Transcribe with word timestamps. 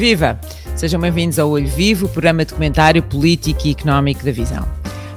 Viva! 0.00 0.40
Sejam 0.76 0.98
bem-vindos 0.98 1.38
ao 1.38 1.50
Olho 1.50 1.68
Vivo, 1.68 2.08
programa 2.08 2.42
de 2.42 2.54
comentário 2.54 3.02
político 3.02 3.66
e 3.66 3.72
económico 3.72 4.24
da 4.24 4.32
Visão. 4.32 4.66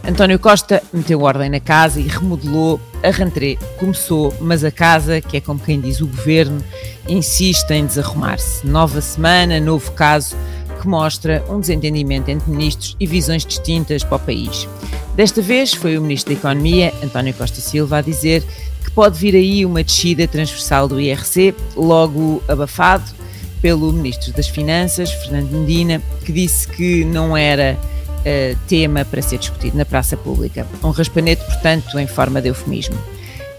António 0.05 0.37
Costa 0.37 0.83
meteu 0.91 1.21
ordem 1.21 1.49
na 1.49 1.61
casa 1.61 2.01
e 2.01 2.03
remodelou. 2.09 2.81
A 3.01 3.09
rentrée 3.09 3.57
começou, 3.79 4.35
mas 4.41 4.61
a 4.61 4.69
casa, 4.69 5.21
que 5.21 5.37
é 5.37 5.39
como 5.39 5.57
quem 5.57 5.79
diz 5.79 6.01
o 6.01 6.07
governo, 6.07 6.61
insiste 7.07 7.71
em 7.71 7.85
desarrumar-se. 7.85 8.67
Nova 8.67 8.99
semana, 8.99 9.57
novo 9.57 9.89
caso 9.93 10.35
que 10.81 10.85
mostra 10.85 11.41
um 11.49 11.61
desentendimento 11.61 12.29
entre 12.29 12.51
ministros 12.51 12.97
e 12.99 13.07
visões 13.07 13.45
distintas 13.45 14.03
para 14.03 14.17
o 14.17 14.19
país. 14.19 14.67
Desta 15.15 15.41
vez 15.41 15.73
foi 15.73 15.97
o 15.97 16.01
ministro 16.01 16.33
da 16.33 16.39
Economia, 16.41 16.93
António 17.01 17.33
Costa 17.33 17.61
Silva, 17.61 17.99
a 17.99 18.01
dizer 18.01 18.43
que 18.83 18.91
pode 18.91 19.17
vir 19.17 19.33
aí 19.33 19.65
uma 19.65 19.81
descida 19.81 20.27
transversal 20.27 20.89
do 20.89 20.99
IRC, 20.99 21.55
logo 21.73 22.43
abafado 22.49 23.22
pelo 23.63 23.93
ministro 23.93 24.33
das 24.33 24.49
Finanças, 24.49 25.09
Fernando 25.09 25.49
Medina, 25.51 26.01
que 26.25 26.33
disse 26.33 26.67
que 26.67 27.05
não 27.05 27.35
era 27.35 27.79
uh, 27.79 28.59
tema 28.67 29.05
para 29.05 29.21
ser 29.21 29.37
discutido 29.37 29.77
na 29.77 29.85
praça 29.85 30.17
pública. 30.17 30.67
Um 30.83 30.89
raspanete, 30.89 31.45
portanto, 31.45 31.97
em 31.97 32.05
forma 32.05 32.41
de 32.41 32.49
eufemismo. 32.49 32.97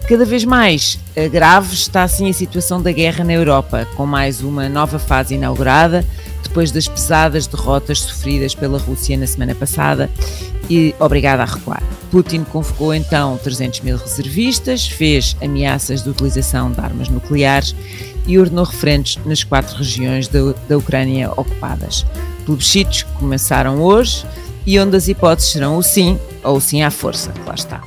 Cada 0.07 0.23
vez 0.23 0.45
mais 0.45 0.99
uh, 1.17 1.27
grave 1.27 1.73
está 1.73 2.03
assim 2.03 2.29
a 2.29 2.33
situação 2.33 2.83
da 2.83 2.91
guerra 2.91 3.23
na 3.23 3.33
Europa, 3.33 3.87
com 3.95 4.05
mais 4.05 4.41
uma 4.41 4.69
nova 4.69 4.99
fase 4.99 5.33
inaugurada, 5.33 6.05
depois 6.43 6.69
das 6.69 6.87
pesadas 6.87 7.47
derrotas 7.47 8.01
sofridas 8.01 8.53
pela 8.53 8.77
Rússia 8.77 9.17
na 9.17 9.25
semana 9.25 9.55
passada 9.55 10.07
e 10.69 10.93
obrigada 10.99 11.41
a 11.41 11.45
recuar. 11.47 11.81
Putin 12.11 12.43
convocou 12.43 12.93
então 12.93 13.39
300 13.43 13.81
mil 13.81 13.97
reservistas, 13.97 14.87
fez 14.87 15.35
ameaças 15.41 16.03
de 16.03 16.11
utilização 16.11 16.71
de 16.71 16.79
armas 16.79 17.09
nucleares 17.09 17.75
e 18.27 18.39
ordenou 18.39 18.65
referentes 18.65 19.23
nas 19.25 19.43
quatro 19.43 19.77
regiões 19.77 20.27
da, 20.27 20.39
da 20.67 20.77
Ucrânia 20.77 21.31
ocupadas. 21.31 22.05
Plebiscitos 22.45 23.03
que 23.03 23.11
começaram 23.13 23.81
hoje 23.81 24.25
e 24.65 24.79
onde 24.79 24.95
as 24.95 25.07
hipóteses 25.07 25.51
serão 25.51 25.77
o 25.77 25.83
sim 25.83 26.19
ou 26.43 26.57
o 26.57 26.61
sim 26.61 26.81
à 26.81 26.91
força. 26.91 27.33
Lá 27.45 27.55
está. 27.55 27.81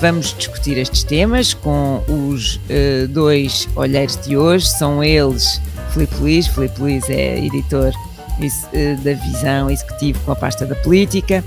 Vamos 0.00 0.34
discutir 0.36 0.78
estes 0.78 1.04
temas 1.04 1.54
com 1.54 2.02
os 2.08 2.56
uh, 2.56 3.06
dois 3.08 3.68
olheiros 3.76 4.16
de 4.16 4.36
hoje. 4.36 4.66
São 4.66 5.02
eles 5.02 5.60
Filipe 5.92 6.14
Luís. 6.16 6.46
Filipe 6.48 6.80
Luís 6.80 7.08
é 7.08 7.38
editor 7.38 7.92
uh, 7.92 9.02
da 9.02 9.12
Visão 9.14 9.70
Executivo 9.70 10.18
com 10.24 10.32
a 10.32 10.36
pasta 10.36 10.66
da 10.66 10.74
política 10.76 11.44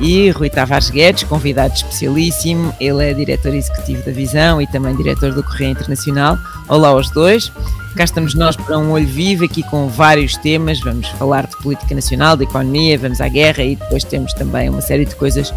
e 0.00 0.30
Rui 0.30 0.48
Tavares 0.48 0.90
Guedes, 0.90 1.24
convidado 1.24 1.74
especialíssimo. 1.74 2.74
Ele 2.80 3.10
é 3.10 3.14
diretor 3.14 3.54
executivo 3.54 4.04
da 4.04 4.12
Visão 4.12 4.60
e 4.60 4.66
também 4.66 4.94
diretor 4.96 5.32
do 5.32 5.42
Correio 5.42 5.72
Internacional. 5.72 6.38
Olá 6.68 6.88
aos 6.88 7.10
dois. 7.10 7.52
Cá 7.96 8.04
estamos 8.04 8.34
nós 8.34 8.54
para 8.54 8.78
um 8.78 8.92
olho 8.92 9.06
vivo, 9.06 9.44
aqui 9.44 9.62
com 9.64 9.88
vários 9.88 10.36
temas. 10.36 10.78
Vamos 10.80 11.08
falar 11.08 11.46
de 11.46 11.56
política 11.58 11.94
nacional, 11.94 12.36
de 12.36 12.44
economia, 12.44 12.96
vamos 12.98 13.20
à 13.20 13.28
guerra 13.28 13.64
e 13.64 13.74
depois 13.76 14.04
temos 14.04 14.32
também 14.34 14.68
uma 14.68 14.80
série 14.80 15.04
de 15.04 15.16
coisas 15.16 15.52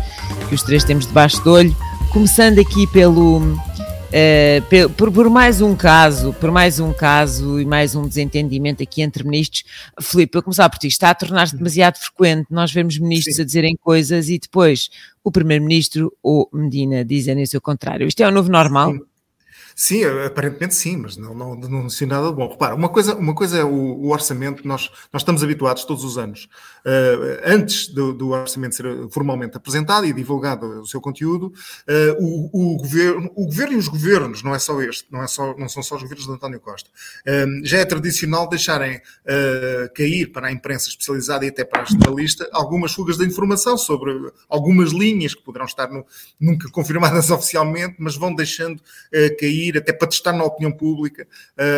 que 0.49 0.55
os 0.55 0.63
três 0.63 0.83
temos 0.83 1.05
debaixo 1.05 1.43
do 1.43 1.51
olho. 1.51 1.75
Começando 2.11 2.59
aqui 2.59 2.87
pelo 2.87 3.39
Uh, 4.11 4.89
por, 4.89 5.09
por, 5.09 5.29
mais 5.29 5.61
um 5.61 5.73
caso, 5.73 6.33
por 6.33 6.51
mais 6.51 6.81
um 6.81 6.91
caso 6.91 7.61
e 7.61 7.65
mais 7.65 7.95
um 7.95 8.05
desentendimento 8.05 8.83
aqui 8.83 9.01
entre 9.01 9.23
ministros, 9.23 9.63
Filipe, 10.01 10.37
eu 10.37 10.43
começar 10.43 10.69
por 10.69 10.77
ti, 10.77 10.87
está 10.87 11.11
a 11.11 11.15
tornar-se 11.15 11.55
demasiado 11.55 11.97
frequente 11.97 12.47
nós 12.49 12.73
vemos 12.73 12.97
ministros 12.97 13.37
Sim. 13.37 13.41
a 13.41 13.45
dizerem 13.45 13.77
coisas 13.77 14.27
e 14.27 14.37
depois 14.37 14.89
o 15.23 15.31
primeiro-ministro 15.31 16.11
ou 16.21 16.49
Medina 16.51 17.05
dizerem 17.05 17.43
o 17.43 17.47
seu 17.47 17.61
contrário. 17.61 18.05
Isto 18.05 18.21
é 18.21 18.27
o 18.27 18.31
novo 18.31 18.51
normal? 18.51 18.91
Sim. 18.91 19.10
Sim, 19.75 20.03
aparentemente 20.03 20.75
sim, 20.75 20.97
mas 20.97 21.17
não, 21.17 21.33
não 21.33 21.59
denunciou 21.59 22.09
nada 22.09 22.27
de 22.29 22.35
bom. 22.35 22.49
Repara, 22.49 22.75
uma 22.75 22.89
coisa, 22.89 23.15
uma 23.15 23.33
coisa 23.33 23.59
é 23.59 23.63
o, 23.63 23.69
o, 23.69 24.11
orçamento, 24.11 24.67
nós, 24.67 24.89
nós 25.11 25.21
estamos 25.21 25.43
habituados 25.43 25.85
todos 25.85 26.03
os 26.03 26.17
anos, 26.17 26.49
uh, 26.85 27.41
antes 27.45 27.87
do, 27.87 28.13
do, 28.13 28.29
orçamento 28.29 28.75
ser 28.75 29.09
formalmente 29.09 29.57
apresentado 29.57 30.05
e 30.05 30.13
divulgado 30.13 30.81
o 30.81 30.87
seu 30.87 30.99
conteúdo, 30.99 31.47
uh, 31.47 32.17
o, 32.19 32.73
o, 32.73 32.77
governo, 32.77 33.31
o 33.35 33.45
governo 33.45 33.73
e 33.73 33.77
os 33.77 33.87
governos, 33.87 34.43
não 34.43 34.53
é 34.53 34.59
só 34.59 34.81
este, 34.81 35.07
não, 35.11 35.23
é 35.23 35.27
só, 35.27 35.55
não 35.57 35.69
são 35.69 35.81
só 35.81 35.95
os 35.95 36.01
governos 36.01 36.25
de 36.25 36.31
António 36.31 36.59
Costa, 36.59 36.89
uh, 36.89 37.65
já 37.65 37.79
é 37.79 37.85
tradicional 37.85 38.47
deixarem 38.49 39.01
cair 39.95 40.27
para 40.31 40.47
a 40.47 40.51
imprensa 40.51 40.89
especializada 40.89 41.45
e 41.45 41.49
até 41.49 41.63
para 41.63 41.81
a 41.81 41.85
jornalista 41.85 42.47
algumas 42.51 42.93
fugas 42.93 43.17
de 43.17 43.25
informação 43.25 43.77
sobre 43.77 44.11
algumas 44.49 44.91
linhas 44.91 45.33
que 45.33 45.41
poderão 45.41 45.65
estar 45.65 45.89
no, 45.89 46.05
nunca 46.39 46.69
confirmadas 46.69 47.29
oficialmente, 47.31 47.95
mas 47.99 48.15
vão 48.15 48.33
deixando 48.33 48.81
cair 49.39 49.60
sair, 49.61 49.77
até 49.77 49.93
para 49.93 50.07
testar 50.07 50.33
na 50.33 50.43
opinião 50.43 50.71
pública, 50.71 51.27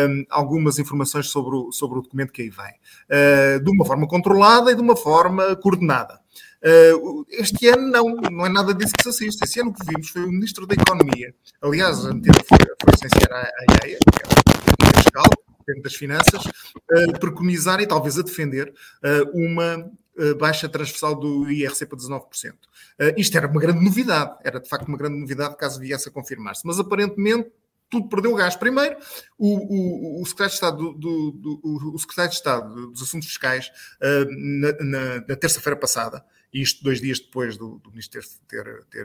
um, 0.08 0.24
algumas 0.30 0.78
informações 0.78 1.28
sobre 1.28 1.54
o, 1.56 1.72
sobre 1.72 1.98
o 1.98 2.02
documento 2.02 2.32
que 2.32 2.42
aí 2.42 2.50
vem. 2.50 2.74
Uh, 3.10 3.62
de 3.62 3.70
uma 3.70 3.84
forma 3.84 4.06
controlada 4.06 4.72
e 4.72 4.74
de 4.74 4.80
uma 4.80 4.96
forma 4.96 5.54
coordenada. 5.56 6.18
Uh, 6.62 7.26
este 7.30 7.68
ano 7.68 7.90
não, 7.90 8.16
não 8.30 8.46
é 8.46 8.48
nada 8.48 8.72
disso 8.72 8.92
que 8.96 9.02
se 9.02 9.08
assiste. 9.10 9.44
Este 9.44 9.60
ano 9.60 9.72
que 9.72 9.84
vimos 9.86 10.08
foi 10.08 10.24
o 10.24 10.32
Ministro 10.32 10.66
da 10.66 10.74
Economia, 10.74 11.34
aliás, 11.60 12.00
foi, 12.00 12.58
foi 12.58 12.92
licenciar 12.92 13.32
a, 13.32 13.42
a 13.42 13.86
IEA, 13.86 13.98
que 13.98 14.22
é 14.22 14.88
a 14.88 15.02
fiscal, 15.02 15.24
dentro 15.66 15.82
das 15.82 15.94
finanças, 15.94 16.44
uh, 16.44 17.18
preconizar 17.20 17.80
e 17.80 17.86
talvez 17.86 18.18
a 18.18 18.22
defender 18.22 18.72
uh, 19.04 19.30
uma 19.38 19.90
baixa 20.38 20.68
transversal 20.68 21.16
do 21.16 21.50
IRC 21.50 21.86
para 21.86 21.98
19%. 21.98 22.52
Uh, 22.52 23.18
isto 23.18 23.36
era 23.36 23.48
uma 23.48 23.60
grande 23.60 23.84
novidade, 23.84 24.36
era 24.44 24.60
de 24.60 24.68
facto 24.68 24.86
uma 24.86 24.96
grande 24.96 25.18
novidade 25.18 25.56
caso 25.56 25.80
viesse 25.80 26.08
a 26.08 26.12
confirmar-se, 26.12 26.64
mas 26.64 26.78
aparentemente 26.78 27.50
tudo 27.90 28.08
perdeu 28.08 28.34
gás. 28.34 28.56
Primeiro, 28.56 28.96
o, 29.38 30.18
o, 30.18 30.22
o 30.22 30.26
secretário 30.26 30.50
de 30.50 30.54
Estado, 30.54 30.76
do, 30.76 30.92
do, 30.92 31.32
do, 31.32 31.94
o 31.94 31.98
secretário 31.98 32.30
de 32.30 32.36
Estado 32.36 32.90
dos 32.90 33.02
Assuntos 33.02 33.28
Fiscais, 33.28 33.70
uh, 34.00 34.26
na, 34.30 34.72
na, 34.80 35.14
na 35.28 35.36
terça-feira 35.36 35.78
passada, 35.78 36.24
e 36.52 36.62
isto 36.62 36.82
dois 36.82 37.00
dias 37.00 37.18
depois 37.18 37.56
do, 37.56 37.78
do 37.78 37.90
Ministro 37.90 38.20
ter, 38.48 38.84
ter, 38.90 39.04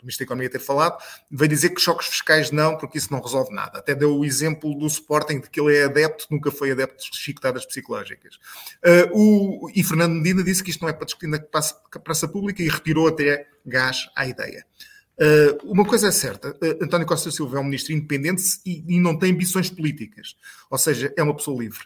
do 0.00 0.04
Ministro 0.04 0.24
da 0.24 0.28
Economia 0.28 0.50
ter 0.50 0.58
falado, 0.58 1.02
veio 1.30 1.48
dizer 1.48 1.70
que 1.70 1.80
choques 1.80 2.08
fiscais 2.08 2.50
não, 2.50 2.76
porque 2.76 2.98
isso 2.98 3.12
não 3.12 3.20
resolve 3.20 3.54
nada. 3.54 3.78
Até 3.78 3.94
deu 3.94 4.16
o 4.16 4.24
exemplo 4.24 4.74
do 4.76 4.86
Sporting 4.86 5.40
de 5.40 5.50
que 5.50 5.60
ele 5.60 5.76
é 5.76 5.84
adepto, 5.84 6.26
nunca 6.30 6.50
foi 6.50 6.72
adepto 6.72 7.10
de 7.10 7.16
chicotadas 7.16 7.66
psicológicas. 7.66 8.36
Uh, 9.14 9.66
o, 9.66 9.70
e 9.74 9.84
Fernando 9.84 10.14
Medina 10.14 10.42
disse 10.42 10.64
que 10.64 10.70
isto 10.70 10.82
não 10.82 10.88
é 10.88 10.92
para 10.92 11.04
discutir 11.04 11.28
na 11.28 11.38
praça, 11.38 11.74
praça 12.02 12.26
pública 12.26 12.62
e 12.62 12.68
retirou 12.68 13.06
até 13.06 13.46
gás 13.64 14.08
à 14.16 14.26
ideia. 14.26 14.64
Uh, 15.20 15.70
uma 15.70 15.84
coisa 15.84 16.08
é 16.08 16.10
certa, 16.10 16.50
uh, 16.50 16.82
António 16.84 17.06
Costa 17.06 17.30
Silva 17.30 17.58
é 17.58 17.60
um 17.60 17.64
ministro 17.64 17.92
independente 17.92 18.42
e, 18.64 18.82
e, 18.88 18.98
não 18.98 19.18
tem 19.18 19.32
ambições 19.32 19.68
políticas, 19.68 20.34
ou 20.70 20.78
seja, 20.78 21.12
é 21.14 21.22
uma 21.22 21.36
pessoa 21.36 21.62
livre. 21.62 21.84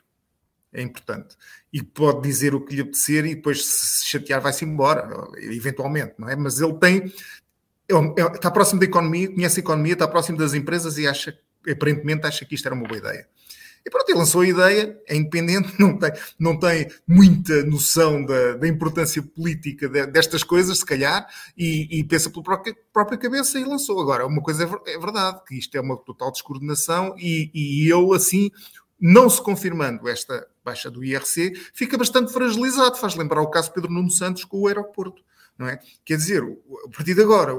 É 0.72 0.80
importante. 0.80 1.36
E 1.72 1.82
pode 1.82 2.22
dizer 2.22 2.54
o 2.54 2.60
que 2.60 2.76
lhe 2.76 2.82
apetecer 2.82 3.24
e 3.26 3.34
depois 3.34 3.64
se 3.64 4.06
chatear 4.06 4.40
vai-se 4.40 4.64
embora, 4.64 5.08
eventualmente, 5.38 6.14
não 6.18 6.28
é? 6.28 6.36
Mas 6.36 6.60
ele 6.60 6.74
tem. 6.74 7.12
É, 7.88 7.94
é, 7.94 8.32
está 8.34 8.50
próximo 8.50 8.80
da 8.80 8.86
economia, 8.86 9.32
conhece 9.32 9.60
a 9.60 9.62
economia, 9.62 9.92
está 9.94 10.06
próximo 10.06 10.38
das 10.38 10.54
empresas 10.54 10.96
e 10.96 11.06
acha, 11.06 11.36
aparentemente 11.68 12.26
acha 12.26 12.44
que 12.44 12.54
isto 12.54 12.66
era 12.66 12.74
uma 12.74 12.86
boa 12.86 12.98
ideia. 12.98 13.28
E 13.86 13.90
pronto, 13.90 14.08
ele 14.08 14.18
lançou 14.18 14.40
a 14.40 14.46
ideia, 14.46 14.98
é 15.06 15.14
independente, 15.14 15.74
não 15.78 15.98
tem, 15.98 16.12
não 16.38 16.58
tem 16.58 16.90
muita 17.06 17.64
noção 17.64 18.24
da, 18.24 18.54
da 18.54 18.66
importância 18.66 19.22
política 19.22 19.88
de, 19.88 20.06
destas 20.06 20.42
coisas, 20.42 20.78
se 20.78 20.86
calhar, 20.86 21.26
e, 21.56 21.98
e 21.98 22.04
pensa 22.04 22.30
pela 22.30 22.42
própria, 22.42 22.76
própria, 22.92 23.18
cabeça 23.18 23.58
e 23.58 23.64
lançou. 23.64 24.00
Agora, 24.00 24.26
uma 24.26 24.42
coisa 24.42 24.64
é, 24.64 24.94
é 24.94 24.98
verdade, 24.98 25.42
que 25.46 25.58
isto 25.58 25.76
é 25.76 25.80
uma 25.80 25.96
total 25.98 26.32
descoordenação 26.32 27.14
e, 27.18 27.50
e 27.52 27.92
ele, 27.92 28.14
assim, 28.16 28.50
não 28.98 29.28
se 29.28 29.42
confirmando 29.42 30.08
esta 30.08 30.46
baixa 30.64 30.90
do 30.90 31.04
IRC, 31.04 31.52
fica 31.74 31.98
bastante 31.98 32.32
fragilizado. 32.32 32.96
Faz 32.96 33.14
lembrar 33.14 33.42
o 33.42 33.50
caso 33.50 33.72
Pedro 33.72 33.92
Nuno 33.92 34.10
Santos 34.10 34.44
com 34.44 34.60
o 34.60 34.66
aeroporto. 34.66 35.22
Não 35.58 35.68
é? 35.68 35.78
Quer 36.04 36.16
dizer, 36.16 36.42
a 36.42 36.88
partir 36.88 37.14
de 37.14 37.22
agora, 37.22 37.52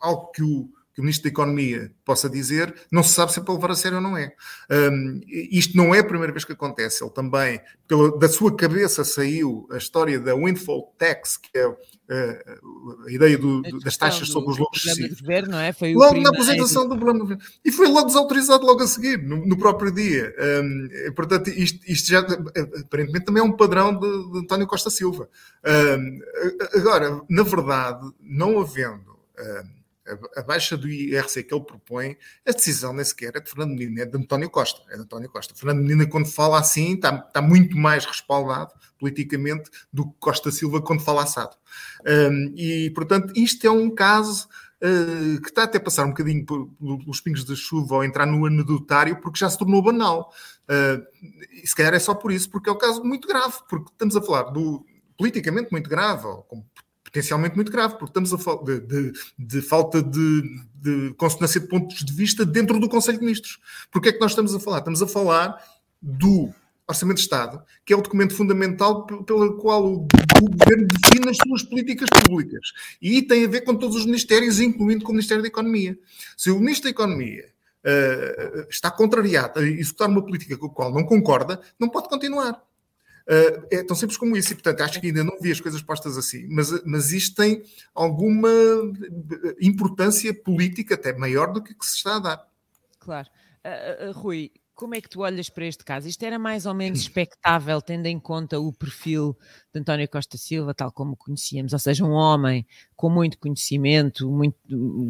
algo 0.00 0.30
que 0.32 0.42
o, 0.42 0.68
que 0.98 1.00
o 1.00 1.04
Ministro 1.04 1.24
da 1.24 1.28
Economia 1.28 1.92
possa 2.04 2.28
dizer, 2.28 2.74
não 2.90 3.04
se 3.04 3.14
sabe 3.14 3.32
se 3.32 3.38
é 3.38 3.42
para 3.42 3.54
levar 3.54 3.70
a 3.70 3.74
sério 3.76 3.98
ou 3.98 4.02
não 4.02 4.16
é. 4.16 4.32
Um, 4.68 5.20
isto 5.30 5.76
não 5.76 5.94
é 5.94 6.00
a 6.00 6.04
primeira 6.04 6.32
vez 6.32 6.44
que 6.44 6.52
acontece. 6.52 7.04
Ele 7.04 7.12
também, 7.12 7.60
pela, 7.86 8.18
da 8.18 8.28
sua 8.28 8.56
cabeça 8.56 9.04
saiu 9.04 9.68
a 9.70 9.76
história 9.76 10.18
da 10.18 10.34
windfall 10.34 10.92
tax, 10.98 11.36
que 11.36 11.56
é 11.56 11.68
uh, 11.68 11.78
a 13.06 13.12
ideia 13.12 13.38
do, 13.38 13.62
a 13.64 13.84
das 13.84 13.96
taxas 13.96 14.26
do, 14.26 14.32
sobre 14.32 14.50
os 14.50 14.58
lucros 14.58 14.84
excessivos. 14.84 15.20
Governo, 15.20 15.52
não 15.52 15.60
é? 15.60 15.72
Foi 15.72 15.94
logo 15.94 16.20
na 16.20 16.30
apresentação 16.30 16.88
do 16.88 16.98
plano 16.98 17.12
de 17.12 17.20
governo. 17.20 17.42
E 17.64 17.70
foi 17.70 17.86
logo 17.86 18.06
desautorizado 18.06 18.66
logo 18.66 18.82
a 18.82 18.86
seguir, 18.88 19.22
no, 19.22 19.46
no 19.46 19.56
próprio 19.56 19.92
dia. 19.92 20.34
Um, 20.64 21.12
portanto, 21.14 21.48
isto, 21.50 21.78
isto, 21.88 22.08
já 22.08 22.18
aparentemente 22.18 23.24
também 23.24 23.40
é 23.40 23.46
um 23.46 23.56
padrão 23.56 23.96
de, 23.96 24.32
de 24.32 24.38
António 24.40 24.66
Costa 24.66 24.90
Silva. 24.90 25.28
Um, 25.64 26.18
agora, 26.76 27.20
na 27.30 27.44
verdade, 27.44 28.04
não 28.20 28.58
havendo 28.58 29.16
a, 30.36 30.42
baixa 30.42 30.76
do 30.76 30.88
IRC 30.88 31.44
que 31.44 31.54
ele 31.54 31.64
propõe, 31.64 32.16
a 32.46 32.52
decisão 32.52 32.92
nem 32.92 33.04
sequer 33.04 33.36
é 33.36 33.40
de 33.40 33.50
Fernando 33.50 33.70
Medina, 33.70 34.02
é 34.02 34.06
de 34.06 34.16
António 34.16 34.50
Costa. 34.50 34.80
É 34.90 34.96
de 34.96 35.02
António 35.02 35.28
Costa. 35.28 35.54
Fernando 35.54 35.82
Medina, 35.82 36.06
quando 36.06 36.26
fala 36.26 36.58
assim, 36.58 36.94
está, 36.94 37.14
está 37.14 37.42
muito 37.42 37.76
mais 37.76 38.04
respaldado 38.04 38.72
politicamente 38.98 39.70
do 39.92 40.06
que 40.10 40.16
Costa 40.18 40.50
Silva 40.50 40.82
quando 40.82 41.00
fala 41.00 41.22
assado. 41.22 41.56
Um, 42.06 42.52
e, 42.56 42.90
portanto, 42.90 43.32
isto 43.36 43.66
é 43.66 43.70
um 43.70 43.90
caso 43.90 44.48
uh, 44.82 45.40
que 45.40 45.48
está 45.48 45.64
até 45.64 45.78
a 45.78 45.80
passar 45.80 46.04
um 46.04 46.08
bocadinho 46.08 46.44
pelos 46.44 47.20
pingos 47.20 47.44
de 47.44 47.54
chuva 47.56 47.96
ou 47.96 48.04
entrar 48.04 48.26
no 48.26 48.44
anedotário 48.46 49.20
porque 49.20 49.38
já 49.38 49.48
se 49.48 49.58
tornou 49.58 49.82
banal. 49.82 50.32
Uh, 50.68 51.04
e 51.62 51.66
se 51.66 51.74
calhar 51.74 51.94
é 51.94 51.98
só 51.98 52.14
por 52.14 52.32
isso, 52.32 52.50
porque 52.50 52.68
é 52.68 52.72
um 52.72 52.78
caso 52.78 53.02
muito 53.04 53.26
grave, 53.28 53.54
porque 53.68 53.90
estamos 53.90 54.16
a 54.16 54.22
falar 54.22 54.50
do 54.50 54.84
politicamente 55.16 55.72
muito 55.72 55.90
grave, 55.90 56.26
ou 56.26 56.46
potencialmente 57.08 57.56
muito 57.56 57.72
grave, 57.72 57.94
porque 57.94 58.10
estamos 58.10 58.32
a 58.32 58.38
falar 58.38 58.62
de, 58.64 58.80
de, 58.80 59.12
de, 59.38 59.62
falta 59.62 60.02
de, 60.02 60.42
de 60.74 61.14
consonância 61.16 61.60
de 61.60 61.66
pontos 61.66 62.04
de 62.04 62.12
vista 62.12 62.44
dentro 62.44 62.78
do 62.78 62.88
Conselho 62.88 63.18
de 63.18 63.24
Ministros. 63.24 63.58
Porque 63.90 64.10
é 64.10 64.12
que 64.12 64.20
nós 64.20 64.32
estamos 64.32 64.54
a 64.54 64.60
falar? 64.60 64.78
Estamos 64.78 65.02
a 65.02 65.06
falar 65.06 65.58
do 66.00 66.52
Orçamento 66.86 67.16
de 67.16 67.22
Estado, 67.22 67.62
que 67.84 67.92
é 67.92 67.96
o 67.96 68.00
documento 68.00 68.34
fundamental 68.34 69.06
pelo 69.06 69.56
qual 69.58 69.84
o, 69.84 70.06
governo 70.40 70.86
define 70.86 71.30
as 71.30 71.36
suas 71.36 71.62
políticas 71.62 72.08
públicas. 72.24 72.72
E 73.02 73.22
tem 73.22 73.44
a 73.44 73.48
ver 73.48 73.62
com 73.62 73.74
todos 73.74 73.96
os 73.96 74.06
ministérios, 74.06 74.60
incluindo 74.60 75.04
com 75.04 75.10
o 75.10 75.14
Ministério 75.14 75.42
da 75.42 75.48
Economia. 75.48 75.98
Se 76.36 76.50
o 76.50 76.58
Ministro 76.60 76.84
da 76.84 76.90
Economia 76.90 77.44
uh, 77.84 78.66
está 78.70 78.90
contrariado 78.90 79.60
a 79.60 79.62
executar 79.64 80.08
uma 80.08 80.24
política 80.24 80.56
com 80.56 80.66
a 80.66 80.70
qual 80.70 80.94
não 80.94 81.04
concorda, 81.04 81.60
não 81.78 81.88
pode 81.88 82.08
continuar. 82.08 82.62
Uh, 83.28 83.66
é 83.70 83.82
tão 83.82 83.94
simples 83.94 84.16
como 84.16 84.36
isso, 84.38 84.52
e 84.52 84.54
portanto 84.54 84.80
acho 84.80 84.98
que 85.00 85.08
ainda 85.08 85.22
não 85.22 85.38
vi 85.38 85.52
as 85.52 85.60
coisas 85.60 85.82
postas 85.82 86.16
assim, 86.16 86.48
mas, 86.48 86.82
mas 86.84 87.12
isto 87.12 87.36
tem 87.36 87.62
alguma 87.94 88.48
importância 89.60 90.32
política 90.32 90.94
até 90.94 91.12
maior 91.12 91.52
do 91.52 91.62
que, 91.62 91.74
que 91.74 91.84
se 91.84 91.96
está 91.96 92.16
a 92.16 92.20
dar. 92.20 92.48
Claro. 92.98 93.28
Uh, 93.62 94.08
uh, 94.08 94.12
Rui, 94.12 94.50
como 94.78 94.94
é 94.94 95.00
que 95.00 95.08
tu 95.08 95.22
olhas 95.22 95.50
para 95.50 95.66
este 95.66 95.84
caso? 95.84 96.06
Isto 96.06 96.22
era 96.22 96.38
mais 96.38 96.64
ou 96.64 96.72
menos 96.72 97.00
expectável, 97.00 97.82
tendo 97.82 98.06
em 98.06 98.16
conta 98.16 98.60
o 98.60 98.72
perfil 98.72 99.36
de 99.74 99.80
António 99.80 100.08
Costa 100.08 100.38
Silva, 100.38 100.72
tal 100.72 100.92
como 100.92 101.14
o 101.14 101.16
conhecíamos, 101.16 101.72
ou 101.72 101.80
seja, 101.80 102.04
um 102.04 102.12
homem 102.12 102.64
com 102.94 103.10
muito 103.10 103.36
conhecimento, 103.40 104.30
muito 104.30 104.56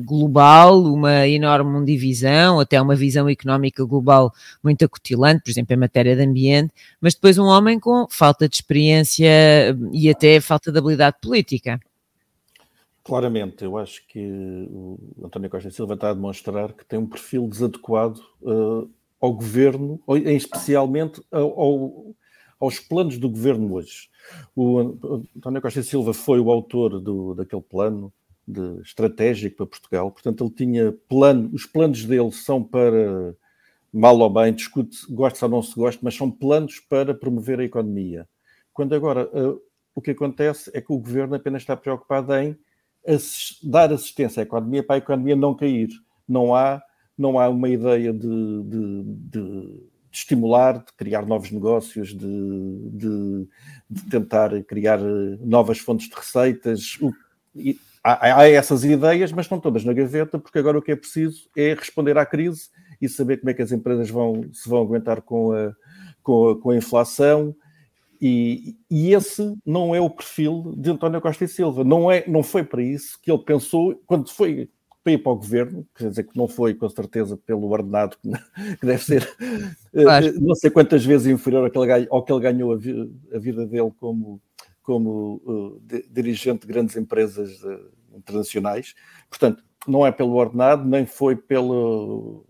global, 0.07 0.83
uma 0.83 1.29
enorme 1.29 1.85
divisão, 1.85 2.59
até 2.59 2.81
uma 2.81 2.97
visão 2.97 3.29
económica 3.29 3.85
global 3.85 4.33
muito 4.65 4.87
acutilante, 4.87 5.43
por 5.43 5.51
exemplo, 5.51 5.75
em 5.75 5.79
matéria 5.79 6.17
de 6.17 6.23
ambiente, 6.23 6.73
mas 6.99 7.13
depois 7.15 7.37
um 7.37 7.45
homem 7.45 7.79
com 7.79 8.07
falta 8.09 8.49
de 8.49 8.57
experiência 8.57 9.29
e 9.93 10.09
até 10.09 10.41
falta 10.41 10.73
de 10.73 10.79
habilidade 10.79 11.19
política. 11.21 11.79
Claramente, 13.05 13.65
eu 13.65 13.77
acho 13.77 14.07
que 14.07 14.19
o 14.71 14.99
António 15.25 15.51
Costa 15.51 15.71
Silva 15.71 15.93
está 15.93 16.09
a 16.09 16.15
demonstrar 16.15 16.73
que 16.73 16.87
tem 16.87 16.99
um 16.99 17.07
perfil 17.07 17.47
desadequado 17.49 18.19
uh, 18.43 18.91
ao 19.21 19.33
governo, 19.33 20.01
em 20.09 20.37
especialmente 20.37 21.21
ao, 21.31 22.15
aos 22.61 22.79
planos 22.79 23.19
do 23.19 23.29
governo 23.29 23.75
hoje. 23.75 24.09
O 24.55 24.79
António 25.37 25.63
Costa 25.63 25.83
Silva 25.83 26.13
foi 26.13 26.39
o 26.41 26.51
autor 26.51 27.01
do, 27.01 27.35
daquele 27.35 27.63
plano 27.63 28.13
de, 28.47 28.81
estratégico 28.83 29.57
para 29.57 29.67
Portugal, 29.67 30.11
portanto, 30.11 30.45
ele 30.45 30.55
tinha 30.55 30.95
plano, 31.09 31.51
os 31.53 31.67
planos 31.67 32.05
dele 32.05 32.33
são 32.33 32.63
para 32.63 33.35
mal 33.93 34.19
ou 34.19 34.31
bem, 34.31 34.53
discute, 34.53 34.99
gosta 35.11 35.47
ou 35.47 35.51
não 35.51 35.63
se 35.63 35.75
gosta, 35.75 36.01
mas 36.03 36.15
são 36.15 36.31
planos 36.31 36.79
para 36.81 37.15
promover 37.15 37.61
a 37.61 37.65
economia. 37.65 38.29
Quando 38.73 38.95
agora 38.95 39.27
uh, 39.27 39.61
o 39.95 40.01
que 40.01 40.13
acontece 40.13 40.71
é 40.75 40.81
que 40.81 40.93
o 40.93 40.99
governo 40.99 41.35
apenas 41.35 41.63
está 41.63 41.77
preocupado 41.77 42.35
em 42.35 42.57
assist, 43.07 43.69
dar 43.69 43.93
assistência 43.93 44.43
à 44.43 44.45
economia 44.45 44.83
para 44.83 44.97
a 44.97 44.99
economia 44.99 45.35
não 45.35 45.55
cair. 45.55 45.89
Não 46.29 46.55
há 46.55 46.83
não 47.19 47.39
há 47.39 47.49
uma 47.49 47.69
ideia 47.69 48.13
de, 48.13 48.21
de, 48.21 48.63
de, 48.63 49.03
de 49.31 49.89
estimular, 50.13 50.79
de 50.79 50.93
criar 50.97 51.27
novos 51.27 51.51
negócios, 51.51 52.15
de, 52.17 53.47
tentar 54.11 54.51
criar 54.65 55.01
novas 55.41 55.79
fontes 55.79 56.09
de 56.09 56.15
receitas. 56.15 56.99
há, 58.03 58.41
há, 58.41 58.49
essas 58.49 58.85
ideias, 58.85 59.33
mas 59.33 59.47
estão 59.47 59.61
todas 59.61 59.85
na 59.85 59.93
gaveta, 59.93 60.39
porque 60.39 60.59
agora 60.59 60.79
o 60.79 60.83
que 60.83 60.93
é 60.93 60.97
preciso 60.97 61.49
é 61.57 61.75
responder 61.75 62.17
à 62.17 62.25
crise 62.25 62.69
e 63.01 63.09
saber 63.09 63.39
como 63.39 63.51
é 63.51 63.55
que 63.55 63.63
as 63.63 63.73
empresas 63.73 64.09
vão, 64.11 64.49
se 64.53 64.69
vão 64.69 64.83
aguentar 64.83 65.23
com 65.23 65.53
a, 65.53 65.73
com 66.23 66.51
a, 66.51 66.61
com 66.61 66.71
a 66.71 66.77
inflação. 66.77 67.55
E, 68.21 68.77
e, 68.91 69.15
esse 69.15 69.55
não 69.65 69.95
é 69.95 70.01
o 70.01 70.11
perfil 70.11 70.75
de 70.77 70.91
António 70.91 71.21
Costa 71.21 71.45
e 71.45 71.49
Silva. 71.49 71.85
Não, 71.85 72.11
é, 72.11 72.25
não 72.27 72.43
foi 72.43 72.65
para 72.65 72.83
isso 72.83 73.17
que 73.23 73.31
ele 73.31 73.45
pensou 73.45 73.95
quando 74.07 74.29
foi 74.29 74.69
para 75.09 75.13
ir 75.13 75.19
para 75.19 75.33
o 75.33 75.37
governo, 75.37 75.87
quer 75.95 76.11
dizer 76.11 76.25
que 76.25 76.37
não 76.37 76.47
foi 76.47 76.75
com 76.75 76.89
certeza 76.89 77.37
pelo 77.37 77.71
ordenado 77.71 78.17
que 78.21 78.87
deve 78.87 79.03
ser 79.03 79.23
eh, 79.95 80.03
claro. 80.03 80.41
não 80.41 80.55
sei 80.55 80.71
quantas 80.71 81.05
vezes 81.05 81.27
inferior 81.27 81.65
ao 81.65 81.71
que 81.71 81.79
ele, 81.79 82.09
ao 82.11 82.23
que 82.23 82.33
ele 82.33 82.43
ganhou 82.43 82.73
a, 82.73 82.77
vi, 82.77 83.11
a 83.35 83.39
vida 83.39 83.67
dele 83.67 83.91
como, 83.99 84.41
como 84.83 85.41
uh, 85.47 85.81
de, 85.81 86.07
dirigente 86.11 86.67
de 86.67 86.73
grandes 86.73 86.97
empresas 86.97 87.63
uh, 87.63 87.91
internacionais. 88.15 88.95
Portanto, 89.31 89.65
não 89.87 90.07
é 90.07 90.13
pelo 90.13 90.35
ordenado, 90.35 90.87
nem 90.87 91.07
foi 91.07 91.35
pelo 91.37 92.45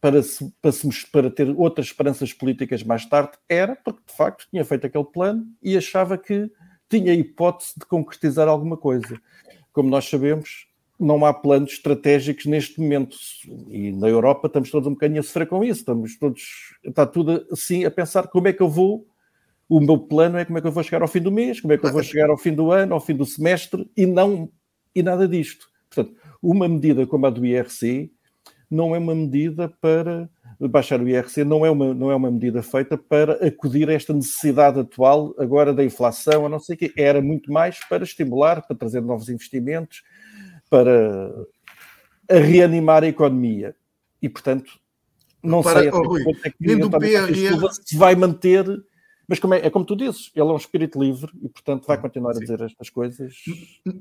para, 0.00 0.22
se, 0.22 0.50
para, 0.62 0.72
se, 0.72 0.88
para 1.10 1.30
ter 1.30 1.48
outras 1.50 1.86
esperanças 1.86 2.32
políticas 2.32 2.82
mais 2.82 3.04
tarde, 3.04 3.32
era 3.48 3.76
porque 3.76 4.00
de 4.06 4.16
facto 4.16 4.46
tinha 4.48 4.64
feito 4.64 4.86
aquele 4.86 5.04
plano 5.04 5.44
e 5.62 5.76
achava 5.76 6.16
que 6.16 6.50
tinha 6.88 7.12
hipótese 7.12 7.72
de 7.78 7.84
concretizar 7.84 8.48
alguma 8.48 8.76
coisa. 8.76 9.20
Como 9.72 9.90
nós 9.90 10.08
sabemos, 10.08 10.69
não 11.00 11.24
há 11.24 11.32
planos 11.32 11.72
estratégicos 11.72 12.44
neste 12.44 12.78
momento. 12.78 13.16
E 13.68 13.90
na 13.92 14.08
Europa 14.08 14.46
estamos 14.46 14.70
todos 14.70 14.86
um 14.86 14.92
bocadinho 14.92 15.20
a 15.20 15.22
sofrer 15.22 15.46
com 15.46 15.64
isso. 15.64 15.80
Estamos 15.80 16.18
todos, 16.18 16.42
está 16.84 17.06
tudo 17.06 17.46
assim 17.50 17.84
a 17.84 17.90
pensar 17.90 18.28
como 18.28 18.48
é 18.48 18.52
que 18.52 18.62
eu 18.62 18.68
vou. 18.68 19.06
O 19.68 19.80
meu 19.80 19.98
plano 19.98 20.36
é 20.36 20.44
como 20.44 20.58
é 20.58 20.60
que 20.60 20.66
eu 20.66 20.72
vou 20.72 20.82
chegar 20.82 21.00
ao 21.00 21.08
fim 21.08 21.20
do 21.20 21.32
mês, 21.32 21.60
como 21.60 21.72
é 21.72 21.78
que 21.78 21.86
eu 21.86 21.92
vou 21.92 22.02
chegar 22.02 22.28
ao 22.28 22.36
fim 22.36 22.52
do 22.52 22.70
ano, 22.70 22.92
ao 22.92 23.00
fim 23.00 23.14
do 23.14 23.24
semestre, 23.24 23.88
e 23.96 24.04
não 24.04 24.50
e 24.94 25.02
nada 25.02 25.26
disto. 25.26 25.66
Portanto, 25.88 26.16
uma 26.42 26.68
medida 26.68 27.06
como 27.06 27.26
a 27.26 27.30
do 27.30 27.46
IRC 27.46 28.10
não 28.70 28.94
é 28.94 28.98
uma 28.98 29.14
medida 29.14 29.72
para 29.80 30.28
baixar 30.68 31.00
o 31.00 31.08
IRC, 31.08 31.44
não 31.44 31.64
é 31.64 31.70
uma, 31.70 31.94
não 31.94 32.10
é 32.10 32.14
uma 32.14 32.30
medida 32.30 32.62
feita 32.62 32.98
para 32.98 33.46
acudir 33.46 33.88
a 33.88 33.94
esta 33.94 34.12
necessidade 34.12 34.78
atual 34.78 35.34
agora 35.38 35.72
da 35.72 35.84
inflação, 35.84 36.46
a 36.46 36.48
não 36.48 36.58
sei 36.58 36.76
o 36.76 36.78
quê. 36.78 36.92
Era 36.96 37.22
muito 37.22 37.52
mais 37.52 37.78
para 37.88 38.04
estimular, 38.04 38.62
para 38.66 38.76
trazer 38.76 39.00
novos 39.00 39.28
investimentos, 39.28 40.02
para 40.70 41.34
reanimar 42.30 43.02
a 43.02 43.08
economia. 43.08 43.74
E, 44.22 44.28
portanto, 44.28 44.78
não 45.42 45.62
para, 45.62 45.80
sei 45.80 45.88
até 45.88 45.98
oh, 45.98 46.16
é 46.44 46.50
que 46.50 46.76
do 46.76 46.90
PRR... 46.90 47.68
se 47.82 47.96
vai 47.96 48.14
manter, 48.14 48.64
mas 49.26 49.38
como 49.38 49.54
é, 49.54 49.66
é, 49.66 49.70
como 49.70 49.84
tu 49.84 49.96
dizes, 49.96 50.30
ele 50.34 50.48
é 50.48 50.52
um 50.52 50.56
espírito 50.56 51.02
livre 51.02 51.32
e, 51.42 51.48
portanto, 51.48 51.86
vai 51.86 51.98
continuar 52.00 52.34
Sim. 52.34 52.38
a 52.38 52.42
dizer 52.42 52.60
estas 52.62 52.90
coisas. 52.90 53.34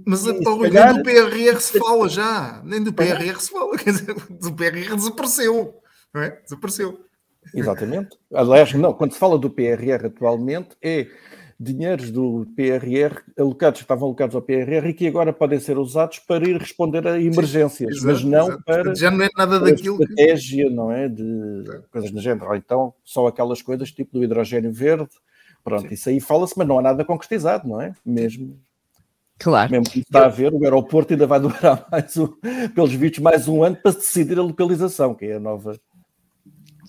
Mas 0.06 0.26
e, 0.26 0.30
oh, 0.46 0.56
Rui, 0.56 0.70
calhar... 0.70 0.94
nem 0.94 1.04
do 1.04 1.04
PRR 1.04 1.60
se 1.60 1.80
fala 1.80 2.10
já, 2.10 2.62
nem 2.64 2.84
do 2.84 2.94
PRR 2.94 3.40
se 3.40 3.52
fala, 3.52 3.78
quer 3.78 3.92
dizer, 3.92 4.14
do 4.14 4.54
PRR 4.54 4.96
desapareceu, 4.96 5.82
não 6.14 6.22
é? 6.22 6.30
Desapareceu. 6.44 7.06
Exatamente. 7.54 8.18
Aliás, 8.34 8.74
não, 8.74 8.94
quando 8.94 9.14
se 9.14 9.20
fala 9.20 9.40
do 9.40 9.50
PRR 9.50 10.06
atualmente, 10.06 10.70
é 10.82 11.08
dinheiros 11.60 12.10
do 12.10 12.48
PRR 12.56 13.22
alocados, 13.38 13.82
estavam 13.82 14.08
alocados 14.08 14.34
ao 14.34 14.42
PRR 14.42 14.88
e 14.88 14.94
que 14.94 15.08
agora 15.08 15.34
podem 15.34 15.60
ser 15.60 15.78
usados 15.78 16.20
para 16.20 16.48
ir 16.48 16.56
responder 16.58 17.06
a 17.06 17.20
emergências, 17.20 18.00
Sim, 18.00 18.06
mas 18.06 18.24
não 18.24 18.48
exato. 18.48 18.64
para 18.64 18.96
já 18.96 19.12
não 19.12 19.26
é 19.26 19.30
nada 19.36 19.60
daquilo 19.60 20.02
estratégia, 20.02 20.70
que... 20.70 20.74
não 20.74 20.90
é? 20.90 21.10
De 21.10 21.82
coisas 21.92 22.12
do 22.12 22.22
género. 22.22 22.48
Ou 22.48 22.56
então 22.56 22.94
só 23.04 23.28
aquelas 23.28 23.62
coisas 23.62 23.92
tipo 23.92 24.18
do 24.18 24.24
hidrogênio 24.24 24.72
verde. 24.72 25.10
Pronto, 25.62 25.90
Sim. 25.90 25.94
isso 25.94 26.10
aí 26.10 26.22
fala-se, 26.22 26.54
mas 26.56 26.66
não 26.66 26.80
há 26.80 26.82
nada 26.82 27.04
concretizado, 27.04 27.68
não 27.68 27.82
é? 27.82 27.94
Mesmo. 28.06 28.58
Claro. 29.38 29.72
Mesmo 29.72 29.90
que 29.90 30.00
está 30.00 30.26
a 30.26 30.30
ver, 30.30 30.54
o 30.54 30.64
aeroporto 30.64 31.14
ainda 31.14 31.28
vai 31.28 31.40
durar 31.42 31.86
mais 31.92 32.16
um, 32.16 32.28
pelos 32.74 32.94
vistos, 32.94 33.20
mais 33.20 33.48
um 33.50 33.64
ano 33.64 33.76
para 33.76 33.92
decidir 33.92 34.40
a 34.40 34.44
localização, 34.44 35.14
que 35.14 35.26
é 35.26 35.36
a 35.36 35.40
nova 35.40 35.78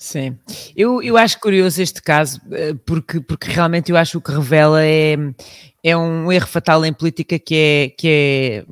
Sim, 0.00 0.34
eu, 0.74 1.02
eu 1.02 1.18
acho 1.18 1.38
curioso 1.38 1.82
este 1.82 2.00
caso, 2.00 2.40
eh, 2.52 2.72
porque, 2.86 3.20
porque 3.20 3.50
realmente 3.50 3.92
eu 3.92 3.98
acho 3.98 4.12
que 4.12 4.16
o 4.16 4.20
que 4.22 4.32
revela 4.32 4.82
é, 4.82 5.14
é 5.84 5.94
um 5.94 6.32
erro 6.32 6.46
fatal 6.46 6.82
em 6.86 6.92
política 6.92 7.38
que 7.38 7.54
é, 7.54 7.88
que 7.90 8.08
é 8.08 8.64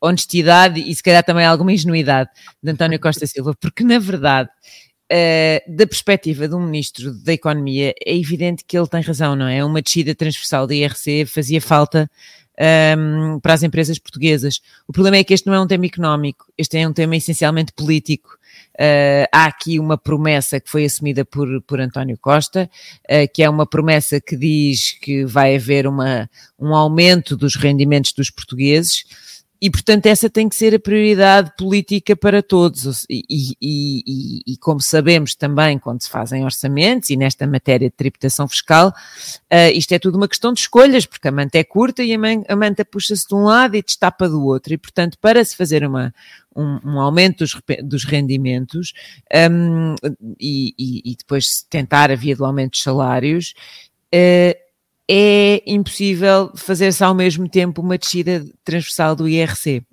honestidade 0.00 0.78
e 0.80 0.94
se 0.94 1.02
calhar 1.02 1.24
também 1.24 1.44
alguma 1.44 1.72
ingenuidade 1.72 2.30
de 2.62 2.70
António 2.70 3.00
Costa 3.00 3.26
Silva, 3.26 3.56
porque 3.60 3.82
na 3.82 3.98
verdade, 3.98 4.48
uh, 5.10 5.76
da 5.76 5.84
perspectiva 5.84 6.46
de 6.46 6.54
um 6.54 6.60
ministro 6.60 7.12
da 7.12 7.32
Economia, 7.32 7.92
é 8.06 8.16
evidente 8.16 8.62
que 8.64 8.78
ele 8.78 8.86
tem 8.86 9.02
razão, 9.02 9.34
não 9.34 9.48
é? 9.48 9.64
Uma 9.64 9.82
descida 9.82 10.14
transversal 10.14 10.68
da 10.68 10.76
IRC 10.76 11.26
fazia 11.26 11.60
falta 11.60 12.08
um, 12.56 12.64
ehm, 12.64 13.40
para 13.40 13.54
as 13.54 13.64
empresas 13.64 13.98
portuguesas. 13.98 14.60
O 14.86 14.92
problema 14.92 15.16
é 15.16 15.24
que 15.24 15.34
este 15.34 15.48
não 15.48 15.54
é 15.54 15.60
um 15.60 15.66
tema 15.66 15.86
económico, 15.86 16.46
este 16.56 16.78
é 16.78 16.86
um 16.86 16.92
tema 16.92 17.16
essencialmente 17.16 17.72
político. 17.72 18.38
Uh, 18.74 19.28
há 19.30 19.44
aqui 19.44 19.78
uma 19.78 19.98
promessa 19.98 20.58
que 20.58 20.70
foi 20.70 20.86
assumida 20.86 21.26
por, 21.26 21.60
por 21.62 21.78
António 21.78 22.16
Costa, 22.18 22.70
uh, 23.04 23.30
que 23.32 23.42
é 23.42 23.50
uma 23.50 23.66
promessa 23.66 24.18
que 24.18 24.34
diz 24.34 24.92
que 24.92 25.26
vai 25.26 25.56
haver 25.56 25.86
uma, 25.86 26.28
um 26.58 26.74
aumento 26.74 27.36
dos 27.36 27.54
rendimentos 27.54 28.12
dos 28.12 28.30
portugueses. 28.30 29.04
e, 29.60 29.70
portanto, 29.70 30.06
essa 30.06 30.28
tem 30.28 30.48
que 30.48 30.56
ser 30.56 30.74
a 30.74 30.80
prioridade 30.80 31.52
política 31.56 32.16
para 32.16 32.42
todos. 32.42 33.04
E, 33.08 33.22
e, 33.30 33.54
e, 33.60 34.42
e, 34.54 34.56
como 34.56 34.80
sabemos 34.80 35.36
também, 35.36 35.78
quando 35.78 36.02
se 36.02 36.08
fazem 36.08 36.42
orçamentos 36.42 37.10
e 37.10 37.16
nesta 37.16 37.46
matéria 37.46 37.88
de 37.88 37.94
tributação 37.94 38.48
fiscal, 38.48 38.88
uh, 38.88 39.70
isto 39.72 39.92
é 39.92 39.98
tudo 40.00 40.16
uma 40.16 40.26
questão 40.26 40.52
de 40.52 40.60
escolhas, 40.60 41.06
porque 41.06 41.28
a 41.28 41.32
manta 41.32 41.58
é 41.58 41.62
curta 41.62 42.02
e 42.02 42.12
a, 42.12 42.18
man, 42.18 42.42
a 42.48 42.56
manta 42.56 42.84
puxa-se 42.84 43.28
de 43.28 43.34
um 43.34 43.44
lado 43.44 43.76
e 43.76 43.82
destapa 43.82 44.28
do 44.28 44.44
outro. 44.44 44.72
E, 44.72 44.78
portanto, 44.78 45.16
para 45.20 45.44
se 45.44 45.54
fazer 45.54 45.84
uma, 45.86 46.12
um, 46.56 46.78
um 46.84 47.00
aumento 47.00 47.38
dos, 47.38 47.60
dos 47.82 48.04
rendimentos 48.04 48.92
um, 49.50 49.94
e, 50.40 51.14
depois 51.18 51.64
tentar 51.68 52.10
a 52.10 52.16
via 52.16 52.36
do 52.36 52.44
aumento 52.44 52.72
dos 52.72 52.82
salários, 52.82 53.54
uh, 54.14 54.62
é 55.08 55.62
impossível 55.66 56.52
fazer-se 56.54 57.02
ao 57.02 57.14
mesmo 57.14 57.48
tempo 57.48 57.82
uma 57.82 57.98
descida 57.98 58.46
transversal 58.64 59.16
do 59.16 59.28
IRC. 59.28 59.84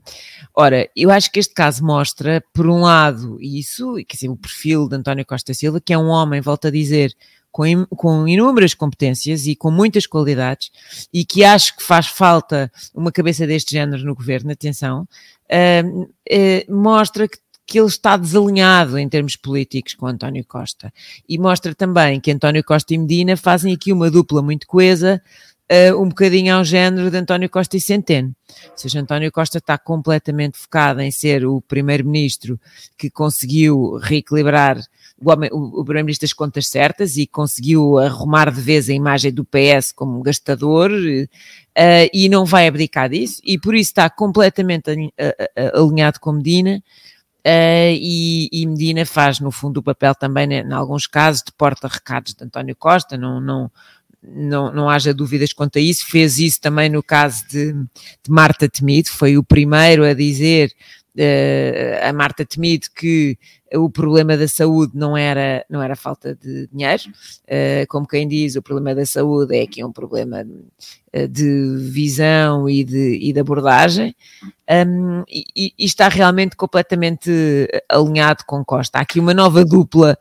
Ora, 0.56 0.90
eu 0.96 1.10
acho 1.10 1.32
que 1.32 1.40
este 1.40 1.54
caso 1.54 1.84
mostra, 1.84 2.44
por 2.54 2.68
um 2.68 2.82
lado, 2.82 3.38
isso, 3.42 3.96
quer 4.08 4.16
dizer, 4.16 4.30
o 4.30 4.38
perfil 4.38 4.88
de 4.88 4.96
António 4.96 5.26
Costa 5.26 5.54
Silva, 5.54 5.82
que 5.82 5.94
é 5.94 5.98
um 5.98 6.08
homem, 6.08 6.42
volto 6.42 6.68
a 6.68 6.72
dizer, 6.72 7.14
com, 7.52 7.86
com 7.88 8.28
inúmeras 8.28 8.74
competências 8.74 9.48
e 9.48 9.56
com 9.56 9.72
muitas 9.72 10.06
qualidades, 10.06 10.72
e 11.14 11.26
que 11.26 11.44
acho 11.44 11.76
que 11.76 11.84
faz 11.84 12.08
falta 12.08 12.72
uma 12.94 13.12
cabeça 13.12 13.48
deste 13.48 13.72
género 13.72 14.04
no 14.04 14.16
governo, 14.16 14.52
atenção, 14.52 15.08
uh, 15.52 16.74
mostra 16.74 17.28
que 17.28 17.38
que 17.70 17.80
ele 17.80 17.88
está 17.88 18.18
desalinhado 18.18 18.98
em 18.98 19.08
termos 19.08 19.36
políticos 19.36 19.94
com 19.94 20.08
António 20.08 20.44
Costa. 20.44 20.92
E 21.28 21.38
mostra 21.38 21.76
também 21.76 22.20
que 22.20 22.32
António 22.32 22.64
Costa 22.64 22.96
e 22.96 22.98
Medina 22.98 23.38
fazem 23.38 23.72
aqui 23.72 23.94
uma 23.94 24.10
dupla 24.10 24.42
muito 24.42 24.66
coesa, 24.66 25.22
uh, 25.72 26.02
um 26.02 26.10
bocadinho 26.10 26.56
ao 26.56 26.64
género 26.64 27.12
de 27.12 27.18
António 27.18 27.48
Costa 27.48 27.78
e 27.78 27.80
Centeno. 27.80 28.36
Ou 28.72 28.78
seja, 28.78 29.00
António 29.00 29.32
Costa 29.32 29.60
está 29.60 29.78
completamente 29.78 30.58
focado 30.58 31.00
em 31.00 31.12
ser 31.12 31.46
o 31.46 31.62
primeiro-ministro 31.62 32.60
que 32.98 33.08
conseguiu 33.08 34.00
reequilibrar 34.02 34.80
o, 35.22 35.32
o, 35.32 35.82
o 35.82 35.86
primeiro-ministro 35.86 36.28
das 36.28 36.34
contas 36.34 36.68
certas 36.68 37.18
e 37.18 37.28
conseguiu 37.28 37.98
arrumar 37.98 38.52
de 38.52 38.62
vez 38.62 38.90
a 38.90 38.94
imagem 38.94 39.32
do 39.32 39.46
PS 39.46 39.92
como 39.92 40.22
gastador 40.22 40.92
uh, 40.92 42.10
e 42.14 42.30
não 42.30 42.46
vai 42.46 42.68
abdicar 42.68 43.10
disso 43.10 43.42
e 43.44 43.60
por 43.60 43.76
isso 43.76 43.92
está 43.92 44.10
completamente 44.10 44.90
alinhado 45.74 46.20
com 46.20 46.32
Medina 46.32 46.82
Uh, 47.40 47.96
e, 47.96 48.50
e, 48.52 48.66
Medina 48.66 49.06
faz, 49.06 49.40
no 49.40 49.50
fundo, 49.50 49.78
o 49.78 49.84
papel 49.84 50.14
também, 50.14 50.46
né, 50.46 50.62
em 50.62 50.74
alguns 50.74 51.08
casos, 51.08 51.42
de 51.42 51.54
porta-recados 51.54 52.34
de 52.34 52.44
António 52.44 52.76
Costa, 52.76 53.18
não, 53.18 53.40
não, 53.40 53.72
não, 54.22 54.74
não 54.74 54.90
haja 54.90 55.14
dúvidas 55.14 55.54
quanto 55.54 55.78
a 55.78 55.82
isso. 55.82 56.06
Fez 56.06 56.38
isso 56.38 56.60
também 56.60 56.90
no 56.90 57.02
caso 57.02 57.48
de, 57.48 57.74
de 57.74 58.30
Marta 58.30 58.68
Temido, 58.68 59.10
foi 59.10 59.38
o 59.38 59.44
primeiro 59.44 60.04
a 60.04 60.14
dizer 60.14 60.74
a 62.08 62.14
Marta 62.14 62.46
Temido 62.46 62.88
que 62.96 63.38
o 63.74 63.90
problema 63.90 64.38
da 64.38 64.48
saúde 64.48 64.94
não 64.96 65.16
era, 65.16 65.66
não 65.70 65.82
era 65.82 65.96
falta 65.96 66.36
de 66.36 66.68
dinheiro, 66.68 67.04
uh, 67.08 67.86
como 67.88 68.08
quem 68.08 68.28
diz, 68.28 68.56
o 68.56 68.62
problema 68.62 68.96
da 68.96 69.06
saúde 69.06 69.56
é 69.56 69.68
que 69.68 69.82
é 69.82 69.86
um 69.86 69.92
problema 69.92 70.44
uh, 70.44 71.28
de 71.28 71.78
visão 71.92 72.70
e 72.70 72.84
de, 72.84 73.20
e 73.22 73.32
de 73.32 73.40
abordagem, 73.40 74.16
e, 75.28 75.74
e, 75.78 75.86
está 75.86 76.08
realmente 76.08 76.56
completamente 76.56 77.32
alinhado 77.88 78.44
com 78.46 78.64
Costa. 78.64 78.98
Há 79.00 79.02
aqui 79.02 79.20
uma 79.20 79.34
nova 79.34 79.66
dupla 79.66 80.18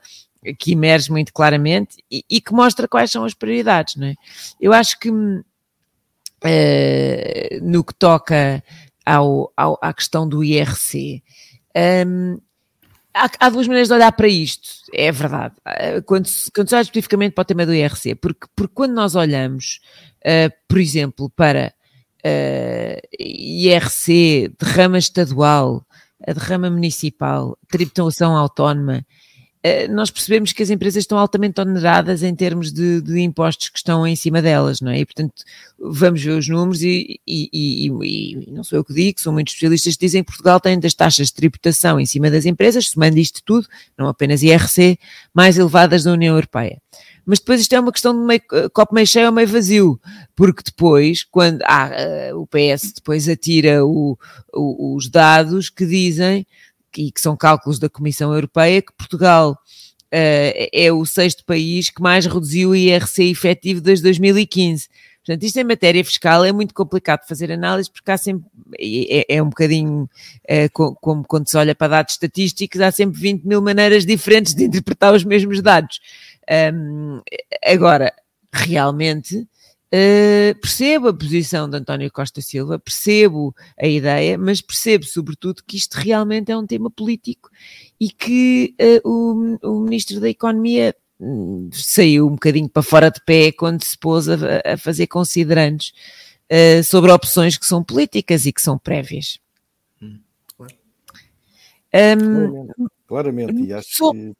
que 0.58 0.72
emerge 0.72 1.10
muito 1.10 1.32
claramente 1.32 1.96
e, 2.10 2.24
e 2.28 2.40
que 2.40 2.52
mostra 2.52 2.88
quais 2.88 3.10
são 3.10 3.24
as 3.24 3.34
prioridades, 3.34 3.96
não 3.96 4.06
é? 4.06 4.14
Eu 4.60 4.72
acho 4.72 4.98
que 4.98 5.10
uh, 5.10 5.44
no 7.62 7.84
que 7.84 7.94
toca 7.94 8.62
ao, 9.08 9.50
ao, 9.56 9.78
à 9.80 9.92
questão 9.94 10.28
do 10.28 10.44
IRC. 10.44 11.22
Um, 12.06 12.38
há, 13.14 13.30
há, 13.40 13.48
duas 13.48 13.66
maneiras 13.66 13.88
de 13.88 13.94
olhar 13.94 14.12
para 14.12 14.28
isto, 14.28 14.68
é 14.92 15.10
verdade. 15.10 15.54
Ah, 15.64 16.02
quando, 16.04 16.28
quando 16.54 16.68
se 16.68 16.74
olha 16.74 16.82
especificamente 16.82 17.32
para 17.32 17.42
o 17.42 17.44
tema 17.46 17.64
do 17.64 17.74
IRC, 17.74 18.14
porque, 18.16 18.46
porque 18.54 18.74
quando 18.74 18.92
nós 18.92 19.14
olhamos, 19.14 19.80
uh, 20.20 20.52
por 20.68 20.78
exemplo, 20.78 21.30
para 21.30 21.72
uh, 22.22 23.08
IRC, 23.18 24.52
derrama 24.60 24.98
estadual, 24.98 25.86
a 26.26 26.32
derrama 26.32 26.68
municipal, 26.68 27.56
tributação 27.68 28.36
autónoma, 28.36 28.98
eh, 28.98 29.04
nós 29.88 30.10
percebemos 30.10 30.52
que 30.52 30.62
as 30.62 30.70
empresas 30.70 31.02
estão 31.02 31.18
altamente 31.18 31.60
oneradas 31.60 32.22
em 32.22 32.34
termos 32.34 32.72
de, 32.72 33.00
de, 33.00 33.20
impostos 33.20 33.68
que 33.68 33.78
estão 33.78 34.06
em 34.06 34.14
cima 34.16 34.40
delas, 34.40 34.80
não 34.80 34.90
é? 34.90 35.00
E, 35.00 35.04
portanto, 35.04 35.42
vamos 35.78 36.22
ver 36.22 36.32
os 36.32 36.48
números 36.48 36.82
e, 36.82 37.20
e, 37.26 37.48
e, 37.52 37.86
e 37.86 38.50
não 38.50 38.64
sou 38.64 38.78
eu 38.78 38.84
que 38.84 38.92
digo, 38.92 39.20
são 39.20 39.32
muitos 39.32 39.54
especialistas 39.54 39.94
que 39.94 40.06
dizem 40.06 40.22
que 40.22 40.30
Portugal 40.30 40.60
tem 40.60 40.78
das 40.78 40.94
taxas 40.94 41.28
de 41.28 41.34
tributação 41.34 41.98
em 41.98 42.06
cima 42.06 42.30
das 42.30 42.46
empresas, 42.46 42.88
somando 42.88 43.18
isto 43.18 43.42
tudo, 43.44 43.66
não 43.96 44.08
apenas 44.08 44.42
IRC, 44.42 44.98
mais 45.32 45.58
elevadas 45.58 46.04
da 46.04 46.12
União 46.12 46.34
Europeia. 46.34 46.80
Mas 47.28 47.40
depois 47.40 47.60
isto 47.60 47.74
é 47.74 47.80
uma 47.80 47.92
questão 47.92 48.18
de 48.18 48.24
meio, 48.24 48.40
eh, 48.54 48.70
copo 48.70 48.94
meio 48.94 49.06
cheio 49.06 49.26
ou 49.26 49.32
meio 49.32 49.46
vazio, 49.46 50.00
porque 50.34 50.62
depois, 50.64 51.24
quando 51.24 51.60
ah, 51.64 51.90
eh, 51.92 52.32
o 52.32 52.46
PS 52.46 52.92
depois 52.94 53.28
atira 53.28 53.84
o, 53.84 54.18
o, 54.50 54.96
os 54.96 55.10
dados 55.10 55.68
que 55.68 55.84
dizem 55.84 56.46
e 56.96 57.10
que 57.10 57.20
são 57.20 57.36
cálculos 57.36 57.78
da 57.78 57.88
Comissão 57.88 58.32
Europeia, 58.32 58.82
que 58.82 58.92
Portugal 58.96 59.52
uh, 59.52 60.68
é 60.72 60.92
o 60.92 61.04
sexto 61.04 61.44
país 61.44 61.90
que 61.90 62.02
mais 62.02 62.26
reduziu 62.26 62.70
o 62.70 62.76
IRC 62.76 63.30
efetivo 63.30 63.80
desde 63.80 64.04
2015. 64.04 64.88
Portanto, 65.28 65.42
isto 65.42 65.58
em 65.58 65.64
matéria 65.64 66.02
fiscal 66.02 66.42
é 66.42 66.52
muito 66.52 66.72
complicado 66.72 67.26
fazer 67.28 67.52
análise 67.52 67.90
porque 67.90 68.10
há 68.10 68.16
sempre, 68.16 68.46
é, 68.78 69.36
é 69.36 69.42
um 69.42 69.50
bocadinho 69.50 70.08
é, 70.46 70.70
como 70.70 71.22
quando 71.26 71.50
se 71.50 71.56
olha 71.58 71.74
para 71.74 71.88
dados 71.88 72.14
estatísticos, 72.14 72.80
há 72.80 72.90
sempre 72.90 73.20
20 73.20 73.44
mil 73.44 73.60
maneiras 73.60 74.06
diferentes 74.06 74.54
de 74.54 74.64
interpretar 74.64 75.12
os 75.12 75.24
mesmos 75.24 75.60
dados. 75.60 76.00
Um, 76.72 77.20
agora, 77.62 78.10
realmente, 78.50 79.46
Uh, 79.88 80.52
percebo 80.60 81.08
a 81.08 81.14
posição 81.14 81.68
de 81.68 81.78
António 81.78 82.12
Costa 82.12 82.42
Silva, 82.42 82.78
percebo 82.78 83.56
a 83.80 83.86
ideia, 83.86 84.36
mas 84.36 84.60
percebo 84.60 85.06
sobretudo 85.06 85.62
que 85.66 85.78
isto 85.78 85.94
realmente 85.94 86.52
é 86.52 86.56
um 86.56 86.66
tema 86.66 86.90
político 86.90 87.50
e 87.98 88.10
que 88.10 88.74
uh, 88.78 89.08
o, 89.08 89.58
o 89.62 89.80
Ministro 89.80 90.20
da 90.20 90.28
Economia 90.28 90.94
um, 91.18 91.70
saiu 91.72 92.26
um 92.26 92.32
bocadinho 92.32 92.68
para 92.68 92.82
fora 92.82 93.10
de 93.10 93.18
pé 93.24 93.50
quando 93.50 93.82
se 93.82 93.96
pôs 93.96 94.28
a, 94.28 94.36
a 94.62 94.76
fazer 94.76 95.06
considerantes 95.06 95.94
uh, 96.52 96.84
sobre 96.84 97.10
opções 97.10 97.56
que 97.56 97.64
são 97.64 97.82
políticas 97.82 98.44
e 98.44 98.52
que 98.52 98.60
são 98.60 98.78
prévias. 98.78 99.40
Hum, 100.02 100.20
claro. 100.54 100.74
Um, 101.94 102.68
claramente, 103.06 103.54
claramente, 103.54 103.62
e 103.62 103.72
acho 103.72 103.88
sou... 103.96 104.12
que. 104.12 104.34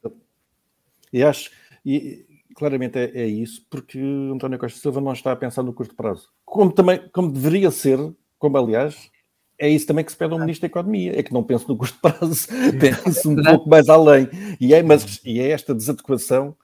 E 1.11 1.23
acho. 1.23 1.50
E, 1.87 2.26
claramente 2.59 2.99
é, 2.99 3.05
é, 3.15 3.27
isso, 3.27 3.65
porque 3.71 4.00
António 4.33 4.59
Costa 4.59 4.81
Silva 4.81 5.00
não 5.00 5.12
está 5.12 5.31
a 5.31 5.37
pensar 5.37 5.62
no 5.62 5.73
curto 5.73 5.95
prazo. 5.95 6.29
Como 6.45 6.73
também, 6.73 7.00
como 7.12 7.31
deveria 7.31 7.71
ser, 7.71 7.99
como 8.37 8.59
aliás, 8.59 9.09
é 9.57 9.69
isso 9.69 9.87
também 9.87 10.05
que 10.05 10.11
se 10.11 10.19
pede 10.19 10.33
ao 10.33 10.41
Ministro 10.41 10.62
da 10.62 10.73
Economia, 10.73 11.17
é 11.17 11.23
que 11.23 11.33
não 11.33 11.45
pense 11.45 11.69
no 11.69 11.77
curto 11.77 11.97
prazo, 12.00 12.49
pense 12.81 13.29
um 13.29 13.41
pouco 13.41 13.69
mais 13.69 13.88
além. 13.88 14.29
E 14.61 14.75
é, 14.75 14.83
mas, 14.83 15.21
e 15.25 15.41
é 15.41 15.50
esta 15.50 15.73
desadequação 15.73 16.57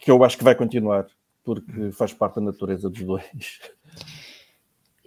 que 0.00 0.10
eu 0.10 0.24
acho 0.24 0.36
que 0.36 0.44
vai 0.44 0.56
continuar, 0.56 1.06
porque 1.44 1.92
faz 1.92 2.12
parte 2.12 2.36
da 2.36 2.42
natureza 2.42 2.90
dos 2.90 3.02
dois. 3.02 3.60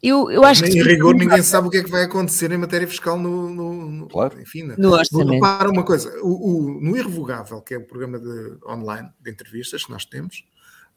Eu, 0.01 0.29
eu 0.29 0.43
acho 0.43 0.63
que. 0.63 0.69
Em 0.69 0.83
rigor, 0.83 1.15
ninguém 1.15 1.41
sabe 1.41 1.67
o 1.67 1.71
que 1.71 1.77
é 1.77 1.83
que 1.83 1.89
vai 1.89 2.03
acontecer 2.03 2.51
em 2.51 2.57
matéria 2.57 2.87
fiscal 2.87 3.17
no. 3.17 3.49
no, 3.49 3.91
no 3.91 4.07
claro. 4.07 4.39
Enfim, 4.39 4.63
no 4.77 4.91
orçamento. 4.91 5.31
Repara 5.31 5.69
uma 5.69 5.83
coisa: 5.83 6.13
o, 6.21 6.77
o, 6.77 6.81
no 6.81 6.95
Irrevogável, 6.95 7.61
que 7.61 7.73
é 7.73 7.77
o 7.77 7.85
programa 7.85 8.19
de, 8.19 8.57
online 8.67 9.09
de 9.19 9.31
entrevistas 9.31 9.85
que 9.85 9.91
nós 9.91 10.05
temos, 10.05 10.45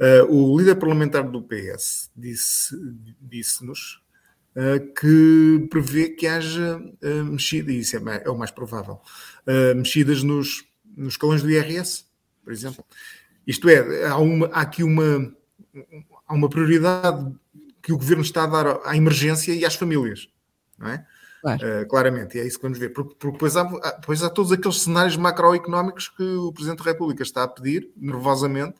uh, 0.01 0.31
o 0.31 0.59
líder 0.59 0.77
parlamentar 0.77 1.29
do 1.29 1.43
PS 1.43 2.11
disse-nos 2.15 3.11
disse 3.21 3.65
uh, 3.65 4.95
que 4.95 5.67
prevê 5.71 6.11
que 6.11 6.27
haja 6.27 6.77
uh, 6.79 7.25
mexida, 7.25 7.73
e 7.73 7.81
isso 7.81 7.97
é, 7.97 8.23
é, 8.25 8.31
o 8.31 8.37
mais 8.37 8.51
provável, 8.51 9.01
uh, 9.47 9.75
mexidas 9.77 10.23
nos, 10.23 10.65
nos 10.97 11.15
escalões 11.15 11.43
do 11.43 11.51
IRS, 11.51 12.05
por 12.45 12.53
exemplo. 12.53 12.85
Isto 13.47 13.69
é, 13.69 14.07
há, 14.07 14.19
uma, 14.19 14.47
há 14.49 14.61
aqui 14.61 14.83
uma, 14.83 15.35
há 16.27 16.35
uma 16.35 16.49
prioridade 16.49 17.35
que 17.83 17.93
o 17.93 17.99
governo 17.99 18.23
está 18.23 18.45
a 18.45 18.47
dar 18.47 18.81
à 18.85 18.97
emergência 18.97 19.53
e 19.53 19.65
às 19.65 19.75
famílias, 19.75 20.29
não 20.79 20.89
é? 20.89 21.05
Claro. 21.41 21.67
Uh, 21.67 21.89
claramente, 21.89 22.37
e 22.37 22.41
é 22.41 22.47
isso 22.47 22.59
que 22.59 22.63
vamos 22.63 22.79
ver, 22.79 22.91
porque, 22.91 23.15
porque 23.19 23.33
depois, 23.33 23.57
há, 23.57 23.65
depois 23.65 24.23
há 24.23 24.29
todos 24.29 24.53
aqueles 24.53 24.83
cenários 24.83 25.17
macroeconómicos 25.17 26.09
que 26.09 26.23
o 26.23 26.53
Presidente 26.53 26.85
da 26.85 26.91
República 26.91 27.23
está 27.23 27.45
a 27.45 27.49
pedir, 27.49 27.89
nervosamente, 27.97 28.75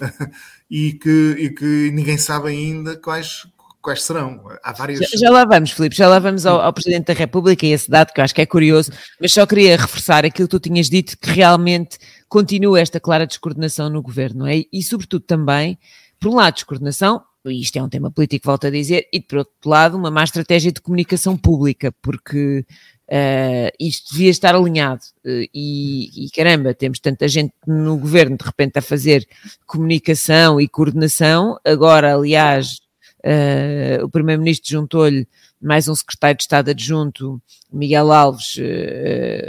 e, 0.70 0.94
que, 0.94 1.36
e 1.38 1.50
que 1.50 1.90
ninguém 1.92 2.16
sabe 2.16 2.48
ainda 2.48 2.96
quais, 2.96 3.46
quais 3.82 4.02
serão. 4.02 4.42
Há 4.62 4.72
várias. 4.72 5.00
Já, 5.00 5.18
já 5.18 5.30
lá 5.30 5.44
vamos, 5.44 5.72
Filipe, 5.72 5.94
já 5.94 6.08
lá 6.08 6.18
vamos 6.18 6.46
ao, 6.46 6.62
ao, 6.62 6.72
Presidente 6.72 7.08
da 7.08 7.12
República 7.12 7.66
e 7.66 7.72
esse 7.72 7.90
dado 7.90 8.14
que 8.14 8.20
eu 8.20 8.24
acho 8.24 8.34
que 8.34 8.40
é 8.40 8.46
curioso, 8.46 8.90
mas 9.20 9.30
só 9.30 9.44
queria 9.44 9.76
reforçar 9.76 10.24
aquilo 10.24 10.48
que 10.48 10.58
tu 10.58 10.60
tinhas 10.60 10.88
dito, 10.88 11.18
que 11.18 11.30
realmente 11.30 11.98
continua 12.26 12.80
esta 12.80 12.98
clara 12.98 13.26
descoordenação 13.26 13.90
no 13.90 14.00
governo, 14.00 14.40
não 14.40 14.46
é? 14.46 14.64
E, 14.72 14.82
sobretudo, 14.82 15.26
também 15.26 15.78
por 16.20 16.30
um 16.30 16.34
lado, 16.34 16.54
descoordenação 16.54 17.22
isto 17.46 17.78
é 17.78 17.82
um 17.82 17.88
tema 17.88 18.10
político, 18.10 18.46
volto 18.46 18.66
a 18.66 18.70
dizer, 18.70 19.08
e 19.12 19.20
por 19.20 19.38
outro 19.38 19.68
lado, 19.68 19.96
uma 19.96 20.10
má 20.10 20.24
estratégia 20.24 20.72
de 20.72 20.80
comunicação 20.80 21.36
pública, 21.36 21.92
porque 22.02 22.64
Uh, 23.10 23.72
isto 23.80 24.12
devia 24.12 24.28
estar 24.28 24.54
alinhado 24.54 25.00
uh, 25.24 25.48
e, 25.54 26.26
e, 26.26 26.30
caramba, 26.30 26.74
temos 26.74 27.00
tanta 27.00 27.26
gente 27.26 27.54
no 27.66 27.96
governo 27.96 28.36
de 28.36 28.44
repente 28.44 28.78
a 28.78 28.82
fazer 28.82 29.26
comunicação 29.66 30.60
e 30.60 30.68
coordenação. 30.68 31.58
Agora, 31.64 32.14
aliás, 32.14 32.80
uh, 33.24 34.04
o 34.04 34.10
Primeiro-Ministro 34.10 34.68
juntou-lhe 34.68 35.26
mais 35.58 35.88
um 35.88 35.94
secretário 35.94 36.36
de 36.36 36.42
Estado 36.42 36.68
adjunto, 36.68 37.40
Miguel 37.72 38.12
Alves, 38.12 38.56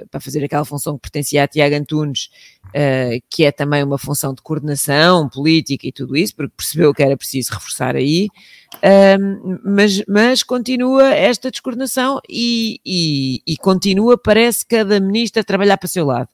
para 0.10 0.20
fazer 0.20 0.44
aquela 0.44 0.66
função 0.66 0.96
que 0.96 1.02
pertencia 1.02 1.44
a 1.44 1.48
Tiago 1.48 1.76
Antunes, 1.76 2.30
uh, 2.70 3.24
que 3.30 3.46
é 3.46 3.52
também 3.52 3.84
uma 3.84 3.98
função 3.98 4.34
de 4.34 4.42
coordenação 4.42 5.28
política 5.30 5.88
e 5.88 5.92
tudo 5.92 6.16
isso, 6.16 6.36
porque 6.36 6.54
percebeu 6.56 6.94
que 6.94 7.04
era 7.04 7.18
preciso 7.18 7.54
reforçar 7.54 7.96
aí, 7.96 8.28
uh, 8.76 9.60
mas, 9.64 10.04
mas 10.08 10.44
continua 10.44 11.14
esta 11.14 11.52
descoordenação 11.52 12.20
e, 12.30 12.80
e, 12.86 13.42
e 13.46 13.58
continua, 13.58 14.18
parece, 14.18 14.66
cada 14.66 15.00
ministro 15.00 15.42
a 15.42 15.44
trabalhar 15.44 15.78
para 15.78 15.88
o 15.88 15.90
seu 15.90 16.06
lado. 16.06 16.30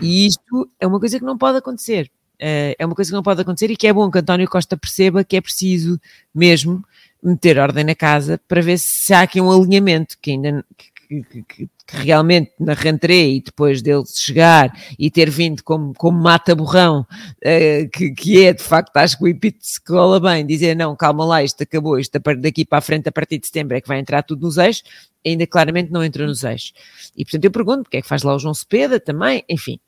E 0.00 0.26
isto 0.26 0.68
é 0.78 0.86
uma 0.86 1.00
coisa 1.00 1.18
que 1.18 1.24
não 1.24 1.36
pode 1.36 1.58
acontecer. 1.58 2.10
é 2.38 2.86
uma 2.86 2.94
coisa 2.94 3.10
que 3.10 3.16
não 3.16 3.22
pode 3.22 3.40
acontecer 3.42 3.70
e 3.70 3.76
que 3.76 3.88
é 3.88 3.92
bom 3.92 4.10
que 4.10 4.18
António 4.18 4.48
Costa 4.48 4.76
perceba 4.76 5.24
que 5.24 5.36
é 5.36 5.40
preciso 5.40 6.00
mesmo 6.34 6.82
meter 7.22 7.58
ordem 7.58 7.84
na 7.84 7.94
casa 7.94 8.40
para 8.48 8.62
ver 8.62 8.78
se 8.78 9.12
há 9.12 9.22
aqui 9.22 9.40
um 9.40 9.50
alinhamento 9.50 10.16
que 10.20 10.30
ainda 10.30 10.64
que, 11.10 11.42
que, 11.42 11.42
que, 11.42 11.96
realmente 11.96 12.52
na 12.60 12.72
rentrée 12.72 13.36
e 13.36 13.40
depois 13.40 13.82
dele 13.82 14.04
chegar 14.06 14.72
e 14.96 15.10
ter 15.10 15.28
vindo 15.28 15.64
como, 15.64 15.92
como 15.94 16.22
mata 16.22 16.54
borrão, 16.54 17.00
uh, 17.00 17.90
que, 17.92 18.12
que 18.12 18.44
é 18.44 18.52
de 18.52 18.62
facto, 18.62 18.96
acho 18.96 19.18
que 19.18 19.24
o 19.24 19.28
Ipito 19.28 19.58
se 19.60 19.82
cola 19.82 20.20
bem, 20.20 20.46
dizer 20.46 20.76
não, 20.76 20.94
calma 20.94 21.24
lá, 21.24 21.42
isto 21.42 21.62
acabou, 21.64 21.98
isto 21.98 22.16
daqui 22.38 22.64
para 22.64 22.78
a 22.78 22.82
frente 22.82 23.08
a 23.08 23.12
partir 23.12 23.38
de 23.38 23.46
setembro 23.48 23.76
é 23.76 23.80
que 23.80 23.88
vai 23.88 23.98
entrar 23.98 24.22
tudo 24.22 24.42
nos 24.42 24.56
eixos, 24.56 24.84
ainda 25.26 25.46
claramente 25.46 25.90
não 25.90 26.04
entrou 26.04 26.28
nos 26.28 26.44
eixos. 26.44 26.72
E 27.16 27.24
portanto 27.24 27.44
eu 27.44 27.50
pergunto, 27.50 27.82
porque 27.82 27.96
é 27.96 28.02
que 28.02 28.08
faz 28.08 28.22
lá 28.22 28.34
o 28.34 28.38
João 28.38 28.54
Cepeda 28.54 29.00
também, 29.00 29.44
enfim. 29.48 29.80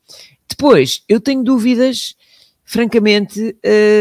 Depois, 0.49 1.05
eu 1.09 1.21
tenho 1.21 1.45
dúvidas 1.45 2.17
francamente, 2.73 3.55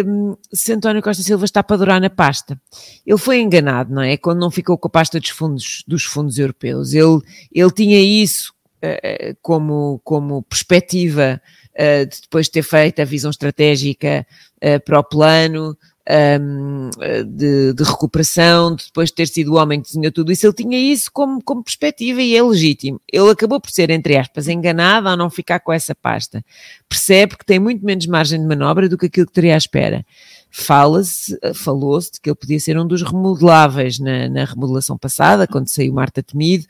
um, 0.07 0.37
se 0.53 0.71
António 0.71 1.01
Costa 1.01 1.21
Silva 1.21 1.43
está 1.43 1.61
para 1.61 1.75
durar 1.75 1.99
na 1.99 2.09
pasta. 2.09 2.57
Ele 3.05 3.17
foi 3.17 3.41
enganado, 3.41 3.93
não 3.93 4.01
é? 4.01 4.15
Quando 4.15 4.39
não 4.39 4.49
ficou 4.49 4.77
com 4.77 4.87
a 4.87 4.89
pasta 4.89 5.19
dos 5.19 5.27
fundos, 5.27 5.83
dos 5.85 6.05
fundos 6.05 6.39
europeus. 6.39 6.93
Ele, 6.93 7.19
ele 7.53 7.71
tinha 7.71 7.99
isso 7.99 8.53
uh, 8.77 9.35
como, 9.41 9.99
como 10.05 10.41
perspectiva 10.43 11.41
uh, 11.73 12.05
de 12.05 12.21
depois 12.21 12.47
ter 12.47 12.63
feito 12.63 13.01
a 13.01 13.05
visão 13.05 13.29
estratégica 13.29 14.25
para 14.85 14.99
o 14.99 15.03
plano, 15.03 15.75
um, 16.10 16.89
de, 17.25 17.74
de, 17.74 17.84
recuperação, 17.84 18.75
de 18.75 18.86
depois 18.86 19.10
de 19.10 19.15
ter 19.15 19.27
sido 19.27 19.53
o 19.53 19.58
homem 19.58 19.81
que 19.81 19.88
desenhou 19.88 20.12
tudo 20.12 20.31
isso, 20.31 20.46
ele 20.46 20.53
tinha 20.53 20.77
isso 20.77 21.12
como, 21.12 21.41
como 21.43 21.63
perspectiva 21.63 22.22
e 22.22 22.36
é 22.36 22.43
legítimo. 22.43 23.00
Ele 23.12 23.29
acabou 23.29 23.60
por 23.60 23.72
ser, 23.72 23.89
entre 23.89 24.17
aspas, 24.17 24.48
enganado 24.48 25.08
ao 25.08 25.17
não 25.17 25.29
ficar 25.29 25.60
com 25.60 25.72
essa 25.72 25.93
pasta. 25.93 26.43
Percebe 26.89 27.38
que 27.38 27.46
tem 27.46 27.60
muito 27.60 27.86
menos 27.86 28.05
margem 28.08 28.39
de 28.39 28.48
manobra 28.48 28.89
do 28.89 28.98
que 28.98 29.05
aquilo 29.05 29.27
que 29.27 29.34
teria 29.34 29.55
à 29.55 29.58
espera. 29.58 30.05
Fala-se, 30.50 31.39
falou-se 31.53 32.12
de 32.13 32.20
que 32.20 32.29
ele 32.29 32.36
podia 32.36 32.60
ser 32.60 32.77
um 32.77 32.86
dos 32.86 33.01
remodeláveis 33.01 34.00
na, 34.00 34.27
na 34.27 34.43
remodelação 34.43 34.98
passada, 34.98 35.48
quando 35.48 35.70
saiu 35.70 35.93
Marta 35.93 36.22
Temido, 36.22 36.65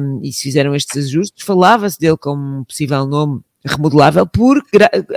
um, 0.00 0.20
e 0.22 0.32
se 0.32 0.42
fizeram 0.42 0.74
estes 0.74 1.06
ajustes, 1.06 1.44
falava-se 1.44 1.98
dele 1.98 2.18
como 2.18 2.58
um 2.58 2.64
possível 2.64 3.06
nome 3.06 3.40
remodelável 3.64 4.26
por, 4.26 4.62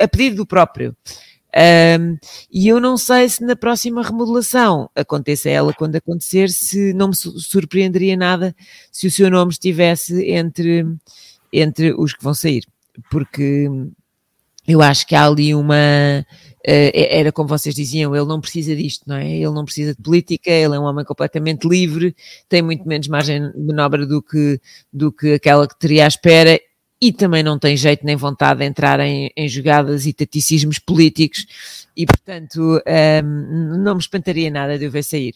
a 0.02 0.08
pedido 0.08 0.38
do 0.38 0.46
próprio. 0.46 0.96
Um, 1.56 2.18
e 2.52 2.68
eu 2.68 2.80
não 2.80 2.96
sei 2.96 3.28
se 3.28 3.44
na 3.44 3.56
próxima 3.56 4.04
remodelação, 4.04 4.90
aconteça 4.96 5.50
ela 5.50 5.74
quando 5.74 5.96
acontecer, 5.96 6.50
se 6.50 6.94
não 6.94 7.08
me 7.08 7.16
surpreenderia 7.16 8.16
nada 8.16 8.56
se 8.92 9.08
o 9.08 9.12
seu 9.12 9.32
nome 9.32 9.52
estivesse 9.52 10.24
entre, 10.30 10.86
entre 11.52 11.94
os 11.94 12.14
que 12.14 12.24
vão 12.24 12.36
sair, 12.36 12.66
porque 13.10 13.68
eu 14.68 14.82
acho 14.82 15.08
que 15.08 15.16
há 15.16 15.26
ali 15.26 15.56
uma. 15.56 16.24
Uh, 16.60 16.92
era 16.94 17.32
como 17.32 17.50
vocês 17.50 17.74
diziam, 17.74 18.16
ele 18.16 18.26
não 18.26 18.40
precisa 18.40 18.76
disto, 18.76 19.04
não 19.08 19.16
é? 19.16 19.28
Ele 19.28 19.52
não 19.52 19.66
precisa 19.66 19.96
de 19.96 20.02
política, 20.02 20.52
ele 20.52 20.76
é 20.76 20.80
um 20.80 20.84
homem 20.84 21.06
completamente 21.06 21.68
livre, 21.68 22.16
tem 22.48 22.62
muito 22.62 22.88
menos 22.88 23.08
margem 23.08 23.50
de 23.52 23.64
manobra 23.64 24.06
do 24.06 24.22
que, 24.22 24.60
do 24.94 25.12
que 25.12 25.34
aquela 25.34 25.68
que 25.68 25.80
teria 25.80 26.06
à 26.06 26.08
espera 26.08 26.60
e 27.02 27.14
também 27.14 27.42
não 27.42 27.58
tem 27.58 27.78
jeito 27.78 28.06
nem 28.06 28.16
vontade 28.16 28.60
de 28.60 28.66
entrar 28.66 29.00
em, 29.00 29.32
em 29.36 29.48
jogadas 29.48 30.06
e 30.06 30.14
taticismos 30.14 30.80
políticos 30.80 31.46
e, 31.96 32.06
portanto, 32.06 32.82
um, 33.24 33.78
não 33.78 33.96
me 33.96 34.02
espantaria 34.02 34.52
nada 34.52 34.78
de 34.78 34.86
eu 34.86 34.92
ver 34.92 35.04
sair. 35.04 35.36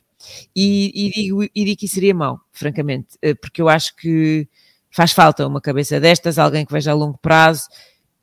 E, 0.55 0.91
e, 0.93 1.09
digo, 1.11 1.43
e 1.43 1.65
digo 1.65 1.79
que 1.79 1.87
seria 1.87 2.13
mau, 2.13 2.39
francamente, 2.51 3.17
eh, 3.21 3.33
porque 3.33 3.61
eu 3.61 3.69
acho 3.69 3.95
que 3.95 4.47
faz 4.89 5.11
falta 5.11 5.45
uma 5.47 5.59
cabeça 5.59 5.99
destas, 5.99 6.37
alguém 6.37 6.65
que 6.65 6.71
veja 6.71 6.91
a 6.91 6.95
longo 6.95 7.17
prazo. 7.17 7.67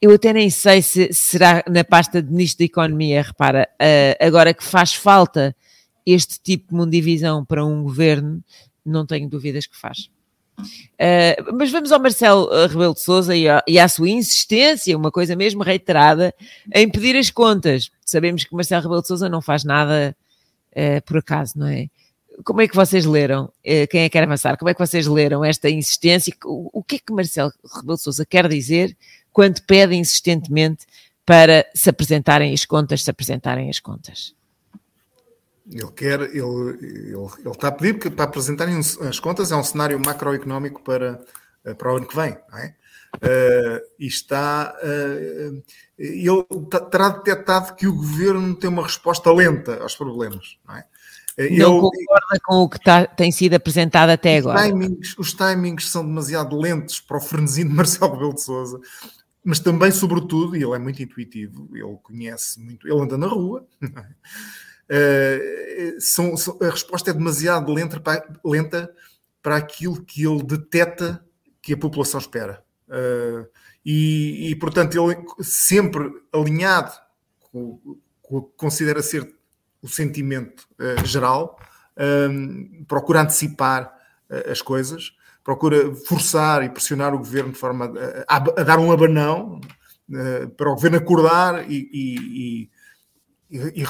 Eu 0.01 0.13
até 0.13 0.33
nem 0.33 0.49
sei 0.49 0.81
se 0.81 1.11
será 1.13 1.63
na 1.69 1.85
pasta 1.85 2.23
de 2.23 2.31
Ministro 2.31 2.61
da 2.61 2.65
Economia, 2.65 3.23
repara, 3.23 3.69
uh, 3.75 4.27
agora 4.27 4.55
que 4.55 4.65
faz 4.65 4.95
falta 4.95 5.55
este 6.07 6.41
tipo 6.41 6.69
de 6.69 6.75
mundivisão 6.75 7.45
para 7.45 7.65
um 7.65 7.83
governo, 7.83 8.43
não 8.85 9.05
tenho 9.05 9.29
dúvidas 9.29 9.67
que 9.67 9.77
faz. 9.77 10.09
Uh, 10.61 11.57
mas 11.57 11.71
vamos 11.71 11.91
ao 11.93 12.01
Marcelo 12.01 12.49
eh, 12.53 12.67
Rebelo 12.67 12.95
de 12.95 13.01
Souza 13.01 13.37
e, 13.37 13.45
e, 13.67 13.79
à 13.79 13.89
sua 13.89 14.09
insistência, 14.09 14.97
uma 14.97 15.11
coisa 15.11 15.35
mesmo 15.35 15.63
reiterada, 15.63 16.35
em 16.75 16.89
pedir 16.89 17.17
as 17.17 17.31
contas. 17.31 17.91
Sabemos 18.05 18.45
que 18.45 18.55
Marcelo 18.55 18.83
Rebelo 18.83 19.03
de 19.03 19.09
Souza 19.09 19.29
não 19.29 19.41
faz 19.41 19.65
nada 19.65 20.17
uh, 20.73 21.03
por 21.05 21.19
acaso, 21.19 21.59
não 21.59 21.67
é? 21.67 21.89
Como 22.45 22.61
é 22.63 22.69
que 22.69 22.75
vocês 22.75 23.05
leram? 23.05 23.53
Quem 23.63 24.01
é 24.01 24.09
que 24.09 24.11
quer 24.11 24.23
avançar? 24.23 24.57
Como 24.57 24.71
é 24.71 24.73
que 24.73 24.81
vocês 24.81 25.07
leram 25.07 25.45
esta 25.45 25.69
insistência? 25.69 26.33
O, 26.47 26.81
o 26.81 26.83
que 26.83 26.97
é 26.97 26.99
que 26.99 27.13
Marcelo 27.13 27.53
Rebelo 27.77 27.97
de 27.97 28.03
Souza 28.03 28.25
quer 28.25 28.49
dizer 28.49 28.97
quando 29.31 29.61
pede 29.63 29.95
insistentemente 29.95 30.87
para 31.27 31.67
se 31.75 31.91
apresentarem 31.91 32.55
as 32.55 32.65
contas, 32.65 33.03
se 33.03 33.11
apresentarem 33.11 33.69
as 33.69 33.79
contas? 33.79 34.35
Ele 35.71 35.91
quer, 35.93 36.21
ele, 36.21 36.39
ele, 36.39 37.15
ele 37.15 37.51
está 37.51 37.69
a 37.69 37.73
pedir 37.73 37.99
que, 37.99 38.11
para 38.11 38.25
apresentarem 38.25 38.77
as 38.79 39.21
contas, 39.21 39.53
é 39.53 39.57
um 39.57 39.63
cenário 39.63 40.01
macroeconómico 40.05 40.83
para, 40.83 41.21
eh, 41.65 41.75
para 41.75 41.93
o 41.93 41.97
ano 41.97 42.07
que 42.07 42.17
vem, 42.17 42.37
não 42.51 42.59
é? 42.59 42.75
Uh, 43.17 43.81
e 43.99 44.07
está. 44.07 44.75
Uh, 44.83 45.63
ele 45.99 46.45
terá 46.91 47.09
detectado 47.11 47.75
que 47.75 47.87
o 47.87 47.95
governo 47.95 48.55
tem 48.55 48.71
uma 48.71 48.85
resposta 48.85 49.33
lenta 49.33 49.83
aos 49.83 49.97
problemas, 49.97 50.59
não 50.67 50.77
é? 50.77 50.85
Não 51.37 51.47
ele, 51.47 51.65
concorda 51.65 52.41
com 52.45 52.55
o 52.57 52.69
que 52.69 52.79
tá, 52.81 53.07
tem 53.07 53.33
sido 53.33 53.55
apresentado 53.55 54.11
até 54.11 54.39
os 54.39 54.47
agora. 54.47 54.67
Timings, 54.67 55.17
os 55.19 55.33
timings 55.33 55.91
são 55.91 56.07
demasiado 56.07 56.57
lentos 56.57 57.01
para 57.01 57.17
o 57.17 57.21
frenesim 57.21 57.67
de 57.67 57.75
Marcelo 57.75 58.13
Rebelo 58.13 58.35
de 58.35 58.43
Souza, 58.43 58.81
mas 59.45 59.59
também, 59.59 59.91
sobretudo, 59.91 60.57
e 60.57 60.63
ele 60.63 60.75
é 60.75 60.79
muito 60.79 61.03
intuitivo, 61.03 61.69
ele 61.75 61.99
conhece 62.03 62.61
muito, 62.61 62.87
ele 62.87 63.01
anda 63.01 63.17
na 63.17 63.27
rua. 63.27 63.67
Uh, 64.91 66.01
são, 66.01 66.37
são, 66.37 66.59
a 66.61 66.69
resposta 66.69 67.11
é 67.11 67.15
demasiado 67.15 67.73
lenta 67.73 68.01
para, 68.01 68.27
lenta 68.45 68.93
para 69.41 69.55
aquilo 69.57 70.03
que 70.03 70.27
ele 70.27 70.43
deteta 70.43 71.25
que 71.63 71.75
a 71.75 71.77
população 71.77 72.19
espera. 72.19 72.65
Uh, 72.89 73.47
e, 73.87 74.51
e, 74.51 74.57
portanto, 74.57 74.97
ele 74.97 75.25
sempre 75.45 76.11
alinhado 76.33 76.93
com, 77.39 77.81
com 78.21 78.37
o 78.37 78.43
que 78.43 78.57
considera 78.57 79.01
ser 79.01 79.33
o 79.81 79.89
sentimento 79.89 80.67
uh, 80.81 81.07
geral, 81.07 81.57
um, 81.97 82.85
procura 82.87 83.23
antecipar 83.23 83.97
as 84.49 84.63
coisas, 84.63 85.13
procura 85.43 85.93
forçar 86.07 86.63
e 86.63 86.69
pressionar 86.69 87.13
o 87.13 87.19
governo 87.19 87.51
de 87.53 87.59
forma 87.59 87.93
a, 88.29 88.37
a, 88.37 88.37
a 88.37 88.63
dar 88.63 88.79
um 88.79 88.93
abanão 88.93 89.61
para 90.57 90.71
o 90.71 90.75
governo 90.75 90.99
acordar 90.99 91.69
e 91.69 91.91
e, 91.93 92.71
e, 93.51 93.85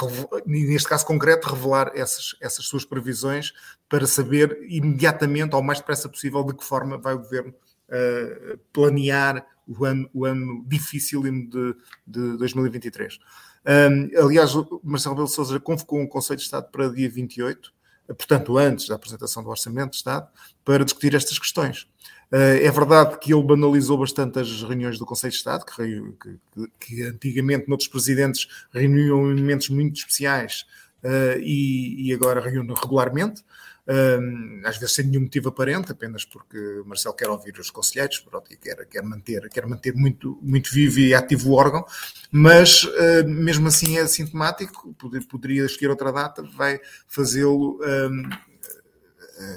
neste 0.46 0.88
caso 0.88 1.04
concreto, 1.04 1.48
revelar 1.48 1.92
essas, 1.94 2.34
essas 2.40 2.64
suas 2.64 2.84
previsões 2.84 3.52
para 3.88 4.06
saber 4.06 4.58
imediatamente, 4.68 5.54
ou 5.54 5.62
mais 5.62 5.78
depressa 5.78 6.08
possível, 6.08 6.42
de 6.44 6.54
que 6.54 6.64
forma 6.64 6.96
vai 6.96 7.14
o 7.14 7.18
governo 7.18 7.52
uh, 7.52 8.58
planear 8.72 9.46
o 9.66 9.84
ano, 9.84 10.10
o 10.14 10.24
ano 10.24 10.64
difícil 10.66 11.22
de, 11.22 11.76
de 12.06 12.36
2023. 12.38 13.18
Um, 13.66 14.24
aliás, 14.24 14.52
Marcelo 14.82 15.14
Belo 15.14 15.28
Souza 15.28 15.60
convocou 15.60 16.00
um 16.00 16.06
Conselho 16.06 16.38
de 16.38 16.44
Estado 16.44 16.70
para 16.70 16.88
dia 16.88 17.10
28, 17.10 17.72
portanto, 18.08 18.56
antes 18.56 18.88
da 18.88 18.94
apresentação 18.94 19.42
do 19.42 19.50
Orçamento 19.50 19.90
de 19.90 19.96
Estado, 19.96 20.28
para 20.64 20.84
discutir 20.84 21.14
estas 21.14 21.38
questões. 21.38 21.86
Eh, 22.32 22.64
é 22.66 22.70
verdade 22.70 23.18
que 23.18 23.32
ele 23.34 23.42
banalizou 23.42 23.98
bastante 23.98 24.38
as 24.38 24.62
reuniões 24.62 24.98
do 24.98 25.06
Conselho 25.06 25.32
de 25.32 25.36
Estado, 25.36 25.64
que, 25.64 26.12
que, 26.22 26.70
que 26.78 27.02
antigamente 27.02 27.68
noutros 27.68 27.88
presidentes 27.88 28.46
reuniam 28.72 29.32
em 29.32 29.40
momentos 29.40 29.68
muito 29.68 29.98
especiais 29.98 30.64
uh, 31.02 31.38
e, 31.40 32.08
e, 32.08 32.14
agora 32.14 32.40
reúne 32.40 32.72
regularmente. 32.72 33.42
um, 33.88 34.62
às 34.64 34.76
vezes 34.78 34.94
sem 34.94 35.06
nenhum 35.06 35.22
motivo 35.22 35.48
aparente, 35.48 35.90
apenas 35.90 36.24
porque 36.24 36.82
Marcelo 36.86 37.16
quer 37.16 37.28
ouvir 37.28 37.58
os 37.58 37.70
conselheiros 37.70 38.20
pronto, 38.20 38.52
e 38.52 38.56
quer, 38.56 38.86
quer, 38.86 39.02
manter, 39.02 39.48
quer 39.48 39.66
manter 39.66 39.94
muito, 39.94 40.38
muito 40.40 40.72
vivo 40.72 41.00
e 41.00 41.12
ativo 41.12 41.50
o 41.50 41.54
órgão, 41.54 41.84
mas 42.30 42.84
uh, 42.84 43.26
mesmo 43.26 43.66
assim 43.66 43.98
é 43.98 44.06
sintomático, 44.06 44.94
poderia 45.28 45.64
escolher 45.64 45.90
outra 45.90 46.12
data, 46.12 46.42
vai 46.42 46.80
fazê-lo 47.08 47.80
um, 47.82 48.30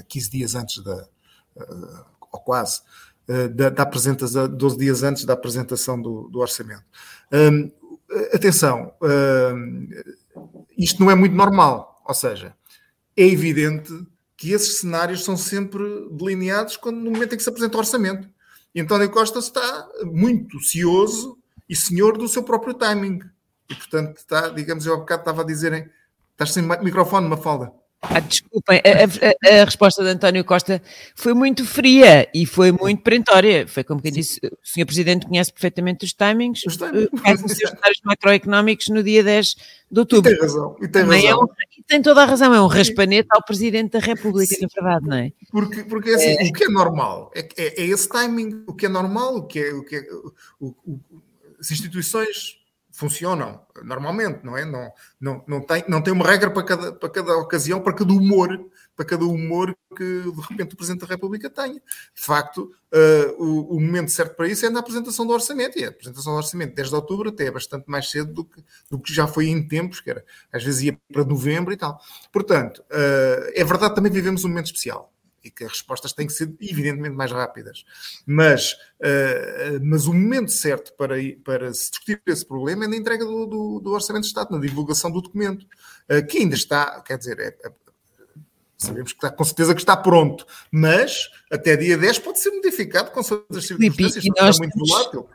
15 0.07 0.31
dias 0.31 0.55
antes 0.55 0.83
da, 0.83 1.07
uh, 1.57 2.12
ou 2.33 2.39
quase, 2.39 2.81
uh, 3.29 3.49
da, 3.49 3.69
da, 3.69 3.83
apresentação, 3.83 4.47
12 4.47 4.77
dias 4.77 5.03
antes 5.03 5.23
da 5.23 5.33
apresentação 5.33 6.01
do, 6.01 6.27
do 6.29 6.39
orçamento. 6.39 6.83
Atenção, 8.31 8.93
isto 10.77 11.01
não 11.01 11.09
é 11.09 11.15
muito 11.15 11.35
normal, 11.35 11.99
ou 12.05 12.13
seja, 12.13 12.53
é 13.17 13.25
evidente 13.25 13.91
que 14.37 14.51
esses 14.51 14.79
cenários 14.79 15.23
são 15.23 15.37
sempre 15.37 15.83
delineados 16.11 16.77
quando, 16.77 16.97
no 16.97 17.11
momento 17.11 17.33
em 17.33 17.37
que 17.37 17.43
se 17.43 17.49
apresenta 17.49 17.77
o 17.77 17.79
orçamento. 17.79 18.27
E 18.75 18.81
António 18.81 19.09
Costa 19.09 19.39
está 19.39 19.87
muito 20.03 20.59
cioso 20.59 21.37
e 21.69 21.75
senhor 21.75 22.17
do 22.17 22.27
seu 22.27 22.43
próprio 22.43 22.73
timing. 22.73 23.21
E, 23.69 23.75
portanto, 23.75 24.17
está, 24.17 24.49
digamos, 24.49 24.85
eu 24.85 24.95
há 24.95 24.97
bocado 24.97 25.21
estava 25.21 25.43
a 25.43 25.45
dizerem, 25.45 25.89
estás 26.31 26.51
sem 26.51 26.63
microfone, 26.63 27.27
Mafalda. 27.27 27.71
Ah, 28.09 28.19
desculpem, 28.19 28.81
a, 28.83 29.49
a, 29.49 29.61
a, 29.61 29.65
resposta 29.65 30.03
de 30.03 30.09
António 30.09 30.43
Costa 30.43 30.81
foi 31.15 31.33
muito 31.33 31.65
fria 31.65 32.29
e 32.33 32.45
foi 32.45 32.71
muito 32.71 33.01
perentória. 33.01 33.65
Foi 33.65 33.83
como 33.83 34.01
quem 34.01 34.11
disse: 34.11 34.39
o 34.43 34.57
Sr. 34.61 34.85
Presidente 34.85 35.25
conhece 35.25 35.53
perfeitamente 35.53 36.03
os 36.03 36.13
timings, 36.13 36.63
os 36.67 36.75
timings. 36.75 37.09
faz 37.21 37.41
os 37.41 37.53
seus 37.53 37.69
cenários 37.69 38.01
macroeconómicos 38.03 38.89
no 38.89 39.01
dia 39.01 39.23
10 39.23 39.55
de 39.89 39.99
outubro. 39.99 40.29
E 40.29 40.35
tem 40.35 40.41
razão. 40.41 40.75
E 40.81 40.87
tem, 40.87 41.01
razão. 41.03 41.29
É 41.29 41.35
um, 41.35 41.47
tem 41.87 42.01
toda 42.01 42.23
a 42.23 42.25
razão, 42.25 42.53
é 42.53 42.61
um 42.61 42.67
raspanete 42.67 43.29
ao 43.31 43.43
Presidente 43.43 43.91
da 43.91 43.99
República, 43.99 44.53
Sim. 44.53 44.61
na 44.63 44.67
verdade, 44.81 45.07
não 45.07 45.17
é? 45.17 45.31
Porque, 45.49 45.83
porque 45.85 46.09
assim, 46.09 46.35
é. 46.39 46.49
o 46.49 46.53
que 46.53 46.65
é 46.65 46.69
normal 46.69 47.31
é, 47.33 47.47
é, 47.55 47.83
é, 47.83 47.85
esse 47.85 48.09
timing, 48.09 48.63
o 48.67 48.73
que 48.73 48.85
é 48.85 48.89
normal, 48.89 49.37
o 49.37 49.43
que 49.47 49.59
é. 49.59 49.73
O 49.73 49.83
que 49.83 49.95
é 49.95 50.01
o, 50.59 50.75
o, 50.85 50.99
as 51.57 51.71
instituições 51.71 52.62
funcionam 52.93 53.59
normalmente, 53.83 54.45
não 54.45 54.55
é? 54.55 54.63
Não, 54.63 54.91
não, 55.19 55.43
não, 55.47 55.61
tem, 55.61 55.83
não 55.87 56.01
tem 56.01 56.13
uma 56.13 56.25
regra 56.25 56.51
para 56.51 56.63
cada, 56.63 56.93
para 56.93 57.09
cada 57.09 57.37
ocasião, 57.37 57.81
para 57.81 57.91
cada 57.91 58.13
humor, 58.13 58.69
para 58.95 59.03
cada 59.03 59.25
humor 59.25 59.75
que 59.97 60.03
de 60.03 60.41
repente 60.47 60.75
o 60.75 60.77
Presidente 60.77 61.01
da 61.01 61.07
República 61.07 61.49
tenha. 61.49 61.73
De 61.73 62.21
facto, 62.21 62.71
uh, 62.93 63.43
o, 63.43 63.77
o, 63.77 63.81
momento 63.81 64.11
certo 64.11 64.35
para 64.35 64.47
isso 64.47 64.63
é 64.65 64.69
na 64.69 64.79
apresentação 64.79 65.25
do 65.25 65.33
orçamento, 65.33 65.77
e 65.79 65.85
a 65.85 65.89
apresentação 65.89 66.33
do 66.33 66.37
orçamento 66.37 66.75
desde 66.75 66.93
outubro 66.93 67.29
até 67.29 67.47
é 67.47 67.51
bastante 67.51 67.85
mais 67.87 68.11
cedo 68.11 68.31
do 68.31 68.45
que, 68.45 68.63
do 68.91 68.99
que 68.99 69.11
já 69.11 69.25
foi 69.25 69.47
em 69.47 69.67
tempos, 69.67 69.99
que 69.99 70.11
era, 70.11 70.23
às 70.51 70.63
vezes 70.63 70.83
ia 70.83 70.97
para 71.11 71.25
novembro 71.25 71.73
e 71.73 71.77
tal. 71.77 71.99
Portanto, 72.31 72.83
uh, 72.91 73.51
é 73.55 73.63
verdade 73.63 73.95
também 73.95 74.11
vivemos 74.11 74.45
um 74.45 74.49
momento 74.49 74.67
especial 74.67 75.12
e 75.43 75.51
que 75.51 75.63
as 75.63 75.71
respostas 75.71 76.13
têm 76.13 76.27
que 76.27 76.33
ser 76.33 76.53
evidentemente 76.61 77.15
mais 77.15 77.31
rápidas. 77.31 77.83
Mas, 78.25 78.73
uh, 78.73 79.79
mas 79.81 80.05
o 80.05 80.13
momento 80.13 80.51
certo 80.51 80.93
para, 80.93 81.15
para 81.43 81.73
se 81.73 81.91
discutir 81.91 82.21
esse 82.27 82.45
problema 82.45 82.85
é 82.85 82.87
na 82.87 82.95
entrega 82.95 83.25
do, 83.25 83.45
do, 83.45 83.79
do 83.79 83.91
Orçamento 83.91 84.23
de 84.23 84.29
Estado, 84.29 84.51
na 84.51 84.59
divulgação 84.59 85.11
do 85.11 85.21
documento, 85.21 85.65
uh, 86.09 86.25
que 86.25 86.39
ainda 86.39 86.55
está, 86.55 87.01
quer 87.01 87.17
dizer, 87.17 87.39
é, 87.39 87.47
é, 87.47 87.71
sabemos 88.77 89.11
que 89.11 89.17
está, 89.17 89.31
com 89.31 89.43
certeza 89.43 89.75
que 89.75 89.81
está 89.81 89.97
pronto, 89.97 90.45
mas 90.71 91.29
até 91.51 91.75
dia 91.75 91.97
10 91.97 92.19
pode 92.19 92.39
ser 92.39 92.51
modificado 92.51 93.11
com 93.11 93.21
certas 93.21 93.65
circunstâncias, 93.65 94.23
está 94.23 94.51
muito 94.59 94.77
volátil. 94.77 95.29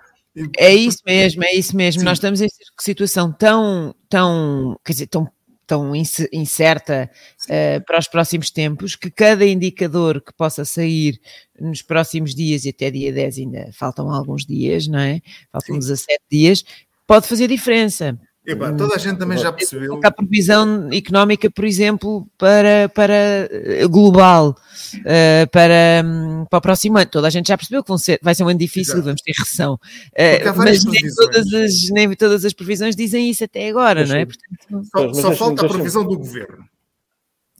É 0.56 0.72
isso 0.72 0.98
mesmo, 1.04 1.42
é 1.44 1.54
isso 1.54 1.76
mesmo. 1.76 2.00
Sim. 2.00 2.04
Nós 2.04 2.18
estamos 2.18 2.40
em 2.40 2.48
situação 2.78 3.32
tão, 3.32 3.94
tão, 4.08 4.78
quer 4.84 4.92
dizer, 4.92 5.06
tão 5.08 5.28
tão 5.68 5.94
incerta 6.33 7.11
uh, 7.44 7.85
para 7.85 7.98
os 7.98 8.09
próximos 8.09 8.50
tempos, 8.50 8.96
que 8.96 9.11
cada 9.11 9.46
indicador 9.46 10.22
que 10.22 10.33
possa 10.33 10.64
sair 10.64 11.20
nos 11.61 11.83
próximos 11.83 12.35
dias, 12.35 12.64
e 12.64 12.70
até 12.70 12.90
dia 12.90 13.12
10 13.12 13.38
ainda 13.38 13.70
faltam 13.72 14.11
alguns 14.11 14.46
dias, 14.46 14.88
não 14.88 14.98
é? 14.98 15.20
Faltam 15.52 15.74
Sim. 15.74 15.81
17 15.81 16.20
dias, 16.31 16.64
pode 17.07 17.28
fazer 17.28 17.46
diferença. 17.46 18.18
Epá, 18.48 18.72
toda 18.72 18.94
a 18.94 18.98
gente 18.98 19.18
também 19.18 19.37
já 19.37 19.52
percebeu. 19.52 20.00
A 20.02 20.11
previsão 20.11 20.88
económica, 20.90 21.50
por 21.50 21.66
exemplo, 21.66 22.26
para, 22.38 22.88
para 22.88 23.12
eh, 23.50 23.87
global, 23.87 24.56
uh, 24.96 25.50
para, 25.52 26.02
um, 26.02 26.46
para 26.46 26.58
o 26.58 26.62
próximo 26.62 26.96
ano. 26.96 27.11
Toda 27.11 27.26
a 27.26 27.30
gente 27.30 27.48
já 27.48 27.58
percebeu 27.58 27.84
que 27.84 27.98
ser, 27.98 28.18
vai 28.22 28.34
ser 28.34 28.44
um 28.44 28.48
ano 28.48 28.58
difícil, 28.58 28.94
Exato. 28.94 29.04
vamos 29.04 29.20
ter 29.20 29.32
recessão. 29.37 29.74
Uh, 29.74 30.56
mas 30.56 30.82
nem 30.82 31.02
todas, 31.14 31.52
as, 31.52 31.90
nem 31.90 32.16
todas 32.16 32.42
as 32.42 32.54
previsões 32.54 32.96
dizem 32.96 33.28
isso 33.28 33.44
até 33.44 33.68
agora, 33.68 34.06
não 34.06 34.16
é? 34.16 34.24
Portanto, 34.24 34.88
só, 34.96 35.12
só 35.12 35.32
falta 35.37 35.66
a 35.66 35.68
previsão 35.68 36.02
do 36.02 36.16
governo 36.16 36.64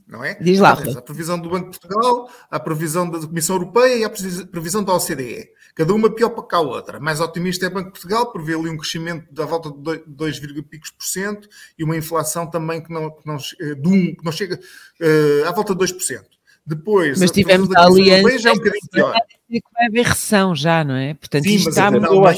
não 0.09 0.25
é? 0.25 0.33
Diz 0.41 0.59
lá. 0.59 0.71
a 0.71 1.01
previsão 1.01 1.39
do 1.39 1.51
Banco 1.51 1.69
de 1.69 1.79
Portugal, 1.79 2.29
a 2.49 2.59
previsão 2.59 3.07
da 3.07 3.19
Comissão 3.19 3.57
Europeia 3.57 3.95
e 3.95 4.03
a 4.03 4.09
previsão 4.09 4.83
da 4.83 4.95
OCDE. 4.95 5.49
Cada 5.75 5.93
uma 5.93 6.09
pior 6.09 6.31
para 6.31 6.43
cá 6.43 6.57
a 6.57 6.61
outra. 6.61 6.99
Mais 6.99 7.21
otimista 7.21 7.65
é 7.65 7.69
o 7.69 7.71
Banco 7.71 7.87
de 7.87 7.91
Portugal, 7.91 8.31
prevê 8.31 8.55
ali 8.55 8.69
um 8.69 8.77
crescimento 8.77 9.31
da 9.31 9.45
volta 9.45 9.69
de 9.69 10.03
2, 10.07 10.39
picos 10.63 10.89
por 10.89 11.05
cento 11.05 11.47
e 11.77 11.83
uma 11.83 11.95
inflação 11.95 12.49
também 12.49 12.81
que 12.81 12.91
não, 12.91 13.11
que 13.11 13.27
não, 13.27 13.37
eh, 13.61 13.75
de 13.75 13.87
um, 13.87 14.15
que 14.15 14.25
não 14.25 14.31
chega 14.31 14.55
uh, 14.55 15.47
à 15.47 15.51
volta 15.51 15.75
de 15.75 15.85
2%. 15.85 16.23
Depois, 16.65 17.19
mas 17.19 17.31
tivemos 17.31 17.71
a 17.75 17.85
aliança 17.85 18.39
já 18.39 18.49
é 18.49 18.53
um 18.53 18.57
bocadinho 18.57 18.89
pior. 18.91 19.15
Que 19.49 19.61
vai 19.73 19.85
haver 19.87 20.05
recessão 20.05 20.55
já, 20.55 20.83
não 20.83 20.95
é? 20.95 21.13
Portanto, 21.13 21.43
Sim, 21.43 21.55
isto 21.55 21.69
está 21.69 21.85
a 21.85 21.87
Alemanha, 21.87 22.37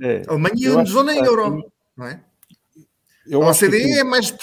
é, 0.00 0.22
Alemanha 0.26 0.54
e 0.56 0.66
a 0.66 0.84
zona 0.84 1.14
euro, 1.14 1.70
não 1.96 2.06
é? 2.06 2.20
Eu 3.26 3.42
a 3.42 3.50
OCDE 3.50 3.70
que... 3.70 3.98
é 3.98 4.04
mais 4.04 4.34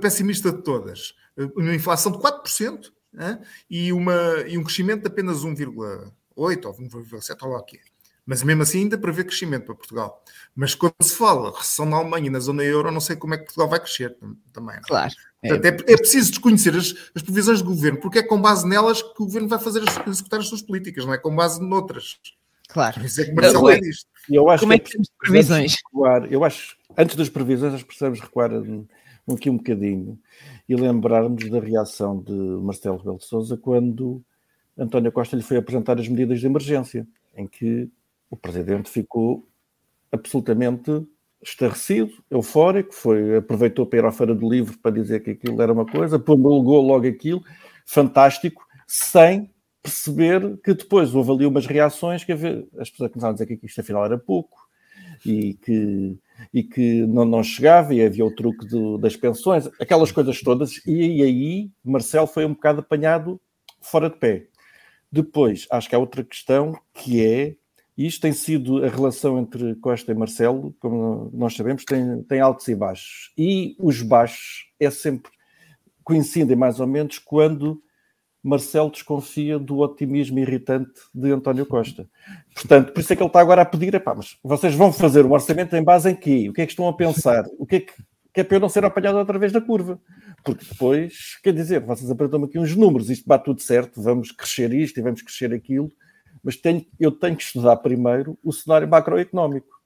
pessimista 0.00 0.52
de 0.52 0.62
todas 0.62 1.14
uma 1.56 1.74
inflação 1.74 2.12
de 2.12 2.18
4% 2.18 2.90
né? 3.12 3.40
e, 3.68 3.92
uma, 3.92 4.14
e 4.46 4.58
um 4.58 4.64
crescimento 4.64 5.02
de 5.02 5.08
apenas 5.08 5.44
1,8% 5.44 6.12
ou 6.36 6.48
1,7%, 6.50 7.36
ou 7.42 7.50
lá 7.50 7.58
o 7.58 7.64
que 7.64 7.76
é. 7.76 7.80
Mas 8.28 8.42
mesmo 8.42 8.62
assim 8.62 8.80
ainda 8.80 8.98
prevê 8.98 9.24
crescimento 9.24 9.64
para 9.64 9.74
Portugal. 9.74 10.22
Mas 10.54 10.74
quando 10.74 10.94
se 11.00 11.14
fala 11.14 11.50
recessão 11.50 11.86
na 11.86 11.96
Alemanha 11.96 12.26
e 12.26 12.30
na 12.30 12.38
zona 12.38 12.62
euro, 12.62 12.92
não 12.92 13.00
sei 13.00 13.16
como 13.16 13.32
é 13.32 13.38
que 13.38 13.44
Portugal 13.44 13.70
vai 13.70 13.80
crescer 13.80 14.14
também. 14.52 14.76
É? 14.76 14.80
Claro. 14.82 15.14
Portanto, 15.40 15.64
é, 15.64 15.92
é, 15.92 15.96
preciso 15.96 16.30
desconhecer 16.30 16.76
as, 16.76 16.94
as 17.14 17.22
previsões 17.22 17.62
do 17.62 17.70
governo, 17.70 17.98
porque 18.00 18.18
é 18.18 18.22
com 18.22 18.38
base 18.38 18.68
nelas 18.68 19.00
que 19.00 19.22
o 19.22 19.24
governo 19.24 19.48
vai 19.48 19.58
fazer 19.58 19.82
executar 20.06 20.40
as 20.40 20.48
suas 20.48 20.60
políticas, 20.60 21.06
não 21.06 21.14
é 21.14 21.18
com 21.18 21.34
base 21.34 21.58
noutras. 21.62 22.18
Claro. 22.68 23.02
Isso 23.02 23.22
é 23.22 23.24
que 23.24 23.32
Marcelo 23.32 23.70
é. 23.70 23.80
Eu 24.28 24.50
acho 24.50 24.60
como 24.60 24.74
é 24.74 24.78
que 24.78 24.90
temos 24.90 25.08
previsões? 25.18 25.76
Recuar, 25.76 26.30
eu 26.30 26.44
acho, 26.44 26.76
antes 26.98 27.16
das 27.16 27.30
previsões, 27.30 27.72
nós 27.72 27.82
precisamos 27.82 28.20
recuar 28.20 28.50
aqui 28.52 29.48
um 29.48 29.56
bocadinho 29.56 30.18
e 30.68 30.76
lembrarmos 30.76 31.48
da 31.48 31.60
reação 31.60 32.20
de 32.20 32.32
Marcelo 32.32 32.98
Rebelo 32.98 33.18
de 33.18 33.24
Sousa 33.24 33.56
quando 33.56 34.22
António 34.76 35.10
Costa 35.10 35.34
lhe 35.34 35.42
foi 35.42 35.56
apresentar 35.56 35.98
as 35.98 36.06
medidas 36.06 36.40
de 36.40 36.46
emergência, 36.46 37.06
em 37.34 37.46
que 37.46 37.90
o 38.30 38.36
presidente 38.36 38.90
ficou 38.90 39.48
absolutamente 40.12 41.06
estarrecido, 41.42 42.12
eufórico, 42.30 42.94
foi, 42.94 43.36
aproveitou 43.36 43.86
para 43.86 43.98
ir 44.00 44.04
à 44.04 44.12
Feira 44.12 44.34
do 44.34 44.48
Livro 44.48 44.76
para 44.78 44.90
dizer 44.90 45.20
que 45.20 45.30
aquilo 45.30 45.60
era 45.62 45.72
uma 45.72 45.86
coisa, 45.86 46.18
promulgou 46.18 46.82
logo 46.82 47.06
aquilo, 47.06 47.42
fantástico, 47.86 48.66
sem 48.86 49.50
perceber 49.82 50.58
que 50.58 50.74
depois 50.74 51.14
houve 51.14 51.30
ali 51.32 51.46
umas 51.46 51.66
reações 51.66 52.24
que 52.24 52.32
as 52.32 52.90
pessoas 52.90 53.10
começaram 53.10 53.30
a 53.30 53.32
dizer 53.32 53.46
que 53.46 53.58
isto 53.64 53.80
afinal 53.80 54.04
era 54.04 54.18
pouco 54.18 54.68
e 55.24 55.54
que 55.54 56.18
e 56.52 56.62
que 56.62 57.06
não, 57.06 57.24
não 57.24 57.42
chegava, 57.42 57.94
e 57.94 58.02
havia 58.02 58.24
o 58.24 58.34
truque 58.34 58.66
do, 58.66 58.98
das 58.98 59.16
pensões, 59.16 59.68
aquelas 59.80 60.12
coisas 60.12 60.40
todas, 60.40 60.84
e, 60.86 61.18
e 61.18 61.22
aí 61.22 61.70
Marcelo 61.84 62.26
foi 62.26 62.44
um 62.44 62.54
bocado 62.54 62.80
apanhado 62.80 63.40
fora 63.80 64.08
de 64.10 64.16
pé. 64.16 64.46
Depois, 65.10 65.66
acho 65.70 65.88
que 65.88 65.94
há 65.94 65.98
outra 65.98 66.22
questão 66.22 66.78
que 66.92 67.24
é, 67.24 67.56
isto 67.96 68.20
tem 68.20 68.32
sido 68.32 68.84
a 68.84 68.88
relação 68.88 69.38
entre 69.38 69.74
Costa 69.76 70.12
e 70.12 70.14
Marcelo, 70.14 70.74
como 70.78 71.30
nós 71.32 71.56
sabemos, 71.56 71.84
tem, 71.84 72.22
tem 72.22 72.40
altos 72.40 72.68
e 72.68 72.74
baixos. 72.74 73.32
E 73.36 73.74
os 73.78 74.02
baixos 74.02 74.66
é 74.78 74.90
sempre 74.90 75.32
coincidem 76.04 76.56
mais 76.56 76.78
ou 76.80 76.86
menos 76.86 77.18
quando 77.18 77.82
Marcelo 78.42 78.90
desconfia 78.90 79.58
do 79.58 79.78
otimismo 79.78 80.38
irritante 80.38 80.92
de 81.14 81.30
António 81.32 81.66
Costa. 81.66 82.08
Portanto, 82.54 82.92
por 82.92 83.00
isso 83.00 83.12
é 83.12 83.16
que 83.16 83.22
ele 83.22 83.28
está 83.28 83.40
agora 83.40 83.62
a 83.62 83.64
pedir, 83.64 83.94
epá, 83.94 84.14
mas 84.14 84.38
vocês 84.42 84.74
vão 84.74 84.92
fazer 84.92 85.26
um 85.26 85.32
orçamento 85.32 85.74
em 85.74 85.82
base 85.82 86.10
em 86.10 86.14
quê? 86.14 86.48
O 86.48 86.52
que 86.52 86.62
é 86.62 86.66
que 86.66 86.72
estão 86.72 86.88
a 86.88 86.92
pensar? 86.92 87.44
O 87.58 87.66
que 87.66 87.76
é 87.76 87.80
que, 87.80 87.92
que 88.32 88.40
é 88.40 88.44
para 88.44 88.56
eu 88.56 88.60
não 88.60 88.68
ser 88.68 88.84
apanhado 88.84 89.18
outra 89.18 89.38
vez 89.38 89.52
da 89.52 89.60
curva? 89.60 90.00
Porque 90.44 90.64
depois, 90.64 91.38
quer 91.42 91.52
dizer, 91.52 91.80
vocês 91.80 92.10
apresentam 92.10 92.44
aqui 92.44 92.58
uns 92.58 92.76
números, 92.76 93.10
isto 93.10 93.26
bate 93.26 93.44
tudo 93.44 93.60
certo, 93.60 94.00
vamos 94.00 94.30
crescer 94.30 94.72
isto 94.72 94.98
e 94.98 95.02
vamos 95.02 95.20
crescer 95.20 95.52
aquilo, 95.52 95.90
mas 96.42 96.56
tenho, 96.56 96.86
eu 96.98 97.10
tenho 97.10 97.36
que 97.36 97.42
estudar 97.42 97.76
primeiro 97.78 98.38
o 98.44 98.52
cenário 98.52 98.88
macroeconómico. 98.88 99.78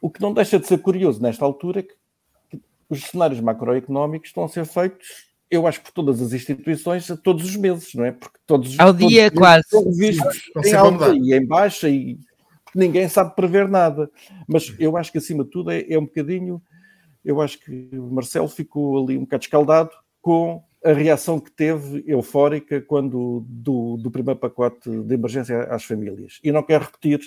O 0.00 0.08
que 0.08 0.20
não 0.20 0.32
deixa 0.32 0.58
de 0.58 0.66
ser 0.66 0.78
curioso 0.78 1.20
nesta 1.20 1.44
altura 1.44 1.80
é 1.80 1.82
que 1.82 1.94
os 2.88 3.02
cenários 3.02 3.40
macroeconómicos 3.40 4.28
estão 4.28 4.44
a 4.44 4.48
ser 4.48 4.64
feitos 4.64 5.29
eu 5.50 5.66
acho 5.66 5.80
que 5.80 5.86
por 5.86 5.92
todas 5.92 6.22
as 6.22 6.32
instituições, 6.32 7.06
todos 7.22 7.44
os 7.44 7.56
meses, 7.56 7.92
não 7.94 8.04
é? 8.04 8.12
Porque 8.12 8.38
todos 8.46 8.78
ao 8.78 8.92
dia 8.92 9.30
todos 9.30 9.38
quase 9.38 9.68
são 9.68 9.92
vistos 9.92 10.50
em 10.64 10.72
alta 10.74 11.12
e 11.14 11.34
em 11.34 11.44
baixa 11.44 11.88
e 11.88 12.18
ninguém 12.74 13.08
sabe 13.08 13.34
prever 13.34 13.68
nada. 13.68 14.08
Mas 14.46 14.72
eu 14.78 14.96
acho 14.96 15.10
que 15.10 15.18
acima 15.18 15.42
de 15.44 15.50
tudo 15.50 15.70
é, 15.70 15.84
é 15.88 15.98
um 15.98 16.04
bocadinho, 16.04 16.62
eu 17.24 17.40
acho 17.40 17.58
que 17.58 17.90
o 17.92 18.10
Marcelo 18.10 18.48
ficou 18.48 19.02
ali 19.02 19.18
um 19.18 19.22
bocado 19.22 19.42
escaldado 19.42 19.90
com 20.22 20.62
a 20.84 20.92
reação 20.92 21.38
que 21.38 21.50
teve 21.50 22.02
eufórica 22.06 22.80
quando 22.80 23.44
do, 23.46 23.96
do 23.96 24.10
primeiro 24.10 24.38
pacote 24.38 24.88
de 24.88 25.14
emergência 25.14 25.64
às 25.64 25.84
famílias. 25.84 26.38
E 26.42 26.52
não 26.52 26.62
quero 26.62 26.84
repetir, 26.84 27.20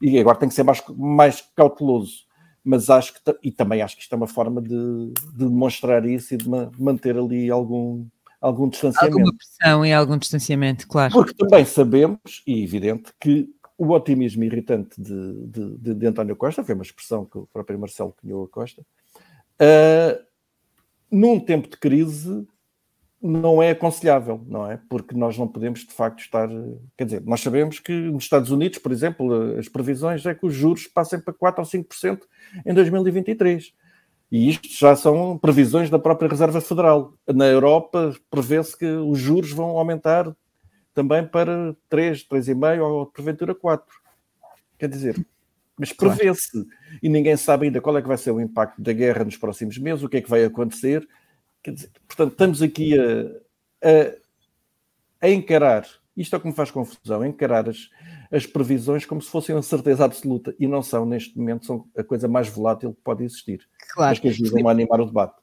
e 0.00 0.18
agora 0.18 0.38
tem 0.38 0.48
que 0.48 0.54
ser 0.54 0.64
mais, 0.64 0.82
mais 0.96 1.44
cauteloso, 1.54 2.24
mas 2.64 2.88
acho 2.88 3.14
que, 3.14 3.20
e 3.42 3.50
também 3.50 3.82
acho 3.82 3.96
que 3.96 4.02
isto 4.02 4.12
é 4.12 4.16
uma 4.16 4.28
forma 4.28 4.60
de, 4.62 4.68
de 4.68 5.32
demonstrar 5.34 6.04
isso 6.06 6.34
e 6.34 6.36
de 6.36 6.48
manter 6.78 7.16
ali 7.16 7.50
algum, 7.50 8.06
algum 8.40 8.68
distanciamento. 8.68 9.18
Alguma 9.18 9.34
pressão 9.34 9.86
e 9.86 9.92
algum 9.92 10.16
distanciamento, 10.16 10.86
claro. 10.86 11.12
Porque 11.12 11.34
também 11.34 11.64
sabemos, 11.64 12.42
e 12.46 12.62
evidente, 12.62 13.12
que 13.20 13.48
o 13.76 13.90
otimismo 13.90 14.44
irritante 14.44 15.00
de, 15.00 15.46
de, 15.46 15.78
de, 15.78 15.94
de 15.94 16.06
António 16.06 16.36
Costa, 16.36 16.62
foi 16.62 16.74
uma 16.74 16.84
expressão 16.84 17.24
que 17.24 17.38
o 17.38 17.48
próprio 17.52 17.78
Marcelo 17.78 18.14
cunhou 18.20 18.44
a 18.44 18.48
Costa, 18.48 18.82
uh, 18.82 20.24
num 21.10 21.40
tempo 21.40 21.68
de 21.68 21.76
crise 21.76 22.46
não 23.22 23.62
é 23.62 23.70
aconselhável, 23.70 24.44
não 24.48 24.68
é? 24.68 24.78
Porque 24.88 25.14
nós 25.14 25.38
não 25.38 25.46
podemos, 25.46 25.80
de 25.80 25.92
facto, 25.92 26.20
estar. 26.20 26.48
Quer 26.96 27.04
dizer, 27.04 27.22
nós 27.24 27.40
sabemos 27.40 27.78
que 27.78 27.92
nos 27.92 28.24
Estados 28.24 28.50
Unidos, 28.50 28.78
por 28.78 28.90
exemplo, 28.90 29.56
as 29.58 29.68
previsões 29.68 30.26
é 30.26 30.34
que 30.34 30.44
os 30.44 30.52
juros 30.52 30.86
passem 30.88 31.20
para 31.20 31.32
4 31.32 31.62
ou 31.62 31.68
5% 31.68 32.22
em 32.66 32.74
2023. 32.74 33.72
E 34.30 34.48
isto 34.48 34.68
já 34.68 34.96
são 34.96 35.38
previsões 35.38 35.90
da 35.90 35.98
própria 35.98 36.28
Reserva 36.28 36.60
Federal. 36.60 37.12
Na 37.28 37.46
Europa, 37.46 38.14
prevê-se 38.30 38.76
que 38.76 38.86
os 38.86 39.18
juros 39.18 39.52
vão 39.52 39.76
aumentar 39.78 40.34
também 40.94 41.26
para 41.26 41.76
3, 41.88 42.26
3,5 42.26 42.80
ou 42.82 43.06
porventura 43.06 43.54
4. 43.54 43.94
Quer 44.78 44.88
dizer, 44.88 45.26
mas 45.78 45.92
prevê-se. 45.92 46.66
E 47.02 47.08
ninguém 47.08 47.36
sabe 47.36 47.66
ainda 47.66 47.80
qual 47.80 47.96
é 47.96 48.02
que 48.02 48.08
vai 48.08 48.18
ser 48.18 48.30
o 48.30 48.40
impacto 48.40 48.80
da 48.80 48.92
guerra 48.92 49.24
nos 49.24 49.36
próximos 49.36 49.78
meses, 49.78 50.02
o 50.02 50.08
que 50.08 50.16
é 50.16 50.20
que 50.22 50.30
vai 50.30 50.44
acontecer. 50.44 51.06
Dizer, 51.70 51.90
portanto, 52.06 52.32
estamos 52.32 52.62
aqui 52.62 52.98
a, 52.98 53.88
a, 53.88 55.26
a, 55.26 55.30
encarar, 55.30 55.86
isto 56.16 56.34
é 56.34 56.38
o 56.38 56.40
que 56.40 56.48
me 56.48 56.54
faz 56.54 56.70
confusão, 56.70 57.24
encarar 57.24 57.68
as, 57.68 57.88
as 58.30 58.46
previsões 58.46 59.04
como 59.04 59.22
se 59.22 59.30
fossem 59.30 59.54
uma 59.54 59.62
certeza 59.62 60.04
absoluta 60.04 60.54
e 60.58 60.66
não 60.66 60.82
são, 60.82 61.06
neste 61.06 61.36
momento, 61.38 61.66
são 61.66 61.84
a 61.96 62.02
coisa 62.02 62.26
mais 62.26 62.48
volátil 62.48 62.92
que 62.94 63.00
pode 63.02 63.24
existir. 63.24 63.60
Claro. 63.94 64.10
Mas 64.10 64.18
que 64.18 64.28
ajudam 64.28 64.68
a 64.68 64.70
animar 64.72 65.00
o 65.00 65.06
debate. 65.06 65.34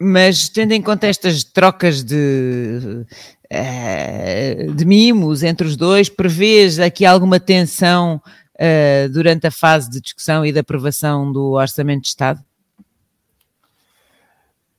Mas 0.00 0.48
tendo 0.48 0.72
em 0.72 0.82
conta 0.82 1.06
estas 1.06 1.44
trocas 1.44 2.02
de, 2.02 3.06
eh, 3.48 4.66
de 4.74 4.84
mimos 4.84 5.44
entre 5.44 5.66
os 5.66 5.76
dois, 5.76 6.08
prevês 6.08 6.80
aqui 6.80 7.06
alguma 7.06 7.38
tensão 7.38 8.20
uh, 8.56 9.08
durante 9.10 9.46
a 9.46 9.50
fase 9.50 9.88
de 9.88 10.00
discussão 10.00 10.44
e 10.44 10.50
de 10.50 10.58
aprovação 10.58 11.30
do 11.30 11.52
Orçamento 11.52 12.02
de 12.02 12.08
Estado? 12.08 12.42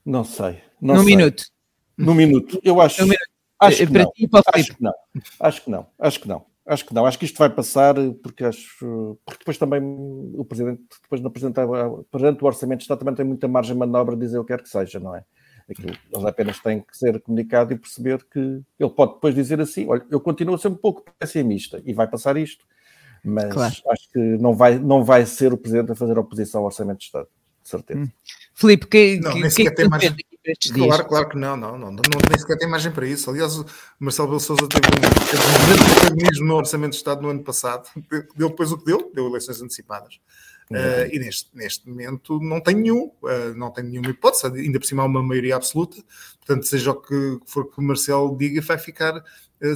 Não 0.04 0.24
sei. 0.24 0.60
Não 0.80 0.96
Num 0.96 1.04
sei. 1.04 1.16
minuto. 1.16 1.44
Num 1.96 2.14
minuto. 2.14 2.60
Eu 2.62 2.80
acho, 2.80 3.02
acho, 3.60 3.86
que 3.86 3.92
não. 3.92 4.12
Acho 4.54 4.74
que 4.74 4.82
não. 4.82 4.96
Acho 5.38 5.62
que 5.62 5.70
não. 5.70 5.86
Acho 5.98 6.20
que 6.20 6.28
não. 6.28 6.46
Acho 6.66 6.86
que 6.86 6.94
não. 6.94 7.06
Acho 7.06 7.18
que 7.18 7.24
isto 7.24 7.38
vai 7.38 7.50
passar 7.50 7.94
porque 8.22 8.44
acho 8.44 9.18
porque 9.24 9.38
depois 9.40 9.58
também 9.58 9.80
o 9.82 10.44
Presidente, 10.44 10.82
depois 11.02 11.20
de 11.20 11.26
apresentar 11.26 11.66
perante 12.10 12.42
o 12.42 12.46
Orçamento 12.46 12.78
de 12.78 12.84
Estado, 12.84 12.98
também 13.00 13.14
tem 13.14 13.24
muita 13.24 13.46
margem 13.46 13.74
de 13.74 13.78
manobra 13.78 14.16
de 14.16 14.22
dizer 14.22 14.38
o 14.38 14.44
que 14.44 14.54
quer 14.54 14.62
que 14.62 14.68
seja, 14.68 14.98
não 14.98 15.14
é? 15.14 15.24
Aquilo, 15.70 15.96
ele 16.12 16.28
apenas 16.28 16.58
tem 16.58 16.80
que 16.80 16.96
ser 16.96 17.20
comunicado 17.20 17.72
e 17.72 17.78
perceber 17.78 18.24
que 18.30 18.38
ele 18.78 18.90
pode 18.90 19.14
depois 19.14 19.34
dizer 19.34 19.60
assim: 19.60 19.86
olha, 19.88 20.04
eu 20.10 20.20
continuo 20.20 20.54
a 20.54 20.58
ser 20.58 20.68
um 20.68 20.74
pouco 20.74 21.04
pessimista 21.18 21.82
e 21.84 21.92
vai 21.92 22.06
passar 22.06 22.36
isto 22.36 22.64
mas 23.24 23.52
claro. 23.52 23.74
acho 23.88 24.10
que 24.12 24.18
não 24.18 24.54
vai, 24.54 24.78
não 24.78 25.02
vai 25.02 25.24
ser 25.24 25.52
o 25.52 25.56
Presidente 25.56 25.92
a 25.92 25.94
fazer 25.94 26.18
oposição 26.18 26.60
ao 26.60 26.66
Orçamento 26.66 26.98
de 26.98 27.04
Estado, 27.06 27.26
de 27.64 27.70
certeza. 27.70 28.00
Hum. 28.00 28.08
Filipe, 28.54 28.86
que, 28.86 29.18
não, 29.20 29.32
que, 29.32 29.40
nem 29.40 29.46
é 29.46 29.50
que 29.50 29.70
tem 29.72 29.88
margem... 29.88 30.14
Claro, 30.74 31.06
claro 31.06 31.28
que 31.30 31.38
não, 31.38 31.56
não, 31.56 31.78
não, 31.78 31.90
não, 31.90 32.02
nem 32.28 32.38
sequer 32.38 32.58
tem 32.58 32.68
margem 32.68 32.92
para 32.92 33.06
isso. 33.06 33.30
Aliás, 33.30 33.56
o 33.56 33.66
Marcelo 33.98 34.28
Belo 34.28 34.40
Souza 34.40 34.68
teve 34.68 34.86
um, 34.86 35.00
grande 35.00 35.94
protagonismo 35.94 36.46
no 36.46 36.54
Orçamento 36.56 36.90
de 36.90 36.98
Estado 36.98 37.22
no 37.22 37.30
ano 37.30 37.42
passado, 37.42 37.88
deu 38.36 38.50
depois 38.50 38.70
o 38.70 38.76
que 38.76 38.84
deu, 38.84 39.10
deu 39.14 39.26
eleições 39.26 39.62
antecipadas. 39.62 40.20
Uh, 40.70 41.08
e 41.12 41.18
neste, 41.18 41.50
neste 41.54 41.88
momento 41.88 42.40
não 42.40 42.58
tem 42.60 42.74
nenhum, 42.74 43.10
uh, 43.22 43.54
não 43.54 43.70
tem 43.70 43.84
nenhuma 43.84 44.10
hipótese, 44.10 44.46
ainda 44.46 44.78
por 44.78 44.86
cima 44.86 45.02
há 45.02 45.06
uma 45.06 45.22
maioria 45.22 45.56
absoluta, 45.56 45.96
portanto, 46.38 46.66
seja 46.66 46.90
o 46.90 46.94
que 46.94 47.38
for 47.46 47.70
que 47.70 47.78
o 47.78 47.82
Marcelo 47.82 48.36
diga, 48.36 48.60
vai 48.62 48.78
ficar 48.78 49.22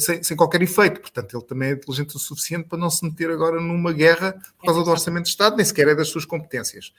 sem, 0.01 0.23
sem, 0.23 0.37
qualquer 0.37 0.63
efeito. 0.63 1.01
Portanto, 1.01 1.37
ele 1.37 1.45
também 1.45 1.69
é 1.71 1.73
inteligente 1.73 2.17
o 2.17 2.19
suficiente 2.19 2.69
para 2.69 2.79
não 2.79 2.91
se 2.91 3.05
meter 3.05 3.31
agora 3.31 3.61
numa 3.61 3.93
guerra 3.93 4.33
por 4.59 4.67
causa 4.67 4.85
do 4.85 4.91
Orçamento 4.91 5.25
de 5.25 5.31
Estado, 5.31 5.57
nem 5.57 5.65
sequer 5.65 5.89
é 5.89 5.95
das 5.95 6.09
suas 6.09 6.25
competências. 6.25 6.93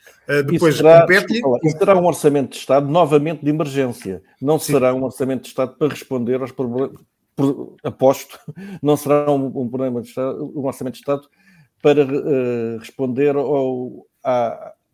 depois, 0.46 0.76
será, 0.76 1.02
compete. 1.02 1.40
Será 1.78 1.96
um 1.96 2.06
Orçamento 2.06 2.50
de 2.50 2.58
Estado 2.58 2.88
novamente 2.88 3.44
de 3.44 3.50
emergência, 3.50 4.22
não 4.40 4.58
Sim. 4.58 4.72
será 4.72 4.94
um 4.94 5.04
Orçamento 5.04 5.42
de 5.42 5.48
Estado 5.48 5.76
para 5.76 5.88
responder 5.88 6.40
aos 6.40 6.52
problemas. 6.52 6.92
Aposto, 7.82 8.38
não 8.82 8.96
será 8.96 9.30
um, 9.30 9.46
um, 9.46 9.68
problema 9.68 10.02
de 10.02 10.08
Estado, 10.08 10.52
um 10.54 10.66
orçamento 10.66 10.94
de 10.94 11.00
Estado 11.00 11.26
para 11.82 12.04
uh, 12.04 12.78
responder 12.78 13.34
ao, 13.34 14.06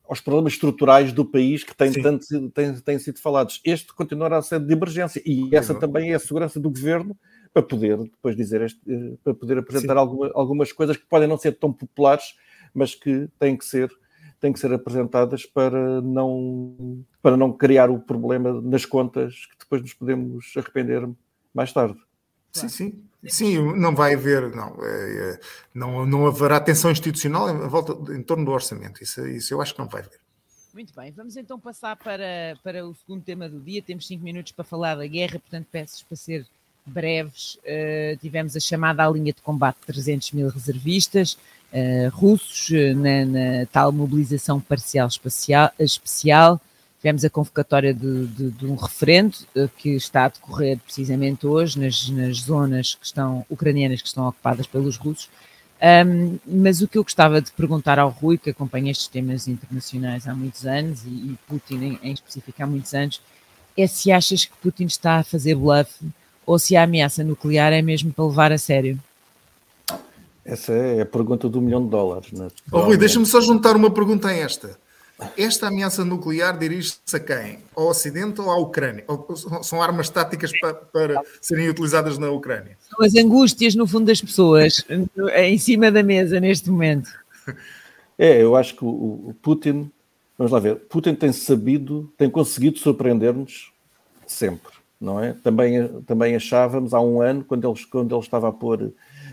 aos 0.09 0.21
problemas 0.21 0.53
estruturais 0.53 1.13
do 1.13 1.25
país 1.25 1.65
que 1.65 1.77
têm, 1.77 1.93
tanto, 1.93 2.51
têm, 2.51 2.75
têm 2.75 2.99
sido 2.99 3.21
falados. 3.21 3.61
Este 3.65 3.93
continuará 3.93 4.39
a 4.39 4.43
ser 4.43 4.61
de 4.61 4.73
emergência 4.73 5.21
e 5.27 5.49
essa 5.53 5.75
também 5.75 6.13
é 6.13 6.15
a 6.15 6.21
segurança 6.21 6.61
do 6.61 6.71
governo 6.71 7.17
para 7.57 7.63
poder 7.63 7.97
depois 7.97 8.37
dizer 8.37 8.61
este, 8.61 8.79
eh, 8.87 9.17
para 9.25 9.33
poder 9.33 9.57
apresentar 9.57 9.97
alguma, 9.97 10.31
algumas 10.35 10.73
coisas 10.73 10.95
que 10.95 11.07
podem 11.07 11.27
não 11.27 11.39
ser 11.39 11.53
tão 11.53 11.73
populares, 11.73 12.35
mas 12.75 12.95
que 12.95 13.31
têm 13.39 13.57
que 13.57 13.65
ser 13.65 13.91
têm 14.39 14.53
que 14.53 14.61
ser 14.61 14.71
apresentadas 14.75 15.47
para 15.47 16.03
não 16.03 17.03
para 17.23 17.35
não 17.35 17.51
criar 17.51 17.89
o 17.89 17.99
problema 17.99 18.61
nas 18.61 18.85
contas 18.85 19.47
que 19.47 19.59
depois 19.59 19.81
nos 19.81 19.95
podemos 19.95 20.53
arrepender 20.55 21.09
mais 21.55 21.73
tarde. 21.73 21.99
Sim, 22.53 22.69
sim. 22.69 23.03
Sim, 23.27 23.75
não 23.75 23.95
vai 23.95 24.15
haver, 24.15 24.55
não, 24.55 24.77
é, 24.85 25.31
é, 25.31 25.41
não, 25.75 26.05
não 26.05 26.27
haverá 26.27 26.61
tensão 26.61 26.91
institucional 26.91 27.49
em, 27.49 27.69
volta, 27.69 28.15
em 28.15 28.23
torno 28.23 28.45
do 28.45 28.53
orçamento. 28.53 29.03
Isso, 29.03 29.27
isso 29.27 29.53
eu 29.53 29.63
acho 29.63 29.75
que 29.75 29.81
não 29.81 29.89
vai 29.89 30.03
haver. 30.03 30.21
Muito 30.75 30.95
bem, 30.95 31.11
vamos 31.11 31.37
então 31.37 31.59
passar 31.59 31.97
para, 31.97 32.57
para 32.63 32.87
o 32.87 32.95
segundo 32.95 33.25
tema 33.25 33.49
do 33.49 33.59
dia. 33.59 33.83
Temos 33.83 34.07
cinco 34.07 34.23
minutos 34.23 34.53
para 34.53 34.65
falar 34.65 34.95
da 34.95 35.07
guerra, 35.07 35.41
portanto 35.41 35.67
peço 35.73 36.05
para 36.07 36.17
ser 36.17 36.47
breves. 36.87 37.59
Uh, 37.65 38.17
tivemos 38.19 38.57
a 38.57 38.61
chamada 38.61 39.07
à 39.07 39.11
linha 39.11 39.33
de 39.33 39.41
combate 39.43 39.77
de 39.81 39.87
300 39.87 40.33
mil 40.33 40.49
reservistas 40.49 41.39
uh, 41.73 42.09
russos 42.13 42.69
uh, 42.71 42.95
na, 42.97 43.25
na, 43.25 43.67
tal 43.67 43.93
mobilização 43.93 44.61
parcial 44.61 45.09
espacial, 45.09 45.71
especial 45.79 46.61
Tivemos 47.07 47.25
a 47.25 47.31
convocatória 47.31 47.95
de, 47.95 48.27
de, 48.27 48.51
de 48.51 48.67
um 48.67 48.75
referendo 48.75 49.37
que 49.77 49.91
está 49.91 50.25
a 50.25 50.29
decorrer 50.29 50.79
precisamente 50.79 51.47
hoje 51.47 51.79
nas, 51.79 52.09
nas, 52.09 52.39
zonas 52.39 52.95
que 52.95 53.07
estão 53.07 53.47
ucranianas 53.51 54.01
que 54.01 54.09
estão 54.09 54.27
ocupadas 54.27 54.67
pelos 54.67 54.97
russos. 54.97 55.29
Um, 55.81 56.39
mas 56.47 56.81
o 56.81 56.89
que 56.89 56.97
eu 56.97 57.03
gostava 57.05 57.41
de 57.41 57.53
perguntar 57.53 57.99
ao 57.99 58.09
Rui, 58.09 58.39
que 58.39 58.51
acompanha 58.51 58.91
estes 58.91 59.09
temas 59.09 59.47
internacionais 59.47 60.27
há 60.27 60.35
muitos 60.35 60.67
anos 60.67 61.05
e, 61.05 61.09
e 61.09 61.39
Putin 61.47 61.77
em, 61.77 61.99
em 62.03 62.13
específico 62.13 62.63
há 62.63 62.67
muitos 62.67 62.95
anos, 62.95 63.21
é 63.77 63.87
se 63.87 64.11
achas 64.11 64.47
que 64.47 64.57
Putin 64.57 64.87
está 64.87 65.19
a 65.19 65.23
fazer 65.23 65.55
bluff 65.55 66.03
ou 66.47 66.59
se 66.59 66.77
a 66.77 66.85
ameaça 66.85 67.25
nuclear 67.25 67.73
é 67.73 67.83
mesmo 67.83 68.13
para 68.13 68.25
levar 68.25 68.53
a 68.53 68.59
sério? 68.59 68.99
Essa 70.45 70.73
é 70.73 71.03
a 71.03 71.07
pergunta 71.07 71.49
do 71.49 71.61
milhão 71.61 71.83
de 71.83 71.91
dólares. 71.91 72.31
Né? 72.31 72.49
Oh, 72.71 72.81
Rui, 72.83 72.97
deixa-me 72.97 73.27
só 73.27 73.41
juntar 73.41 73.75
uma 73.75 73.91
pergunta 73.91 74.29
a 74.29 74.33
esta. 74.33 74.79
Esta 75.37 75.69
ameaça 75.69 76.05
nuclear 76.05 76.59
dirige-se 76.59 77.17
a 77.17 77.19
quem? 77.19 77.59
Ao 77.75 77.89
Ocidente 77.89 78.41
ou 78.41 78.51
à 78.51 78.57
Ucrânia? 78.59 79.03
Ou 79.09 79.35
são 79.63 79.83
armas 79.83 80.11
táticas 80.11 80.53
para, 80.61 80.75
para, 80.75 81.23
serem 81.41 81.69
utilizadas 81.69 82.19
na 82.19 82.31
Ucrânia? 82.31 82.77
São 82.89 83.05
as 83.05 83.15
angústias, 83.15 83.75
no 83.75 83.87
fundo, 83.87 84.07
das 84.07 84.21
pessoas 84.21 84.85
em 85.37 85.59
cima 85.59 85.91
da 85.91 86.03
mesa 86.03 86.39
neste 86.39 86.71
momento. 86.71 87.11
É, 88.19 88.43
eu 88.43 88.57
acho 88.57 88.75
que 88.77 88.85
o, 88.85 89.35
Putin, 89.43 89.91
vamos 90.39 90.53
lá 90.53 90.59
ver, 90.59 90.77
Putin 90.77 91.15
tem 91.15 91.33
sabido, 91.33 92.11
tem 92.17 92.31
conseguido 92.31 92.79
surpreender-nos 92.79 93.73
sempre, 94.27 94.73
não 95.01 95.23
é? 95.23 95.33
Também, 95.33 95.89
também 96.03 96.37
achávamos 96.37 96.95
há 96.95 97.01
um 97.01 97.21
ano, 97.21 97.45
quando 97.45 97.69
ele, 97.69 97.87
quando 97.87 98.15
ele 98.15 98.23
estava 98.23 98.49
a 98.49 98.53
pôr 98.53 98.93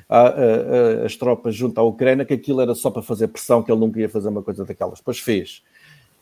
a, 0.10 0.20
a, 0.20 0.30
a, 0.30 1.06
as 1.06 1.16
tropas 1.16 1.56
junto 1.56 1.80
à 1.80 1.84
Ucrânia, 1.84 2.26
que 2.26 2.34
aquilo 2.34 2.62
era 2.62 2.76
só 2.76 2.92
para 2.92 3.02
fazer 3.02 3.28
pressão, 3.30 3.64
que 3.64 3.72
ele 3.72 3.80
nunca 3.80 4.00
ia 4.00 4.10
fazer 4.10 4.30
uma 4.30 4.44
coisa 4.44 4.66
daquelas. 4.66 5.02
Pois 5.02 5.20
fez 5.20 5.64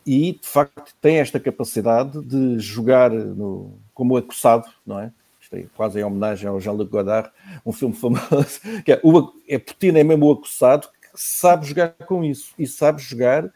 e 0.06 0.34
de 0.34 0.48
facto 0.48 0.94
tem 1.00 1.18
esta 1.18 1.40
capacidade 1.40 2.22
de 2.24 2.60
jogar 2.60 3.12
no, 3.12 3.80
como 3.94 4.18
acossado, 4.18 4.68
não 4.86 5.00
é? 5.00 5.12
Isto 5.40 5.56
é 5.56 5.66
quase 5.76 6.00
em 6.00 6.04
homenagem 6.04 6.48
ao 6.50 6.60
Jean-Luc 6.60 6.90
Godard, 6.90 7.30
um 7.66 7.72
filme 7.72 7.96
famoso, 7.96 8.60
que 8.86 8.92
é, 8.92 9.00
o, 9.04 9.32
é 9.48 9.60
Putin 9.60 9.98
é 9.98 10.04
mesmo 10.04 10.26
o 10.28 10.32
acossado 10.32 10.88
que 10.88 11.10
sabe 11.14 11.68
jogar 11.68 11.90
com 12.06 12.24
isso 12.24 12.54
e 12.58 12.66
sabe 12.66 13.02
jogar, 13.02 13.52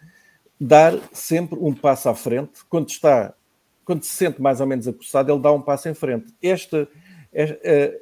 dar 0.60 0.94
sempre 1.12 1.58
um 1.60 1.74
passo 1.74 2.10
à 2.10 2.16
frente, 2.16 2.60
quando 2.70 2.90
está, 2.90 3.34
quando 3.86 4.04
se 4.04 4.16
sente 4.16 4.42
mais 4.42 4.60
ou 4.60 4.68
menos 4.68 4.88
acossado, 4.88 5.32
ele 5.32 5.42
dá 5.42 5.52
um 5.52 5.62
passo 5.62 5.88
em 5.88 5.94
frente. 5.94 6.34
Esta, 6.42 6.88
é, 7.32 7.60
é, 7.64 8.02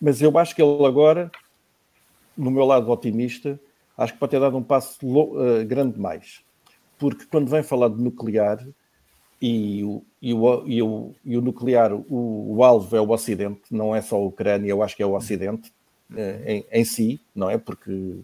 mas 0.00 0.22
eu 0.22 0.36
acho 0.38 0.54
que 0.54 0.62
ele 0.62 0.86
agora, 0.86 1.30
no 2.36 2.50
meu 2.50 2.64
lado 2.64 2.90
otimista, 2.90 3.58
acho 3.98 4.12
que 4.12 4.18
pode 4.18 4.30
ter 4.30 4.40
dado 4.40 4.56
um 4.56 4.62
passo 4.62 4.98
uh, 5.04 5.64
grande 5.66 5.94
demais 5.94 6.42
porque 7.02 7.24
quando 7.28 7.50
vem 7.50 7.64
falar 7.64 7.88
de 7.88 8.00
nuclear, 8.00 8.64
e 9.40 9.82
o, 9.82 10.04
e 10.22 10.32
o, 10.32 10.62
e 10.68 10.82
o, 10.82 11.14
e 11.24 11.36
o 11.36 11.40
nuclear, 11.40 11.92
o, 11.92 12.54
o, 12.56 12.62
alvo 12.62 12.96
é 12.96 13.00
o 13.00 13.10
Ocidente, 13.10 13.62
não 13.72 13.92
é 13.92 14.00
só 14.00 14.14
a 14.14 14.24
Ucrânia, 14.24 14.70
eu 14.70 14.84
acho 14.84 14.94
que 14.94 15.02
é 15.02 15.06
o 15.06 15.16
Ocidente 15.16 15.72
em, 16.46 16.64
em 16.70 16.84
si, 16.84 17.20
não 17.34 17.50
é? 17.50 17.58
Porque, 17.58 18.20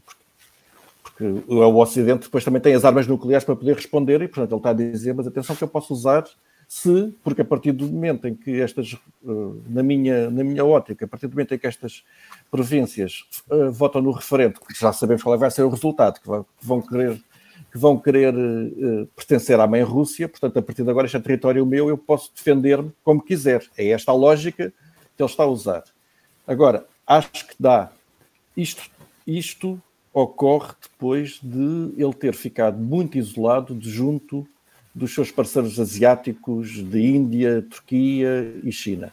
porque, 1.03 1.25
porque, 1.25 1.25
o 1.53 1.77
Ocidente 1.77 2.27
depois 2.27 2.45
também 2.45 2.63
tem 2.63 2.73
as 2.73 2.85
armas 2.85 3.09
nucleares 3.09 3.45
para 3.45 3.57
poder 3.57 3.75
responder 3.75 4.23
e, 4.23 4.29
portanto, 4.29 4.53
ele 4.53 4.59
está 4.61 4.71
a 4.71 4.75
dizer, 4.75 5.13
mas 5.13 5.27
atenção 5.27 5.57
que 5.57 5.65
eu 5.65 5.69
posso 5.69 5.93
usar 5.93 6.25
se, 6.69 7.15
porque 7.25 7.41
a 7.41 7.45
partir 7.47 7.73
do 7.73 7.87
momento 7.87 8.29
em 8.29 8.35
que 8.35 8.61
estas, 8.61 8.95
na 9.67 9.83
minha, 9.83 10.31
na 10.31 10.45
minha 10.45 10.63
ótica, 10.63 11.07
a 11.07 11.09
partir 11.09 11.27
do 11.27 11.31
momento 11.31 11.55
em 11.55 11.59
que 11.59 11.67
estas 11.67 12.05
províncias 12.51 13.25
uh, 13.51 13.73
votam 13.73 14.03
no 14.03 14.11
referendo, 14.11 14.61
que 14.61 14.79
já 14.79 14.93
sabemos 14.93 15.23
qual 15.23 15.35
é 15.35 15.39
vai 15.39 15.51
ser 15.51 15.63
o 15.63 15.71
resultado, 15.71 16.21
que 16.21 16.29
vão 16.61 16.83
querer 16.83 17.19
que 17.73 17.77
vão 17.77 17.99
querer 17.99 18.35
uh, 18.35 19.07
pertencer 19.17 19.59
à 19.61 19.67
mãe 19.67 19.83
Rússia, 19.83 20.29
portanto, 20.29 20.59
a 20.59 20.63
partir 20.63 20.85
de 20.85 20.91
agora 20.91 21.07
este 21.07 21.17
é 21.17 21.21
território 21.21 21.67
meu, 21.67 21.89
eu 21.89 21.99
posso 21.99 22.33
defender-me 22.35 22.93
como 23.03 23.23
quiser. 23.23 23.67
É 23.77 23.89
esta 23.89 24.11
a 24.11 24.15
lógica 24.15 24.73
que 25.17 25.23
ele 25.23 25.29
está 25.29 25.43
a 25.43 25.49
usar. 25.49 25.85
Agora, 26.47 26.87
acho 27.07 27.47
que 27.47 27.55
dá. 27.59 27.91
Isto, 28.57 28.91
isto 29.27 29.81
ocorre 30.15 30.73
depois 30.83 31.41
de 31.43 31.93
ele 31.97 32.15
ter 32.15 32.35
ficado 32.35 32.79
muito 32.79 33.19
isolado 33.19 33.75
de 33.75 33.91
junto 33.91 34.49
dos 34.99 35.15
seus 35.15 35.31
parceiros 35.31 35.79
asiáticos 35.79 36.71
de 36.85 37.01
Índia, 37.01 37.63
Turquia 37.63 38.53
e 38.65 38.73
China, 38.73 39.13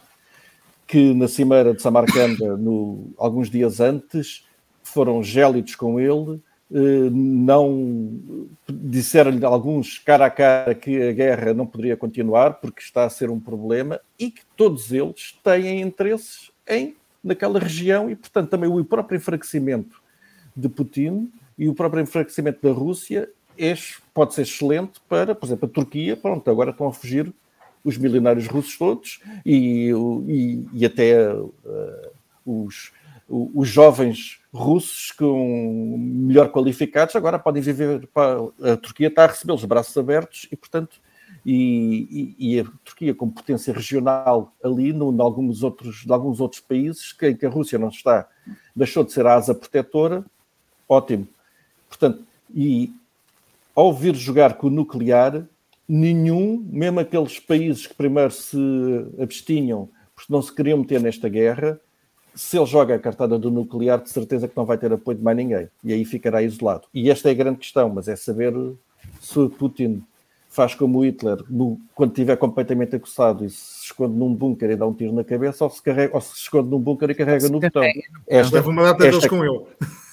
que 0.87 1.13
na 1.13 1.27
cimeira 1.27 1.73
de 1.73 1.81
Samarcanda, 1.81 2.57
no, 2.57 3.07
alguns 3.17 3.49
dias 3.49 3.79
antes, 3.79 4.45
foram 4.83 5.21
gélidos 5.23 5.75
com 5.75 5.99
ele, 5.99 6.41
eh, 6.73 7.09
não 7.11 8.19
disseram-lhe 8.67 9.45
alguns 9.45 9.99
cara 9.99 10.25
a 10.25 10.29
cara 10.31 10.73
que 10.73 11.09
a 11.09 11.11
guerra 11.11 11.53
não 11.53 11.67
poderia 11.67 11.95
continuar 11.95 12.55
porque 12.55 12.81
está 12.81 13.05
a 13.05 13.09
ser 13.09 13.29
um 13.29 13.39
problema 13.39 13.99
e 14.17 14.31
que 14.31 14.41
todos 14.57 14.91
eles 14.91 15.37
têm 15.43 15.81
interesses 15.81 16.51
em 16.67 16.95
naquela 17.23 17.59
região 17.59 18.09
e, 18.09 18.15
portanto, 18.15 18.49
também 18.49 18.69
o 18.69 18.83
próprio 18.83 19.17
enfraquecimento 19.17 20.01
de 20.55 20.69
Putin 20.69 21.31
e 21.57 21.69
o 21.69 21.75
próprio 21.75 22.01
enfraquecimento 22.01 22.59
da 22.61 22.71
Rússia 22.71 23.29
é, 23.57 23.73
pode 24.13 24.33
ser 24.33 24.43
excelente 24.43 24.99
para, 25.07 25.35
por 25.35 25.45
exemplo, 25.45 25.67
a 25.67 25.73
Turquia. 25.73 26.15
Pronto, 26.15 26.49
agora 26.49 26.71
estão 26.71 26.87
a 26.87 26.93
fugir 26.93 27.33
os 27.83 27.97
milionários 27.97 28.47
russos 28.47 28.77
todos 28.77 29.19
e, 29.45 29.91
e, 30.27 30.67
e 30.73 30.85
até 30.85 31.31
uh, 31.31 31.51
os, 32.45 32.91
os 33.29 33.67
jovens 33.67 34.39
russos 34.51 35.11
com 35.11 35.95
melhor 35.97 36.51
qualificados 36.51 37.15
agora 37.15 37.37
podem 37.37 37.61
viver 37.61 38.07
para 38.07 38.39
a 38.73 38.77
Turquia 38.77 39.07
está 39.07 39.25
a 39.25 39.27
recebê-los 39.27 39.63
braços 39.65 39.95
abertos 39.97 40.47
e 40.51 40.55
portanto 40.55 40.99
e, 41.45 42.35
e, 42.39 42.55
e, 42.55 42.59
a 42.59 42.65
Turquia 42.83 43.13
como 43.13 43.31
potência 43.31 43.71
regional 43.71 44.51
ali 44.63 44.91
no, 44.91 45.13
em 45.13 45.21
alguns 45.21 45.61
outros, 45.61 46.03
de 46.03 46.11
alguns 46.11 46.39
outros 46.39 46.59
países 46.59 47.13
que, 47.13 47.35
que 47.35 47.45
a 47.45 47.49
Rússia 47.49 47.77
não 47.77 47.89
está, 47.89 48.27
deixou 48.75 49.03
de 49.03 49.11
ser 49.11 49.27
a 49.27 49.35
asa 49.35 49.53
protetora, 49.53 50.25
ótimo. 50.89 51.27
Portanto, 51.87 52.23
e 52.53 52.91
ao 53.75 53.93
vir 53.93 54.15
jogar 54.15 54.55
com 54.55 54.67
o 54.67 54.69
nuclear, 54.71 55.45
nenhum, 55.87 56.65
mesmo 56.71 56.99
aqueles 56.99 57.39
países 57.39 57.85
que 57.85 57.93
primeiro 57.93 58.31
se 58.31 58.57
abstinham 59.19 59.89
porque 60.15 60.31
não 60.31 60.41
se 60.41 60.53
queriam 60.53 60.77
meter 60.77 61.01
nesta 61.01 61.27
guerra, 61.27 61.79
se 62.33 62.57
ele 62.57 62.65
joga 62.65 62.95
a 62.95 62.99
cartada 62.99 63.37
do 63.37 63.51
nuclear, 63.51 64.01
de 64.01 64.09
certeza 64.09 64.47
que 64.47 64.55
não 64.55 64.65
vai 64.65 64.77
ter 64.77 64.91
apoio 64.91 65.17
de 65.17 65.23
mais 65.23 65.37
ninguém. 65.37 65.67
E 65.83 65.93
aí 65.93 66.05
ficará 66.05 66.41
isolado. 66.41 66.87
E 66.93 67.09
esta 67.09 67.29
é 67.29 67.31
a 67.31 67.35
grande 67.35 67.59
questão, 67.59 67.89
mas 67.89 68.07
é 68.07 68.15
saber 68.15 68.53
se 69.21 69.49
Putin 69.49 70.03
faz 70.49 70.73
como 70.73 70.99
o 70.99 71.05
Hitler, 71.05 71.37
quando 71.93 72.11
estiver 72.11 72.37
completamente 72.37 72.95
acossado 72.95 73.43
e 73.45 73.49
se 73.49 73.85
esconde 73.85 74.15
num 74.15 74.33
bunker 74.33 74.69
e 74.69 74.75
dá 74.77 74.87
um 74.87 74.93
tiro 74.93 75.11
na 75.11 75.23
cabeça, 75.23 75.65
ou 75.65 75.69
se, 75.69 75.81
carrega, 75.81 76.15
ou 76.15 76.21
se 76.21 76.33
esconde 76.33 76.69
num 76.69 76.79
bunker 76.79 77.09
e 77.09 77.15
carrega 77.15 77.49
no 77.49 77.59
botão. 77.59 77.83
Esta, 78.25 78.55
Leva 78.55 78.69
uma 78.69 78.83
data 78.83 79.05
esta, 79.05 79.27
com 79.27 79.43
ele. 79.43 79.61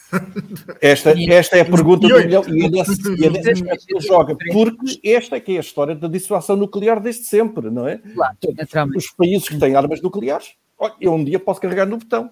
Esta, 0.80 1.14
esta 1.32 1.56
é 1.56 1.60
a 1.60 1.64
pergunta 1.64 2.06
do 2.06 2.18
milhão 2.18 2.44
e 2.48 2.66
é 2.66 2.68
nesse, 2.68 2.92
e 3.18 3.24
é 3.24 3.76
que 3.76 3.94
ele 3.94 4.00
joga, 4.00 4.36
porque 4.52 5.00
esta 5.02 5.36
é 5.36 5.40
que 5.40 5.52
é 5.52 5.56
a 5.56 5.60
história 5.60 5.94
da 5.94 6.08
dissuasão 6.08 6.56
nuclear 6.56 7.00
desde 7.00 7.24
sempre, 7.24 7.70
não 7.70 7.88
é? 7.88 7.98
Claro, 7.98 8.36
os 8.94 9.10
países 9.10 9.48
que 9.48 9.58
têm 9.58 9.74
armas 9.74 10.02
nucleares, 10.02 10.52
eu 11.00 11.14
um 11.14 11.24
dia 11.24 11.38
posso 11.38 11.60
carregar 11.60 11.86
no 11.86 11.96
botão. 11.96 12.30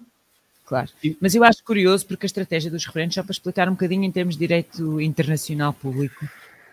Claro, 0.65 0.89
mas 1.19 1.35
eu 1.35 1.43
acho 1.43 1.63
curioso 1.63 2.05
porque 2.05 2.25
a 2.25 2.27
estratégia 2.27 2.71
dos 2.71 2.85
referentes, 2.85 3.15
só 3.15 3.23
para 3.23 3.31
explicar 3.31 3.67
um 3.67 3.73
bocadinho 3.73 4.05
em 4.05 4.11
termos 4.11 4.35
de 4.35 4.39
direito 4.39 5.01
internacional 5.01 5.73
público, 5.73 6.25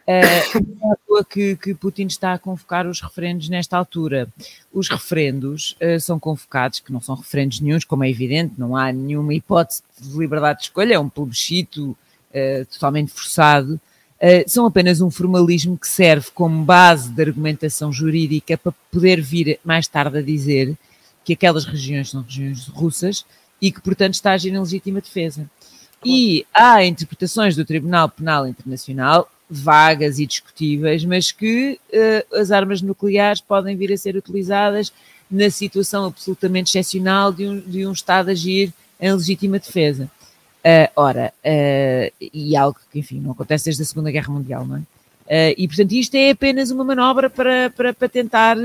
Uh, 0.09 1.23
que, 1.29 1.55
que 1.57 1.75
Putin 1.75 2.07
está 2.07 2.33
a 2.33 2.39
convocar 2.39 2.87
os 2.87 2.99
referendos 2.99 3.51
nesta 3.51 3.77
altura. 3.77 4.27
Os 4.73 4.89
referendos 4.89 5.77
uh, 5.83 6.01
são 6.01 6.19
convocados, 6.19 6.81
que 6.81 6.91
não 6.91 7.01
são 7.01 7.15
referendos 7.15 7.61
nenhums, 7.61 7.85
como 7.85 8.05
é 8.05 8.11
evidente, 8.11 8.55
não 8.57 8.75
há 8.75 8.91
nenhuma 8.91 9.35
hipótese 9.35 9.83
de 10.01 10.17
liberdade 10.17 10.61
de 10.61 10.65
escolha, 10.67 10.95
é 10.95 10.99
um 10.99 11.11
plebiscito 11.11 11.91
uh, 11.91 12.65
totalmente 12.73 13.13
forçado. 13.13 13.79
são 14.47 14.65
apenas 14.65 15.03
um 15.03 15.11
formalismo 15.11 15.77
que 15.77 15.87
serve 15.87 16.31
como 16.33 16.65
base 16.65 17.11
de 17.11 17.23
argumentação 17.23 17.93
jurídica 17.93 18.57
para 18.57 18.73
poder 18.91 19.21
vir 19.21 19.61
mais 19.63 19.87
tarde 19.87 20.19
a 20.19 20.23
dizer 20.23 20.75
que 21.23 21.35
aquelas 21.35 21.67
regiões 21.67 22.09
são 22.09 22.23
regiões 22.23 22.67
russas 22.69 23.27
e 23.61 23.71
que, 23.71 23.83
portanto, 23.83 24.15
está 24.15 24.31
a 24.31 24.35
agir 24.35 24.55
em 24.55 24.59
legítima 24.59 25.03
defesa. 25.03 25.51
E 26.03 26.47
há 26.55 26.83
interpretações 26.83 27.55
do 27.55 27.65
Tribunal 27.65 28.09
Penal 28.09 28.47
Internacional 28.47 29.29
vagas 29.49 30.19
e 30.19 30.27
discutíveis, 30.27 31.05
mas 31.05 31.33
que 31.33 31.79
uh, 31.93 32.37
as 32.37 32.51
armas 32.51 32.83
nucleares 32.83 33.41
podem 33.41 33.77
vir 33.77 33.93
a 33.93 33.97
ser 33.97 34.17
utilizadas 34.17 34.93
na 35.31 35.51
situação 35.51 36.07
absolutamente 36.07 36.71
excepcional 36.71 37.33
de 37.33 37.47
um, 37.47 37.61
de 37.61 37.87
um 37.87 37.93
Estado 37.93 38.31
agir 38.31 38.73
em 39.01 39.13
legítima 39.13 39.59
defesa. 39.59 40.11
Uh, 40.59 40.91
ora, 40.97 41.33
uh, 41.45 42.13
e 42.21 42.57
algo 42.57 42.79
que, 42.93 42.99
enfim, 42.99 43.21
não 43.21 43.33
acontece 43.33 43.67
desde 43.67 43.83
a 43.83 43.87
Segunda 43.87 44.11
Guerra 44.11 44.33
Mundial, 44.33 44.67
não 44.67 44.77
é? 44.77 44.83
E, 45.59 45.69
portanto, 45.69 45.93
isto 45.93 46.15
é 46.15 46.31
apenas 46.31 46.71
uma 46.71 46.83
manobra 46.83 47.29
para, 47.29 47.69
para, 47.77 47.93
para 47.93 48.09
tentar, 48.09 48.57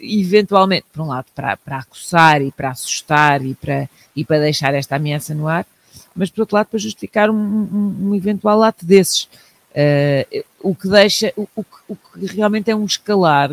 eventualmente, 0.00 0.86
por 0.92 1.02
um 1.02 1.08
lado, 1.08 1.26
para, 1.34 1.56
para 1.56 1.78
acossar 1.78 2.40
e 2.42 2.52
para 2.52 2.70
assustar 2.70 3.44
e 3.44 3.56
para, 3.56 3.90
e 4.14 4.24
para 4.24 4.38
deixar 4.38 4.72
esta 4.72 4.94
ameaça 4.94 5.34
no 5.34 5.48
ar, 5.48 5.66
mas, 6.14 6.30
por 6.30 6.42
outro 6.42 6.54
lado, 6.54 6.68
para 6.68 6.78
justificar 6.78 7.28
um, 7.28 7.34
um, 7.34 7.96
um 8.02 8.14
eventual 8.14 8.62
ato 8.62 8.86
desses. 8.86 9.28
Uh, 9.74 10.44
o 10.60 10.72
que 10.72 10.88
deixa, 10.88 11.32
o, 11.36 11.48
o, 11.56 11.64
o, 11.88 11.96
que 11.96 12.26
realmente 12.26 12.70
é 12.70 12.76
um 12.76 12.84
escalar 12.84 13.50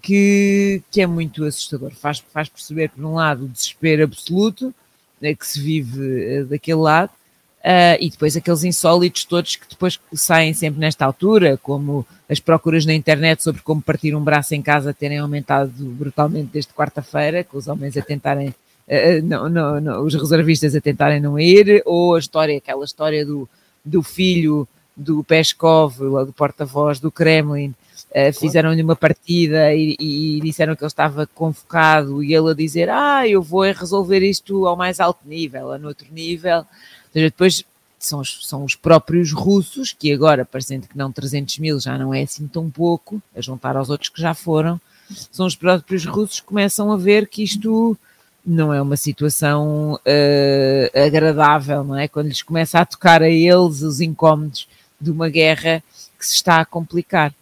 que, 0.00 0.82
que 0.90 1.02
é 1.02 1.06
muito 1.06 1.44
assustador. 1.44 1.92
Faz, 1.92 2.24
faz 2.32 2.48
perceber, 2.48 2.88
por 2.88 3.04
um 3.04 3.14
lado, 3.14 3.44
o 3.44 3.48
desespero 3.48 4.04
absoluto 4.04 4.74
né, 5.20 5.34
que 5.34 5.46
se 5.46 5.60
vive 5.60 6.40
uh, 6.40 6.46
daquele 6.46 6.80
lado, 6.80 7.10
uh, 7.10 8.00
e 8.00 8.08
depois 8.08 8.34
aqueles 8.34 8.64
insólitos 8.64 9.24
todos 9.24 9.56
que 9.56 9.68
depois 9.68 10.00
saem 10.14 10.54
sempre 10.54 10.80
nesta 10.80 11.04
altura, 11.04 11.58
como 11.62 12.06
as 12.30 12.40
procuras 12.40 12.86
na 12.86 12.94
internet 12.94 13.42
sobre 13.42 13.60
como 13.60 13.82
partir 13.82 14.16
um 14.16 14.24
braço 14.24 14.54
em 14.54 14.62
casa 14.62 14.94
terem 14.94 15.18
aumentado 15.18 15.70
brutalmente 15.76 16.48
desde 16.50 16.72
quarta-feira, 16.72 17.44
com 17.44 17.58
os 17.58 17.68
homens 17.68 17.94
a 17.96 18.02
tentarem. 18.02 18.54
Não, 19.22 19.48
não, 19.48 19.80
não, 19.80 20.04
os 20.04 20.12
reservistas 20.12 20.74
a 20.74 20.80
tentarem 20.80 21.20
não 21.20 21.38
ir, 21.38 21.82
ou 21.86 22.14
a 22.14 22.18
história, 22.18 22.58
aquela 22.58 22.84
história 22.84 23.24
do, 23.24 23.48
do 23.84 24.02
filho 24.02 24.68
do 24.96 25.24
Peskov, 25.24 25.98
do 25.98 26.32
porta-voz 26.32 27.00
do 27.00 27.10
Kremlin, 27.10 27.74
uh, 28.10 28.32
fizeram-lhe 28.38 28.82
uma 28.82 28.96
partida 28.96 29.74
e, 29.74 29.96
e, 29.98 30.40
disseram 30.40 30.76
que 30.76 30.82
ele 30.82 30.88
estava 30.88 31.26
convocado 31.26 32.22
e 32.22 32.34
ele 32.34 32.50
a 32.50 32.54
dizer, 32.54 32.90
ah, 32.90 33.26
eu 33.26 33.42
vou 33.42 33.62
resolver 33.62 34.20
isto 34.20 34.66
ao 34.66 34.76
mais 34.76 35.00
alto 35.00 35.26
nível, 35.26 35.72
a 35.72 35.78
no 35.78 35.88
outro 35.88 36.06
nível. 36.12 36.58
Ou 36.58 36.66
seja, 37.12 37.26
depois 37.26 37.64
são 37.98 38.20
os, 38.20 38.46
são 38.46 38.64
os 38.64 38.74
próprios 38.74 39.32
russos, 39.32 39.92
que 39.92 40.12
agora, 40.12 40.44
parecendo 40.44 40.88
que 40.88 40.98
não 40.98 41.12
300 41.12 41.58
mil 41.58 41.80
já 41.80 41.96
não 41.96 42.12
é 42.12 42.22
assim 42.22 42.46
tão 42.46 42.68
pouco, 42.68 43.22
a 43.34 43.40
juntar 43.40 43.76
aos 43.76 43.90
outros 43.90 44.08
que 44.08 44.20
já 44.20 44.34
foram, 44.34 44.80
são 45.30 45.46
os 45.46 45.54
próprios 45.54 46.04
russos 46.04 46.40
que 46.40 46.46
começam 46.46 46.90
a 46.90 46.96
ver 46.96 47.28
que 47.28 47.42
isto 47.42 47.96
não 48.44 48.74
é 48.74 48.82
uma 48.82 48.96
situação 48.96 49.94
uh, 49.94 50.98
agradável, 51.06 51.84
não 51.84 51.96
é? 51.96 52.08
Quando 52.08 52.26
lhes 52.26 52.42
começa 52.42 52.80
a 52.80 52.84
tocar 52.84 53.22
a 53.22 53.28
eles 53.28 53.82
os 53.82 54.00
incómodos 54.00 54.66
de 55.02 55.10
uma 55.10 55.28
guerra 55.28 55.82
que 56.18 56.26
se 56.26 56.34
está 56.34 56.60
a 56.60 56.64
complicar. 56.64 57.34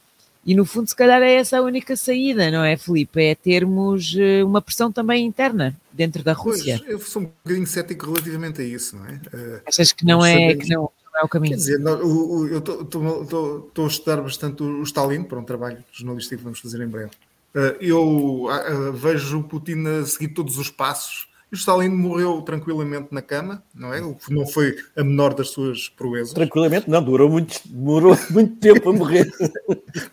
E 0.44 0.54
no 0.54 0.64
fundo, 0.64 0.88
se 0.88 0.96
calhar 0.96 1.20
é 1.22 1.34
essa 1.34 1.58
a 1.58 1.62
única 1.62 1.94
saída, 1.94 2.50
não 2.50 2.64
é, 2.64 2.76
Felipe? 2.76 3.22
É 3.22 3.34
termos 3.34 4.16
eh, 4.18 4.42
uma 4.42 4.62
pressão 4.62 4.90
também 4.90 5.26
interna 5.26 5.76
dentro 5.92 6.22
da 6.24 6.32
Rússia. 6.32 6.78
Pois, 6.78 6.90
eu 6.90 6.98
sou 6.98 7.22
um 7.22 7.26
bocadinho 7.26 7.66
cético 7.66 8.06
relativamente 8.06 8.62
a 8.62 8.64
isso, 8.64 8.96
não 8.96 9.04
é? 9.04 9.20
Eh, 9.32 9.60
Achas 9.66 9.92
que 9.92 10.04
não, 10.04 10.24
é, 10.24 10.54
que 10.54 10.66
não, 10.70 10.90
não, 11.12 11.20
é 11.20 11.24
o 11.24 11.28
caminho? 11.28 11.52
Quer 11.52 11.58
dizer, 11.58 11.80
eu 11.80 12.58
estou 12.58 13.84
a 13.84 13.88
estudar 13.88 14.22
bastante 14.22 14.62
o 14.62 14.82
Stalin 14.82 15.24
para 15.24 15.38
um 15.38 15.44
trabalho 15.44 15.84
jornalístico 15.92 16.38
que 16.38 16.44
vamos 16.44 16.58
fazer 16.58 16.82
em 16.82 16.88
breve. 16.88 17.10
Eh, 17.54 17.76
eu 17.82 18.46
vejo 18.94 19.40
o 19.40 19.44
Putin 19.44 19.84
a 19.86 20.06
seguir 20.06 20.28
todos 20.28 20.56
os 20.56 20.70
passos 20.70 21.29
o 21.52 21.54
Stalin 21.56 21.88
morreu 21.88 22.40
tranquilamente 22.42 23.08
na 23.10 23.20
cama, 23.20 23.62
não 23.74 23.92
é? 23.92 24.00
Não 24.00 24.46
foi 24.46 24.76
a 24.96 25.02
menor 25.02 25.34
das 25.34 25.50
suas 25.50 25.88
proezas. 25.88 26.32
Tranquilamente, 26.32 26.88
não, 26.88 27.02
durou 27.02 27.28
muito, 27.28 27.60
demorou 27.66 28.16
muito 28.30 28.56
tempo 28.56 28.90
a 28.90 28.92
morrer. 28.92 29.30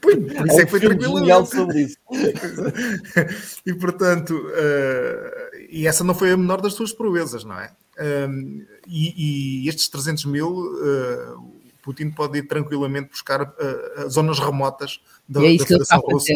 Pois, 0.02 0.18
por 0.18 0.48
isso 0.48 0.60
é 0.60 0.66
que 0.66 0.72
foi 0.72 0.80
tranquilamente. 0.80 1.50
sobre 1.50 1.82
isso. 1.82 1.98
e 3.66 3.74
portanto, 3.76 4.32
uh, 4.32 5.58
e 5.70 5.86
essa 5.86 6.04
não 6.04 6.16
foi 6.16 6.32
a 6.32 6.38
menor 6.38 6.62
das 6.62 6.74
suas 6.74 6.92
proezas, 6.92 7.44
não 7.44 7.60
é? 7.60 7.72
Um, 8.00 8.66
e, 8.88 9.64
e, 9.66 9.70
estes 9.70 9.88
300 9.90 10.26
mil, 10.26 10.50
uh, 10.50 11.54
Putin 11.82 12.12
pode 12.12 12.40
ir 12.40 12.48
tranquilamente 12.48 13.10
buscar 13.10 13.42
uh, 13.44 14.10
zonas 14.10 14.40
remotas 14.40 15.00
da, 15.28 15.46
é 15.46 15.58
da 15.58 15.66
Federação 15.66 16.00
Russa, 16.00 16.34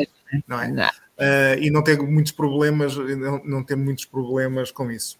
não 0.48 0.60
é? 0.60 0.72
Não. 0.72 0.90
Uh, 1.22 1.62
e 1.62 1.70
não 1.70 1.84
ter 1.84 2.02
muitos 2.02 2.32
problemas, 2.32 2.96
não, 2.96 3.42
não 3.46 3.64
ter 3.64 3.76
muitos 3.76 4.06
problemas 4.06 4.72
com 4.72 4.90
isso. 4.90 5.20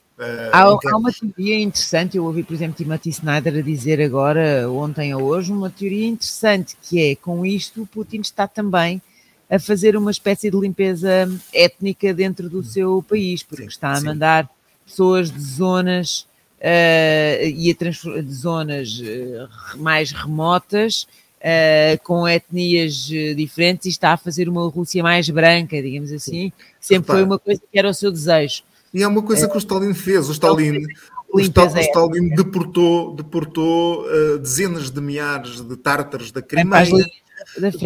Há, 0.52 0.62
há, 0.62 0.98
uma 0.98 1.12
teoria 1.12 1.60
interessante, 1.60 2.18
eu 2.18 2.26
ouvi, 2.26 2.44
por 2.44 2.54
exemplo, 2.54 2.76
Timothy 2.76 3.10
Snyder 3.10 3.58
a 3.58 3.62
dizer 3.62 4.00
agora, 4.02 4.70
ontem 4.70 5.16
ou 5.16 5.24
hoje, 5.24 5.52
uma 5.52 5.70
teoria 5.70 6.08
interessante 6.08 6.78
que 6.82 7.12
é, 7.12 7.16
com 7.16 7.44
isto, 7.46 7.88
Putin 7.88 8.22
está 8.22 8.48
também 8.48 9.02
a 9.50 9.60
fazer 9.60 9.98
uma 9.98 10.12
espécie 10.12 10.50
de 10.50 10.58
limpeza 10.58 11.30
étnica 11.54 12.14
dentro 12.14 12.50
do 12.50 12.64
seu 12.64 13.04
país, 13.04 13.44
porque 13.44 13.64
sim, 13.64 13.70
está 13.70 13.98
a 13.98 14.02
mandar 14.02 14.46
sim. 14.46 14.50
pessoas 14.86 15.32
de 15.32 15.42
zonas 15.42 16.28
uh, 16.60 17.44
e 17.44 17.70
a 17.70 18.22
de 18.22 18.34
zonas 18.34 19.00
uh, 19.00 19.78
mais 19.78 20.12
remotas 20.12 21.08
uh, 21.42 22.04
com 22.04 22.28
etnias 22.28 22.94
diferentes 23.36 23.88
e 23.88 23.90
está 23.90 24.14
a 24.14 24.18
fazer 24.18 24.48
uma 24.48 24.68
Rússia 24.70 25.04
mais 25.04 25.30
branca, 25.30 25.82
digamos 25.82 26.12
assim. 26.12 26.52
Sempre 26.80 27.14
foi 27.14 27.24
uma 27.24 27.38
coisa 27.38 27.60
que 27.60 27.78
era 27.78 27.90
o 27.90 27.94
seu 27.94 28.12
desejo. 28.12 28.64
E 28.94 29.04
é 29.04 29.08
uma 29.08 29.22
coisa 29.22 29.48
que 29.48 29.56
o 29.56 29.58
Stalin 29.58 29.94
fez. 29.94 30.30
O 30.30 30.32
Stalin, 30.32 30.86
o 31.32 31.40
Stalin, 31.40 31.74
o 31.74 31.80
Stalin 31.80 32.30
deportou, 32.36 33.16
deportou 33.16 34.06
dezenas 34.40 34.92
de 34.92 35.00
milhares 35.00 35.62
de 35.62 35.78
tártaros 35.78 36.32
da 36.32 36.42
Crimeia. 36.42 36.92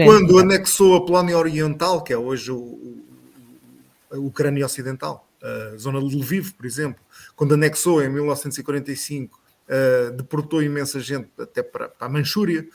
quando 0.05 0.39
anexou 0.39 0.95
a 0.95 1.05
Polónia 1.05 1.37
Oriental, 1.37 2.01
que 2.01 2.11
é 2.11 2.17
hoje 2.17 2.51
o, 2.51 2.57
o, 2.57 3.05
a 4.11 4.17
Ucrânia 4.17 4.65
Ocidental, 4.65 5.27
a 5.45 5.77
zona 5.77 5.99
de 5.99 6.15
Lviv, 6.15 6.53
por 6.53 6.65
exemplo, 6.65 6.99
quando 7.35 7.53
anexou 7.53 8.01
em 8.01 8.09
1945, 8.09 9.35
uh, 9.35 9.41
eh, 9.67 10.11
deportou 10.11 10.63
imensa 10.63 10.99
gente 10.99 11.27
até 11.37 11.61
para, 11.61 11.89
para 11.89 12.07
a 12.07 12.09
Manchúria, 12.09 12.67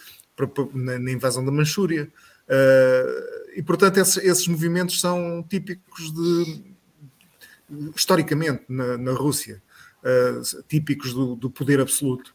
na, 0.75 1.11
invasão 1.11 1.45
da 1.45 1.51
Manchúria. 1.51 2.11
Uh, 2.49 3.57
e, 3.57 3.63
portanto, 3.63 3.99
esses, 3.99 4.17
esses, 4.19 4.49
movimentos 4.49 5.01
são 5.01 5.45
típicos 5.49 6.13
de, 6.13 6.65
historicamente, 7.95 8.65
na, 8.69 8.99
na 8.99 9.13
Rússia, 9.13 9.63
uh, 10.03 10.63
típicos 10.69 11.13
do, 11.13 11.37
do, 11.37 11.51
poder 11.51 11.81
absoluto 11.81 12.35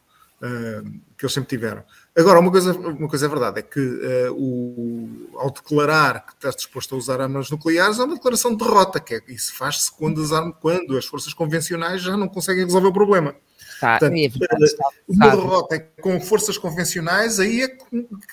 que 1.17 1.25
eles 1.25 1.33
sempre 1.33 1.49
tiveram. 1.49 1.83
Agora, 2.15 2.39
uma 2.39 2.51
coisa, 2.51 2.73
uma 2.73 3.07
coisa 3.07 3.25
é 3.25 3.29
verdade, 3.29 3.59
é 3.59 3.61
que 3.61 3.79
uh, 3.79 4.33
o, 4.33 5.29
ao 5.35 5.49
declarar 5.49 6.25
que 6.25 6.33
estás 6.33 6.55
disposto 6.55 6.93
a 6.93 6.97
usar 6.97 7.21
armas 7.21 7.49
nucleares, 7.49 7.97
é 7.99 8.03
uma 8.03 8.15
declaração 8.15 8.51
de 8.51 8.63
derrota, 8.63 8.99
que 8.99 9.15
é, 9.15 9.21
isso 9.29 9.55
faz-se 9.55 9.91
quando, 9.91 10.21
quando 10.61 10.97
as 10.97 11.05
forças 11.05 11.33
convencionais 11.33 12.01
já 12.01 12.15
não 12.15 12.27
conseguem 12.27 12.65
resolver 12.65 12.89
o 12.89 12.93
problema. 12.93 13.35
Tá, 13.79 13.99
Portanto, 13.99 14.17
é 14.17 14.29
verdade, 14.29 14.75
uma 15.07 15.29
derrota 15.29 15.79
com 16.01 16.19
forças 16.21 16.57
convencionais, 16.57 17.39
aí 17.39 17.61
é 17.61 17.67
que 17.67 17.85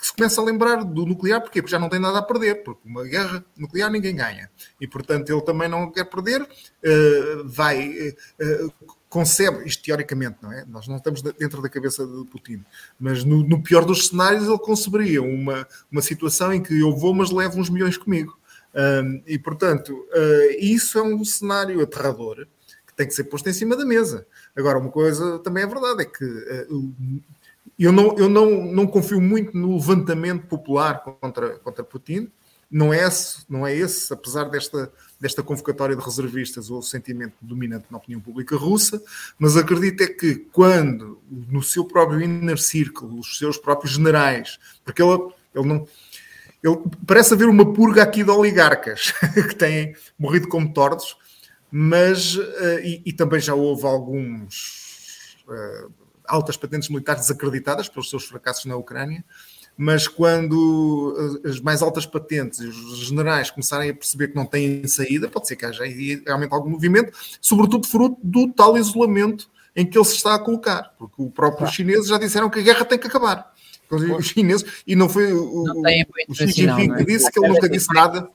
se 0.02 0.14
começa 0.14 0.40
a 0.40 0.44
lembrar 0.44 0.84
do 0.84 1.06
nuclear, 1.06 1.40
porquê? 1.40 1.60
Porque 1.60 1.72
já 1.72 1.78
não 1.78 1.88
tem 1.88 2.00
nada 2.00 2.18
a 2.18 2.22
perder, 2.22 2.62
porque 2.62 2.86
uma 2.86 3.04
guerra 3.04 3.44
nuclear 3.56 3.90
ninguém 3.90 4.14
ganha. 4.14 4.50
E, 4.80 4.86
portanto, 4.86 5.30
ele 5.30 5.42
também 5.42 5.68
não 5.68 5.90
quer 5.90 6.04
perder, 6.04 6.42
uh, 6.42 7.44
vai... 7.44 8.14
Uh, 8.40 8.72
concebe, 9.12 9.68
isto 9.68 9.84
teoricamente, 9.84 10.38
não 10.40 10.50
é? 10.50 10.64
Nós 10.64 10.88
não 10.88 10.96
estamos 10.96 11.20
dentro 11.20 11.60
da 11.60 11.68
cabeça 11.68 12.06
de 12.06 12.24
Putin, 12.30 12.64
mas 12.98 13.22
no, 13.24 13.46
no, 13.46 13.62
pior 13.62 13.84
dos 13.84 14.08
cenários 14.08 14.48
ele 14.48 14.58
conceberia 14.58 15.20
uma, 15.20 15.68
uma 15.90 16.00
situação 16.00 16.50
em 16.50 16.62
que 16.62 16.80
eu 16.80 16.96
vou, 16.96 17.12
mas 17.12 17.30
levo 17.30 17.60
uns 17.60 17.68
milhões 17.68 17.98
comigo. 17.98 18.34
Um, 18.74 19.22
e, 19.26 19.38
portanto, 19.38 19.90
uh, 19.90 20.56
isso 20.58 20.98
é 20.98 21.02
um 21.02 21.22
cenário 21.26 21.82
aterrador 21.82 22.46
que 22.86 22.94
tem 22.96 23.06
que 23.06 23.12
ser 23.12 23.24
posto 23.24 23.48
em 23.50 23.52
cima 23.52 23.76
da 23.76 23.84
mesa. 23.84 24.26
Agora, 24.56 24.78
uma 24.78 24.90
coisa 24.90 25.38
também 25.38 25.64
é 25.64 25.66
verdade, 25.66 26.02
é 26.02 26.04
que 26.04 26.24
uh, 26.24 27.22
eu, 27.78 27.92
não, 27.92 28.16
eu 28.18 28.28
não, 28.28 28.50
não 28.66 28.86
confio 28.86 29.20
muito 29.20 29.56
no 29.56 29.74
levantamento 29.74 30.46
popular 30.46 31.02
contra, 31.02 31.58
contra 31.58 31.84
Putin, 31.84 32.30
não 32.72 32.92
é 32.92 33.06
esse, 33.06 33.44
não 33.50 33.66
é 33.66 33.76
esse 33.76 34.10
apesar 34.14 34.44
desta, 34.44 34.90
desta 35.20 35.42
convocatória 35.42 35.94
de 35.94 36.02
reservistas, 36.02 36.70
o 36.70 36.80
sentimento 36.80 37.34
dominante 37.42 37.84
na 37.90 37.98
opinião 37.98 38.18
pública 38.18 38.56
russa, 38.56 39.02
mas 39.38 39.58
acredito 39.58 40.02
é 40.02 40.06
que 40.06 40.36
quando, 40.36 41.20
no 41.30 41.62
seu 41.62 41.84
próprio 41.84 42.22
inner 42.22 42.58
circle, 42.58 43.18
os 43.18 43.36
seus 43.36 43.58
próprios 43.58 43.92
generais, 43.92 44.58
porque 44.84 45.02
ele, 45.02 45.28
ele 45.54 45.68
não. 45.68 45.86
Ele, 46.64 46.78
parece 47.06 47.34
haver 47.34 47.48
uma 47.48 47.72
purga 47.74 48.04
aqui 48.04 48.22
de 48.24 48.30
oligarcas 48.30 49.12
que 49.34 49.54
têm 49.54 49.94
morrido 50.18 50.48
como 50.48 50.72
tordos, 50.72 51.16
mas 51.74 52.36
uh, 52.36 52.80
e, 52.84 53.02
e, 53.06 53.12
também 53.14 53.40
já 53.40 53.54
houve 53.54 53.86
alguns 53.86 55.38
uh, 55.48 55.90
altas 56.26 56.54
patentes 56.54 56.90
militares 56.90 57.22
desacreditadas 57.22 57.88
pelos 57.88 58.10
seus 58.10 58.26
fracassos 58.26 58.66
na 58.66 58.76
Ucrânia, 58.76 59.24
mas 59.74 60.06
quando 60.06 61.40
as 61.44 61.58
mais 61.60 61.80
altas 61.80 62.04
patentes 62.04 62.60
e 62.60 62.66
os 62.66 62.98
generais 63.06 63.50
começarem 63.50 63.88
a 63.88 63.94
perceber 63.94 64.28
que 64.28 64.36
não 64.36 64.44
têm 64.44 64.86
saída, 64.86 65.30
pode 65.30 65.48
ser 65.48 65.56
que 65.56 65.64
haja 65.64 65.84
realmente 65.84 66.52
algum 66.52 66.68
movimento, 66.68 67.16
sobretudo 67.40 67.88
fruto 67.88 68.18
do 68.22 68.52
tal 68.52 68.76
isolamento 68.76 69.50
em 69.74 69.86
que 69.86 69.96
ele 69.96 70.04
se 70.04 70.16
está 70.16 70.34
a 70.34 70.38
colocar, 70.38 70.94
porque 70.98 71.22
o 71.22 71.30
próprio 71.30 71.60
claro. 71.60 71.72
chineses 71.72 72.08
já 72.08 72.18
disseram 72.18 72.50
que 72.50 72.58
a 72.58 72.62
guerra 72.62 72.84
tem 72.84 72.98
que 72.98 73.06
acabar. 73.06 73.50
Os 73.90 74.26
chineses, 74.26 74.82
e 74.86 74.96
não 74.96 75.08
foi 75.08 75.32
o, 75.32 75.64
não 75.64 75.82
o 76.28 76.34
Xi 76.34 76.46
Jinping 76.46 76.94
que 76.94 77.04
disse, 77.04 77.30
que 77.30 77.38
ele 77.38 77.48
nunca 77.48 77.68
disse 77.68 77.92
nada. 77.92 78.26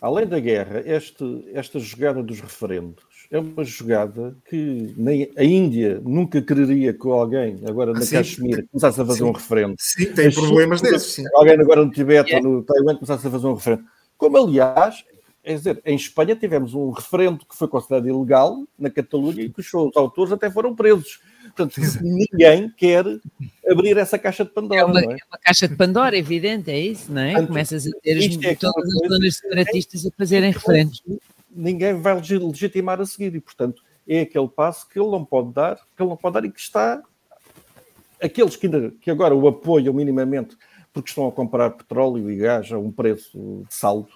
Além 0.00 0.26
da 0.26 0.38
guerra, 0.38 0.82
este, 0.86 1.44
esta 1.52 1.78
jogada 1.78 2.22
dos 2.22 2.40
referendos 2.40 3.02
é 3.30 3.38
uma 3.38 3.64
jogada 3.64 4.36
que 4.48 4.94
nem 4.96 5.30
a 5.36 5.44
Índia 5.44 6.00
nunca 6.02 6.40
quereria 6.40 6.94
que 6.94 7.08
alguém, 7.08 7.60
agora 7.66 7.92
na 7.92 7.98
ah, 7.98 8.10
Caxemira, 8.10 8.64
começasse 8.70 9.00
a 9.00 9.04
fazer 9.04 9.18
sim. 9.18 9.24
um 9.24 9.32
referendo. 9.32 9.74
Sim, 9.78 10.06
tem 10.12 10.32
problemas 10.32 10.80
desses. 10.80 11.24
Alguém 11.34 11.60
agora 11.60 11.84
no 11.84 11.90
Tibete 11.90 12.30
yeah. 12.30 12.48
ou 12.48 12.56
no 12.56 12.62
Taiwan 12.62 12.94
começasse 12.94 13.26
a 13.26 13.30
fazer 13.30 13.46
um 13.46 13.54
referendo. 13.54 13.84
Como, 14.16 14.36
aliás, 14.38 15.04
é 15.50 15.54
dizer, 15.54 15.80
em 15.84 15.96
Espanha 15.96 16.36
tivemos 16.36 16.74
um 16.74 16.90
referendo 16.90 17.44
que 17.46 17.56
foi 17.56 17.68
considerado 17.68 18.08
ilegal 18.08 18.64
na 18.78 18.90
Catalunha 18.90 19.42
e 19.42 19.50
que 19.50 19.60
os 19.60 19.68
seus 19.68 19.96
autores 19.96 20.32
até 20.32 20.50
foram 20.50 20.74
presos. 20.74 21.20
Portanto, 21.44 21.80
ninguém 22.02 22.70
quer 22.76 23.04
abrir 23.68 23.96
essa 23.96 24.18
caixa 24.18 24.44
de 24.44 24.50
Pandora. 24.50 24.80
É 24.80 24.84
uma, 24.84 25.00
é? 25.00 25.04
é 25.04 25.24
uma 25.30 25.38
caixa 25.40 25.66
de 25.66 25.76
Pandora, 25.76 26.16
evidente, 26.16 26.70
é 26.70 26.78
isso, 26.78 27.10
não 27.10 27.22
é? 27.22 27.32
Portanto, 27.32 27.48
Começas 27.48 27.86
a 27.86 27.90
ter 28.02 28.44
é 28.44 28.54
todas 28.54 28.84
as 28.84 29.08
zonas 29.08 29.36
separatistas 29.36 30.06
a 30.06 30.10
fazerem 30.16 30.52
referendos 30.52 31.02
ninguém 31.58 32.00
vai 32.00 32.14
legitimar 32.14 33.00
a 33.00 33.06
seguir 33.06 33.34
e, 33.34 33.40
portanto, 33.40 33.82
é 34.06 34.20
aquele 34.20 34.48
passo 34.48 34.88
que 34.88 34.98
ele 34.98 35.10
não 35.10 35.24
pode 35.24 35.52
dar, 35.52 35.76
que 35.76 36.02
ele 36.02 36.08
não 36.08 36.16
pode 36.16 36.34
dar 36.34 36.44
e 36.44 36.50
que 36.50 36.60
está 36.60 37.02
aqueles 38.22 38.56
que, 38.56 38.66
ainda, 38.66 38.92
que 39.00 39.10
agora 39.10 39.34
o 39.34 39.46
apoiam 39.48 39.92
minimamente 39.92 40.56
porque 40.92 41.10
estão 41.10 41.26
a 41.26 41.32
comprar 41.32 41.70
petróleo 41.70 42.30
e 42.30 42.36
gás 42.36 42.72
a 42.72 42.78
um 42.78 42.90
preço 42.90 43.64
de 43.68 43.74
saldo. 43.74 44.08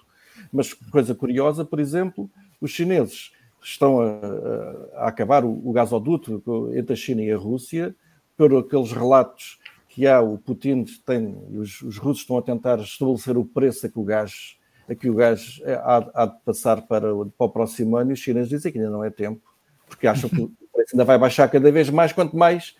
Mas 0.52 0.74
coisa 0.74 1.14
curiosa, 1.14 1.64
por 1.64 1.80
exemplo, 1.80 2.30
os 2.60 2.70
chineses 2.70 3.32
estão 3.62 4.00
a, 4.00 5.04
a 5.04 5.08
acabar 5.08 5.44
o, 5.44 5.68
o 5.68 5.72
gasoduto 5.72 6.42
entre 6.74 6.92
a 6.92 6.96
China 6.96 7.22
e 7.22 7.32
a 7.32 7.36
Rússia 7.36 7.94
por 8.36 8.54
aqueles 8.56 8.92
relatos 8.92 9.58
que 9.88 10.06
há, 10.06 10.20
o 10.20 10.38
Putin 10.38 10.84
tem, 11.06 11.36
os, 11.50 11.82
os 11.82 11.98
russos 11.98 12.22
estão 12.22 12.38
a 12.38 12.42
tentar 12.42 12.78
estabelecer 12.78 13.36
o 13.36 13.44
preço 13.44 13.86
a 13.86 13.88
que 13.88 13.98
o 13.98 14.04
gás 14.04 14.56
que 14.98 15.08
o 15.08 15.14
gás 15.14 15.60
é, 15.64 15.74
há, 15.74 16.10
há, 16.14 16.26
de 16.26 16.40
passar 16.44 16.82
para, 16.82 17.08
para 17.14 17.46
o 17.46 17.48
próximo 17.48 17.96
ano 17.96 18.10
e 18.10 18.14
os 18.14 18.18
chineses 18.18 18.48
dizem 18.48 18.72
que 18.72 18.78
ainda 18.78 18.90
não 18.90 19.04
é 19.04 19.10
tempo, 19.10 19.40
porque 19.86 20.06
acham 20.06 20.28
que 20.28 20.40
o 20.40 20.48
preço 20.72 20.94
ainda 20.94 21.04
vai 21.04 21.18
baixar 21.18 21.48
cada 21.48 21.70
vez 21.70 21.88
mais, 21.88 22.12
quanto 22.12 22.36
mais, 22.36 22.74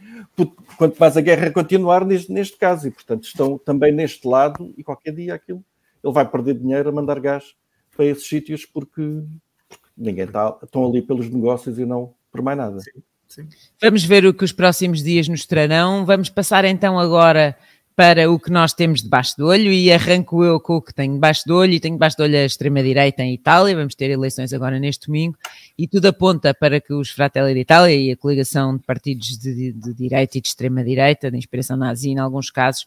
quanto 0.77 0.99
mais 0.99 1.17
a 1.17 1.21
guerra 1.21 1.51
continuar 1.51 2.05
neste, 2.05 2.33
neste 2.33 2.57
caso. 2.57 2.89
E, 2.89 2.91
portanto, 2.91 3.25
estão 3.25 3.57
também 3.57 3.93
neste 3.93 4.27
lado 4.27 4.75
e 4.77 4.83
qualquer 4.83 5.15
dia 5.15 5.35
aquilo. 5.35 5.65
Ele 6.03 6.13
vai 6.13 6.29
perder 6.29 6.55
dinheiro 6.55 6.89
a 6.89 6.93
mandar 6.93 7.21
gás 7.21 7.55
para 8.03 8.07
esses 8.07 8.27
sítios 8.27 8.67
porque, 8.67 9.23
porque 9.69 9.87
ninguém 9.97 10.25
está, 10.25 10.59
estão 10.63 10.89
ali 10.89 11.01
pelos 11.01 11.31
negócios 11.31 11.79
e 11.79 11.85
não 11.85 12.13
por 12.31 12.43
mais 12.43 12.59
nada. 12.59 12.81
Sim, 12.81 13.03
sim. 13.29 13.49
Vamos 13.81 14.05
ver 14.05 14.27
o 14.27 14.35
que 14.35 14.45
os 14.45 14.53
próximos 14.53 15.03
dias 15.03 15.29
nos 15.29 15.47
trarão. 15.47 16.05
Vamos 16.05 16.29
passar 16.29 16.65
então 16.65 16.99
agora 16.99 17.57
para 17.95 18.31
o 18.31 18.41
que 18.41 18.51
nós 18.51 18.73
temos 18.73 19.03
debaixo 19.03 19.37
do 19.37 19.47
olho 19.47 19.71
e 19.71 19.93
arranco 19.93 20.43
eu 20.43 20.59
com 20.59 20.77
o 20.77 20.83
que 20.83 20.95
tenho 20.95 21.13
debaixo 21.13 21.47
do 21.47 21.55
olho 21.55 21.75
e 21.75 21.79
tenho 21.79 21.95
debaixo 21.95 22.17
do 22.17 22.23
olho 22.23 22.39
a 22.39 22.45
extrema-direita 22.45 23.23
em 23.23 23.35
Itália, 23.35 23.77
vamos 23.77 23.95
ter 23.95 24.11
eleições 24.11 24.53
agora 24.55 24.81
neste 24.81 25.07
domingo 25.07 25.37
e 25.79 25.87
tudo 25.87 26.07
aponta 26.07 26.55
para 26.55 26.81
que 26.81 26.95
os 26.95 27.11
Fratelli 27.11 27.53
d'Italia 27.53 27.95
e 27.95 28.11
a 28.11 28.17
coligação 28.17 28.79
de 28.79 28.83
partidos 28.83 29.39
de, 29.39 29.55
de, 29.55 29.73
de 29.73 29.95
direita 29.95 30.39
e 30.39 30.41
de 30.41 30.49
extrema-direita, 30.49 31.31
de 31.31 31.37
inspiração 31.37 31.77
nazi 31.77 32.09
em 32.09 32.19
alguns 32.19 32.51
casos, 32.51 32.87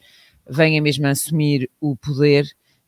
venha 0.49 0.82
mesmo 0.82 1.05
a 1.05 1.11
assumir 1.11 1.70
o 1.80 1.95
poder 1.95 2.47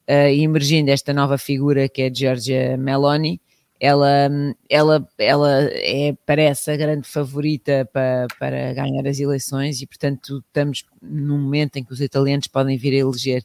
uh, 0.10 0.30
emergindo 0.32 0.90
esta 0.90 1.14
nova 1.14 1.38
figura 1.38 1.90
que 1.90 2.02
é 2.02 2.14
Giorgia 2.14 2.78
Meloni, 2.78 3.42
ela, 3.80 4.30
ela, 4.70 5.08
ela 5.18 5.64
é, 5.72 6.16
parece 6.26 6.72
a 6.72 6.78
grande 6.78 7.08
favorita 7.08 7.88
para, 7.94 8.28
para 8.40 8.74
ganhar 8.74 9.08
as 9.08 9.20
eleições 9.20 9.82
e, 9.82 9.88
portanto, 9.88 10.44
estamos 10.48 10.84
num 11.02 11.40
momento 11.40 11.78
em 11.78 11.84
que 11.84 11.94
os 11.94 12.02
italianos 12.02 12.48
podem 12.48 12.78
vir 12.78 12.94
a 12.94 12.98
eleger 12.98 13.44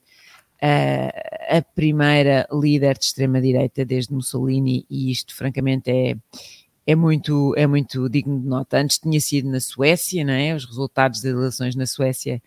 a, 0.61 1.59
a 1.59 1.63
primeira 1.63 2.49
líder 2.51 2.97
de 2.97 3.05
extrema-direita 3.05 3.85
desde 3.85 4.15
Mussolini 4.15 4.87
e 4.89 5.11
isto, 5.11 5.35
francamente, 5.35 5.91
é, 5.91 6.17
é 6.87 6.95
muito, 6.95 7.55
é 7.57 7.67
muito 7.67 8.09
digno 8.09 8.41
de 8.41 8.47
nota. 8.47 8.79
Antes 8.79 8.99
tinha 8.99 9.21
sido 9.21 9.51
na 9.51 9.61
Suécia, 9.61 10.25
não 10.25 10.33
é? 10.33 10.55
Os 10.55 10.65
resultados 10.65 11.21
das 11.21 11.33
eleições 11.33 11.77
na 11.77 11.85
Suécia 11.85 12.41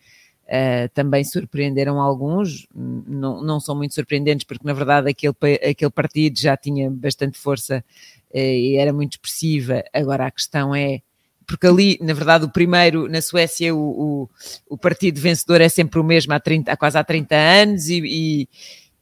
uh, 0.46 0.88
também 0.94 1.24
surpreenderam 1.24 2.00
alguns, 2.00 2.66
não, 2.74 3.42
não 3.42 3.60
são 3.60 3.74
muito 3.74 3.94
surpreendentes, 3.94 4.44
porque 4.46 4.66
na 4.66 4.72
verdade 4.72 5.10
aquele, 5.10 5.34
aquele 5.68 5.90
partido 5.90 6.38
já 6.38 6.56
tinha 6.56 6.90
bastante 6.90 7.38
força 7.38 7.84
uh, 8.32 8.38
e 8.38 8.76
era 8.76 8.92
muito 8.92 9.12
expressiva. 9.12 9.82
Agora 9.92 10.26
a 10.26 10.30
questão 10.30 10.74
é. 10.74 11.00
Porque 11.46 11.64
ali, 11.68 11.96
na 12.02 12.12
verdade, 12.12 12.44
o 12.44 12.50
primeiro, 12.50 13.08
na 13.08 13.22
Suécia, 13.22 13.72
o, 13.72 13.78
o, 13.78 14.30
o 14.68 14.76
partido 14.76 15.20
vencedor 15.20 15.60
é 15.60 15.68
sempre 15.68 16.00
o 16.00 16.02
mesmo 16.02 16.32
há, 16.32 16.40
30, 16.40 16.72
há 16.72 16.76
quase 16.76 16.98
há 16.98 17.04
30 17.04 17.36
anos 17.36 17.88
e, 17.88 18.02
e 18.04 18.48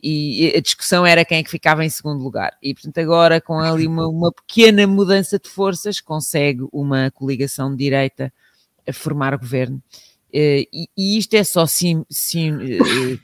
e 0.06 0.52
a 0.54 0.60
discussão 0.60 1.06
era 1.06 1.24
quem 1.24 1.38
é 1.38 1.42
que 1.42 1.50
ficava 1.50 1.82
em 1.82 1.88
segundo 1.88 2.22
lugar. 2.22 2.54
E, 2.62 2.74
portanto, 2.74 2.98
agora 2.98 3.40
com 3.40 3.58
ali 3.58 3.86
uma, 3.86 4.06
uma 4.06 4.30
pequena 4.30 4.86
mudança 4.86 5.38
de 5.38 5.48
forças, 5.48 5.98
consegue 5.98 6.68
uma 6.70 7.10
coligação 7.10 7.70
de 7.70 7.78
direita 7.78 8.30
a 8.86 8.92
formar 8.92 9.34
governo. 9.38 9.82
Eh, 10.34 10.66
e, 10.72 10.88
e 10.96 11.18
isto 11.18 11.34
é 11.34 11.44
só 11.44 11.64
sim, 11.64 12.04
sim, 12.10 12.50
eh, 12.52 13.18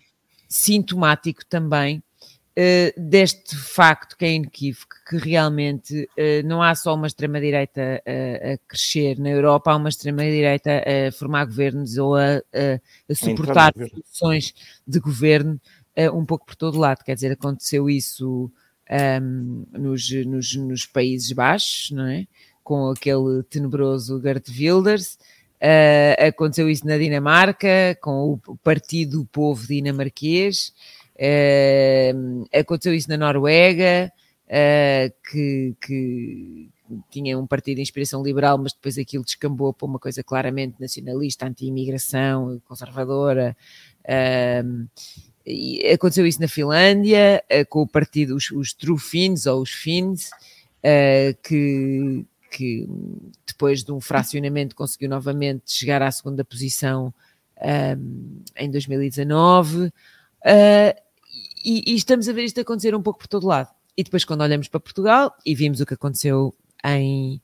sintomático 0.49 1.45
também 1.45 2.03
Uh, 2.51 2.93
deste 3.01 3.57
facto 3.57 4.17
que 4.19 4.25
é 4.25 4.33
inequívoco, 4.33 4.97
que 5.09 5.17
realmente 5.17 6.03
uh, 6.03 6.47
não 6.47 6.61
há 6.61 6.75
só 6.75 6.95
uma 6.95 7.07
extrema-direita 7.07 8.03
uh, 8.05 8.53
a 8.53 8.59
crescer 8.69 9.19
na 9.21 9.31
Europa, 9.31 9.71
há 9.71 9.77
uma 9.77 9.89
extrema-direita 9.89 10.83
a 10.83 11.13
formar 11.13 11.45
governos 11.45 11.97
ou 11.97 12.17
a, 12.17 12.39
a, 12.53 12.81
a 13.09 13.15
suportar 13.15 13.73
soluções 13.73 14.53
de 14.85 14.99
governo 14.99 15.61
uh, 15.97 16.15
um 16.15 16.27
pouco 16.27 16.45
por 16.45 16.57
todo 16.57 16.77
lado. 16.77 17.05
Quer 17.05 17.15
dizer, 17.15 17.33
aconteceu 17.33 17.89
isso 17.89 18.53
um, 19.23 19.65
nos, 19.73 20.11
nos, 20.27 20.57
nos, 20.57 20.87
Países 20.87 21.31
Baixos, 21.33 21.93
não 21.93 22.07
é? 22.09 22.27
Com 22.65 22.91
aquele 22.91 23.45
tenebroso 23.45 24.21
Gert 24.21 24.49
Wilders. 24.49 25.19
Uh, 25.63 26.29
aconteceu 26.29 26.71
isso 26.71 26.87
na 26.87 26.97
Dinamarca, 26.97 27.95
com 28.01 28.41
o 28.47 28.57
Partido 28.57 29.29
Povo 29.31 29.67
Dinamarquês. 29.67 30.73
Uh, 31.15 32.49
aconteceu 32.59 32.95
isso 32.95 33.11
na 33.11 33.19
Noruega, 33.19 34.11
uh, 34.47 35.13
que, 35.31 35.75
que, 35.79 36.71
tinha 37.11 37.39
um 37.39 37.47
partido 37.47 37.77
de 37.77 37.83
inspiração 37.83 38.23
liberal, 38.23 38.59
mas 38.59 38.73
depois 38.73 38.99
aquilo 38.99 39.23
descambou 39.23 39.73
para 39.73 39.87
uma 39.87 39.99
coisa 39.99 40.25
claramente 40.25 40.75
nacionalista, 40.81 41.47
anti-imigração, 41.47 42.61
conservadora. 42.67 43.57
Aconteceu 45.95 46.27
isso 46.27 46.41
na 46.41 46.49
Finlândia, 46.49 47.45
com 47.69 47.83
o 47.83 47.87
partido, 47.87 48.35
os, 48.35 48.51
os 48.51 48.73
True 48.73 48.99
Finns 48.99 49.47
ou 49.47 49.63
os 49.63 49.71
Finns, 49.71 50.31
uh, 50.81 51.37
que, 51.45 52.27
que 52.51 52.87
depois 53.47 53.85
de 53.85 53.93
um 53.93 54.01
fracionamento 54.01 54.75
conseguiu 54.75 55.09
novamente 55.09 55.73
chegar 55.73 56.03
à 56.03 56.11
segunda 56.11 56.45
posição 56.45 57.15
um, 57.97 58.43
em 58.57 58.71
2019. 58.71 59.87
Uh, 59.87 59.93
e, 61.65 61.93
e, 61.93 61.95
estamos 61.95 62.29
a 62.29 62.33
ver 62.33 62.45
isto 62.45 62.61
acontecer 62.61 62.95
um 62.95 63.03
pouco 63.03 63.21
por 63.21 63.29
todo 63.29 63.47
lado. 63.47 63.69
E 63.97 64.03
depois, 64.03 64.25
quando 64.25 64.41
olhamos 64.41 64.69
para 64.69 64.81
Portugal 64.81 65.35
e 65.45 65.55
vimos 65.55 65.81
o 65.81 65.87
que 65.87 65.95
aconteceu 65.95 66.55
em 66.85 67.41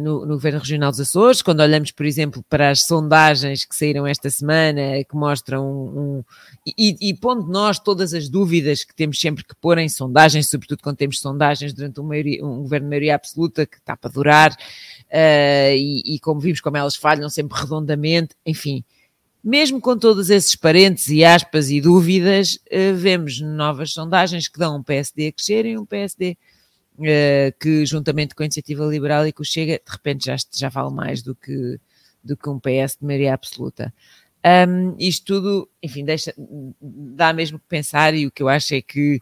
no, 0.00 0.24
no, 0.24 0.34
Governo 0.34 0.60
Regional 0.60 0.92
dos 0.92 1.00
Açores, 1.00 1.42
quando 1.42 1.60
olhamos, 1.60 1.90
por 1.90 2.06
exemplo, 2.06 2.44
para 2.48 2.70
as 2.70 2.86
sondagens 2.86 3.64
que 3.64 3.74
saíram 3.74 4.06
esta 4.06 4.30
semana, 4.30 5.02
que 5.02 5.16
mostram 5.16 5.66
um, 5.66 6.00
um 6.00 6.24
e, 6.64 6.96
e, 7.00 7.14
pondo 7.14 7.46
nós 7.48 7.80
todas 7.80 8.14
as 8.14 8.28
dúvidas 8.28 8.84
que 8.84 8.94
temos 8.94 9.18
sempre 9.18 9.44
que 9.44 9.56
pôr 9.56 9.78
em 9.78 9.88
sondagens, 9.88 10.48
sobretudo 10.48 10.80
quando 10.80 10.96
temos 10.96 11.18
sondagens 11.18 11.72
durante 11.72 12.00
um, 12.00 12.04
maioria, 12.04 12.44
um 12.44 12.62
governo 12.62 12.86
de 12.86 12.90
maioria 12.90 13.16
absoluta 13.16 13.66
que 13.66 13.78
está 13.78 13.96
para 13.96 14.10
durar, 14.10 14.52
uh, 14.52 15.74
e, 15.74 16.02
e, 16.14 16.20
como 16.20 16.38
vimos 16.40 16.60
como 16.60 16.76
elas 16.76 16.94
falham 16.94 17.28
sempre 17.28 17.58
redondamente, 17.58 18.36
enfim, 18.46 18.84
mesmo 19.42 19.80
com 19.80 19.98
todos 19.98 20.30
esses 20.30 20.54
parentes 20.54 21.08
e 21.08 21.24
aspas 21.24 21.68
e 21.68 21.80
dúvidas, 21.80 22.60
uh, 22.70 22.94
vemos 22.94 23.40
novas 23.40 23.92
sondagens 23.92 24.46
que 24.46 24.58
dão 24.58 24.76
um 24.76 24.82
PSD 24.84 25.28
a 25.28 25.32
crescer 25.32 25.66
e 25.66 25.76
um 25.76 25.84
PSD 25.84 26.36
que 27.60 27.86
juntamente 27.86 28.34
com 28.34 28.42
a 28.42 28.46
Iniciativa 28.46 28.84
Liberal 28.84 29.26
e 29.26 29.32
com 29.32 29.42
o 29.42 29.46
Chega, 29.46 29.80
de 29.84 29.90
repente 29.90 30.26
já, 30.26 30.36
já 30.52 30.68
vale 30.68 30.92
mais 30.92 31.22
do 31.22 31.34
que, 31.34 31.78
do 32.22 32.36
que 32.36 32.48
um 32.48 32.58
PS 32.58 32.96
de 33.00 33.06
maioria 33.06 33.34
absoluta. 33.34 33.92
Um, 34.44 34.94
isto 34.98 35.26
tudo, 35.26 35.68
enfim, 35.82 36.04
deixa, 36.04 36.32
dá 36.80 37.32
mesmo 37.32 37.58
que 37.58 37.66
pensar 37.68 38.14
e 38.14 38.26
o 38.26 38.30
que 38.30 38.42
eu 38.42 38.48
acho 38.48 38.72
é 38.74 38.80
que 38.80 39.20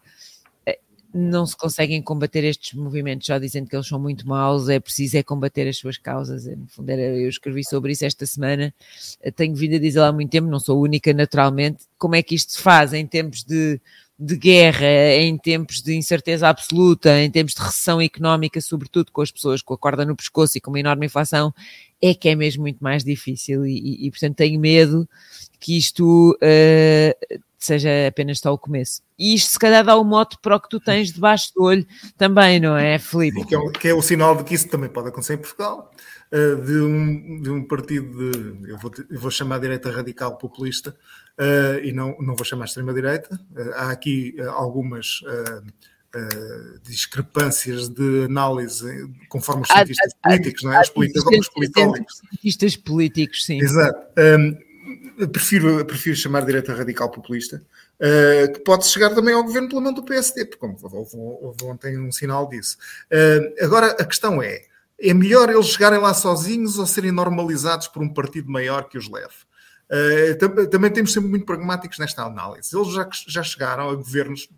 eh, 0.66 0.78
não 1.12 1.46
se 1.46 1.56
conseguem 1.56 2.02
combater 2.02 2.44
estes 2.44 2.74
movimentos 2.74 3.26
só 3.26 3.38
dizendo 3.38 3.68
que 3.68 3.74
eles 3.74 3.86
são 3.88 3.98
muito 3.98 4.28
maus, 4.28 4.68
é 4.68 4.78
preciso 4.78 5.16
é 5.16 5.22
combater 5.22 5.66
as 5.66 5.78
suas 5.78 5.96
causas. 5.96 6.44
No 6.46 6.66
fundo, 6.68 6.90
eu 6.90 7.28
escrevi 7.28 7.64
sobre 7.64 7.92
isso 7.92 8.04
esta 8.04 8.26
semana, 8.26 8.74
eh, 9.22 9.30
tenho 9.30 9.54
vindo 9.54 9.76
a 9.76 9.78
dizer 9.78 10.00
há 10.00 10.12
muito 10.12 10.30
tempo, 10.30 10.48
não 10.48 10.60
sou 10.60 10.80
única 10.80 11.12
naturalmente, 11.14 11.86
como 11.98 12.14
é 12.14 12.22
que 12.22 12.34
isto 12.34 12.52
se 12.52 12.60
faz 12.60 12.92
em 12.92 13.06
tempos 13.06 13.42
de 13.42 13.80
de 14.18 14.36
guerra, 14.36 15.14
em 15.14 15.36
tempos 15.36 15.82
de 15.82 15.94
incerteza 15.94 16.48
absoluta, 16.48 17.20
em 17.20 17.30
tempos 17.30 17.54
de 17.54 17.60
recessão 17.60 18.00
económica, 18.00 18.60
sobretudo 18.60 19.12
com 19.12 19.20
as 19.20 19.30
pessoas 19.30 19.60
com 19.60 19.74
a 19.74 19.78
corda 19.78 20.06
no 20.06 20.16
pescoço 20.16 20.56
e 20.56 20.60
com 20.60 20.70
uma 20.70 20.80
enorme 20.80 21.06
inflação, 21.06 21.52
é 22.00 22.14
que 22.14 22.28
é 22.28 22.34
mesmo 22.34 22.62
muito 22.62 22.82
mais 22.82 23.04
difícil 23.04 23.66
e, 23.66 23.78
e, 23.78 24.06
e 24.06 24.10
portanto 24.10 24.36
tenho 24.36 24.58
medo 24.58 25.08
que 25.60 25.76
isto 25.76 26.32
uh, 26.32 27.40
seja 27.58 27.90
apenas 28.08 28.38
só 28.38 28.52
o 28.52 28.58
começo. 28.58 29.02
E 29.18 29.34
isto 29.34 29.50
se 29.50 29.58
calhar 29.58 29.84
dá 29.84 29.96
o 29.96 30.02
um 30.02 30.04
mote 30.04 30.36
para 30.40 30.56
o 30.56 30.60
que 30.60 30.68
tu 30.68 30.78
tens 30.80 31.12
debaixo 31.12 31.52
do 31.54 31.64
olho 31.64 31.86
também, 32.16 32.60
não 32.60 32.76
é, 32.76 32.98
Felipe? 32.98 33.44
Que 33.44 33.56
é, 33.56 33.70
que 33.70 33.88
é 33.88 33.94
o 33.94 34.02
sinal 34.02 34.36
de 34.36 34.44
que 34.44 34.54
isso 34.54 34.68
também 34.68 34.88
pode 34.88 35.08
acontecer 35.08 35.34
em 35.34 35.38
Portugal. 35.38 35.90
Uh, 36.32 36.60
de, 36.64 36.80
um, 36.80 37.40
de 37.40 37.50
um 37.50 37.64
partido 37.64 38.32
de, 38.32 38.70
eu 38.70 38.78
vou, 38.78 38.90
eu 39.10 39.20
vou 39.20 39.30
chamar 39.30 39.60
direita 39.60 39.90
radical 39.90 40.36
populista, 40.36 40.96
uh, 41.38 41.78
e 41.82 41.92
não, 41.92 42.16
não 42.20 42.34
vou 42.34 42.44
chamar 42.44 42.66
extrema-direita. 42.66 43.34
Uh, 43.52 43.72
há 43.74 43.90
aqui 43.90 44.34
uh, 44.38 44.50
algumas 44.50 45.20
discrepâncias 46.82 47.90
de 47.90 48.24
análise 48.24 49.06
conforme 49.28 49.62
os 49.62 49.68
cientistas 49.68 50.14
há, 50.22 50.28
políticos, 50.30 50.64
há, 50.64 50.68
não 50.68 50.74
é? 50.74 50.80
Os, 50.80 50.88
politólogos. 51.50 52.22
Cientistas 52.30 52.76
políticos, 52.76 53.44
sim. 53.44 53.58
Exato. 53.58 54.00
Um, 54.18 54.56
prefiro, 55.32 55.84
prefiro 55.84 56.16
chamar 56.16 56.44
direita 56.44 56.74
radical 56.74 57.10
populista, 57.10 57.62
uh, 58.00 58.52
que 58.52 58.60
pode 58.60 58.86
chegar 58.86 59.14
também 59.14 59.34
ao 59.34 59.42
governo 59.42 59.68
pela 59.68 59.80
mão 59.80 59.92
do 59.92 60.02
PSD, 60.02 60.44
porque 60.44 60.58
como 60.58 60.76
houve, 60.82 61.16
houve 61.16 61.64
ontem 61.64 61.98
um 61.98 62.12
sinal 62.12 62.48
disso. 62.48 62.76
Uh, 63.10 63.64
agora, 63.64 63.92
a 63.92 64.04
questão 64.04 64.42
é, 64.42 64.62
é 65.00 65.14
melhor 65.14 65.48
eles 65.48 65.66
chegarem 65.66 65.98
lá 65.98 66.12
sozinhos 66.12 66.78
ou 66.78 66.86
serem 66.86 67.12
normalizados 67.12 67.88
por 67.88 68.02
um 68.02 68.08
partido 68.08 68.50
maior 68.50 68.88
que 68.88 68.98
os 68.98 69.10
leve? 69.10 69.34
Uh, 69.88 70.68
também 70.68 70.90
temos 70.90 71.12
sempre 71.12 71.30
muito 71.30 71.46
pragmáticos 71.46 71.98
nesta 71.98 72.24
análise. 72.24 72.76
Eles 72.76 72.92
já, 72.92 73.08
já 73.28 73.42
chegaram 73.42 73.88
a 73.88 73.94
governos 73.94 74.48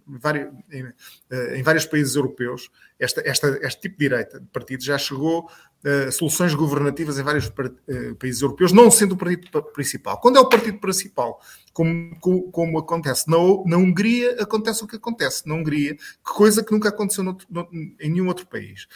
em, 0.70 0.84
uh, 0.84 1.54
em, 1.54 1.62
vários 1.62 1.84
países 1.84 2.14
europeus. 2.14 2.70
Esta, 2.98 3.20
esta, 3.28 3.58
este 3.62 3.82
tipo 3.82 3.98
de 3.98 4.08
direita 4.08 4.40
de 4.40 4.46
partido 4.46 4.82
já 4.82 4.96
chegou 4.96 5.50
a 5.84 6.08
uh, 6.08 6.12
soluções 6.12 6.54
governativas 6.54 7.18
em 7.18 7.22
vários 7.22 7.52
países 8.18 8.40
europeus, 8.40 8.72
não 8.72 8.90
sendo 8.90 9.12
o 9.12 9.16
partido 9.18 9.62
principal. 9.72 10.18
Quando 10.18 10.38
é 10.38 10.40
o 10.40 10.48
partido 10.48 10.78
principal, 10.78 11.40
como, 11.74 12.18
como, 12.20 12.50
como 12.50 12.78
acontece 12.78 13.30
na, 13.30 13.36
na, 13.66 13.76
Hungria, 13.76 14.42
acontece 14.42 14.82
o 14.82 14.86
que 14.86 14.96
acontece 14.96 15.46
na 15.46 15.54
Hungria, 15.54 15.94
coisa 16.22 16.64
que 16.64 16.72
nunca 16.72 16.88
aconteceu 16.88 17.22
no, 17.22 17.36
no, 17.50 17.68
em 17.72 18.10
nenhum 18.10 18.28
outro 18.28 18.46
país. 18.46 18.88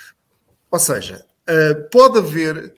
Ou 0.70 0.78
seja, 0.78 1.26
Uh, 1.48 1.88
pode 1.90 2.18
haver, 2.18 2.74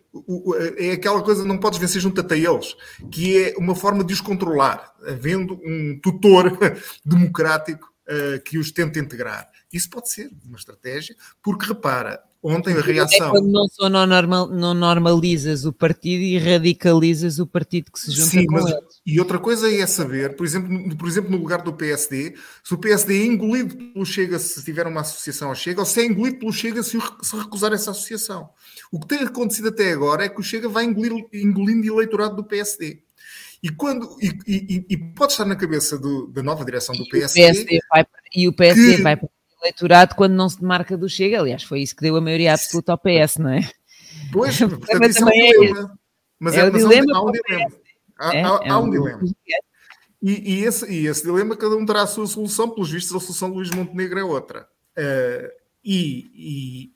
é 0.79 0.93
aquela 0.93 1.23
coisa, 1.23 1.45
não 1.45 1.59
podes 1.59 1.79
vencer 1.79 2.01
junto 2.01 2.21
a 2.21 2.25
eles, 2.37 2.75
que 3.11 3.45
é 3.45 3.55
uma 3.59 3.75
forma 3.75 4.03
de 4.03 4.15
os 4.15 4.21
controlar, 4.21 4.93
havendo 5.07 5.55
um 5.63 5.99
tutor 6.03 6.59
democrático 7.05 7.94
uh, 8.09 8.41
que 8.43 8.59
os 8.59 8.71
tente 8.71 8.99
integrar. 8.99 9.51
Isso 9.73 9.89
pode 9.91 10.11
ser 10.11 10.31
uma 10.45 10.57
estratégia, 10.57 11.17
porque 11.43 11.67
repara, 11.67 12.23
ontem 12.45 12.77
a 12.77 12.81
reação. 12.81 13.29
É 13.29 13.31
quando 13.31 13.51
não, 13.51 13.67
só 13.69 13.89
não, 13.89 14.07
normal, 14.07 14.49
não 14.49 14.75
normalizas 14.75 15.65
o 15.65 15.73
partido 15.73 16.23
e 16.23 16.39
radicalizas 16.39 17.39
o 17.39 17.47
partido 17.47 17.91
que 17.91 17.99
se 17.99 18.11
junta 18.11 18.31
Sim, 18.31 18.47
com 18.47 18.55
mas, 18.55 18.67
eles. 18.67 18.85
E 19.07 19.19
outra 19.19 19.39
coisa 19.39 19.73
é 19.73 19.87
saber, 19.87 20.37
por 20.37 20.45
exemplo, 20.45 20.97
por 20.97 21.09
exemplo, 21.09 21.31
no 21.31 21.39
lugar 21.39 21.63
do 21.63 21.73
PSD, 21.73 22.35
se 22.63 22.75
o 22.75 22.79
PSD 22.79 23.23
é 23.23 23.27
engolido 23.27 23.77
pelo 23.77 24.05
Chega 24.05 24.39
se 24.39 24.63
tiver 24.63 24.87
uma 24.87 25.01
associação 25.01 25.49
ao 25.49 25.55
Chega, 25.55 25.81
ou 25.81 25.87
se 25.87 26.01
é 26.01 26.05
engolido 26.05 26.39
pelo 26.39 26.53
Chega 26.53 26.83
se, 26.83 26.99
se 27.23 27.37
recusar 27.37 27.73
essa 27.73 27.91
associação. 27.91 28.51
O 28.93 29.01
que 29.01 29.09
tem 29.09 29.19
acontecido 29.21 29.69
até 29.69 29.93
agora 29.93 30.25
é 30.25 30.29
que 30.29 30.41
o 30.41 30.45
Chega 30.45 30.69
vai 30.69 30.85
engolir, 30.85 31.27
engolindo 31.33 31.87
eleitorado 31.87 32.37
do 32.37 32.45
PSD. 32.45 33.03
E, 33.65 33.71
quando, 33.71 34.15
e, 34.21 34.29
e, 34.47 34.87
e, 34.91 34.97
pode 35.15 35.33
estar 35.33 35.47
na 35.47 35.57
cabeça 35.57 35.99
do, 35.99 36.27
da 36.27 36.43
nova 36.43 36.63
direção 36.67 36.95
do 36.95 37.09
PSD. 37.09 37.41
O 37.41 37.45
PSD 37.47 37.79
vai, 37.91 38.07
e 38.37 38.47
o 38.47 38.53
PSD 38.53 38.97
que, 38.97 39.03
vai 39.03 39.17
para 39.17 39.29
eleitorado 39.63 40.15
quando 40.17 40.35
não 40.35 40.51
se 40.51 40.61
demarca 40.61 40.99
do 40.99 41.09
Chega. 41.09 41.41
Aliás, 41.41 41.63
foi 41.63 41.81
isso 41.81 41.97
que 41.97 42.03
deu 42.03 42.15
a 42.15 42.21
maioria 42.21 42.53
absoluta 42.53 42.93
ao 42.93 42.99
PS, 42.99 43.39
não 43.39 43.49
é? 43.49 43.61
Pois, 44.31 44.59
portanto, 44.61 45.09
isso 45.09 45.23
é 45.23 45.25
um 45.25 45.31
dilema. 45.31 45.99
Mas 46.39 46.55
é, 46.57 46.61
é, 46.61 46.65
o 46.65 46.71
dilema 46.71 47.17
há 47.17 47.23
um 47.25 47.33
dilema. 47.33 47.73
Há, 48.19 48.35
É, 48.37 48.43
há- 48.45 48.61
é 48.65 48.69
há 48.69 48.79
um 48.79 48.85
um- 48.85 48.91
dilema. 48.91 49.21
E, 50.23 50.55
e 50.61 50.65
esse, 50.65 50.91
e 50.93 51.07
esse 51.07 51.23
dilema, 51.23 51.57
cada 51.57 51.75
um 51.75 51.87
terá 51.87 52.03
a 52.03 52.07
sua 52.07 52.27
solução. 52.27 52.69
Pelos 52.69 52.91
vistos, 52.91 53.17
a 53.17 53.21
solução 53.21 53.49
de 53.51 53.57
Luís 53.57 53.71
Montenegro 53.71 54.19
é 54.19 54.25
outra. 54.25 54.69
E, 55.83 56.31
e- 56.35 56.93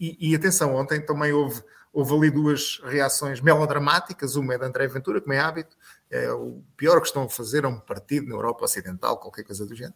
e- 0.00 0.30
e 0.30 0.34
atenção, 0.34 0.74
ontem 0.74 1.00
também 1.04 1.32
houve, 1.32 1.62
houve 1.92 2.14
ali 2.14 2.30
duas 2.30 2.80
reações 2.84 3.40
melodramáticas. 3.40 4.34
Uma 4.36 4.54
é 4.54 4.58
de 4.58 4.64
André 4.64 4.86
Ventura, 4.88 5.20
como 5.20 5.32
é 5.34 5.38
hábito. 5.40 5.76
É 6.08 6.30
o 6.30 6.62
pior 6.76 7.00
que 7.00 7.08
estão 7.08 7.24
a 7.24 7.28
fazer 7.28 7.64
a 7.64 7.68
um 7.68 7.80
partido 7.80 8.28
na 8.28 8.36
Europa 8.36 8.64
Ocidental, 8.64 9.18
qualquer 9.18 9.42
coisa 9.42 9.66
do 9.66 9.74
género. 9.74 9.94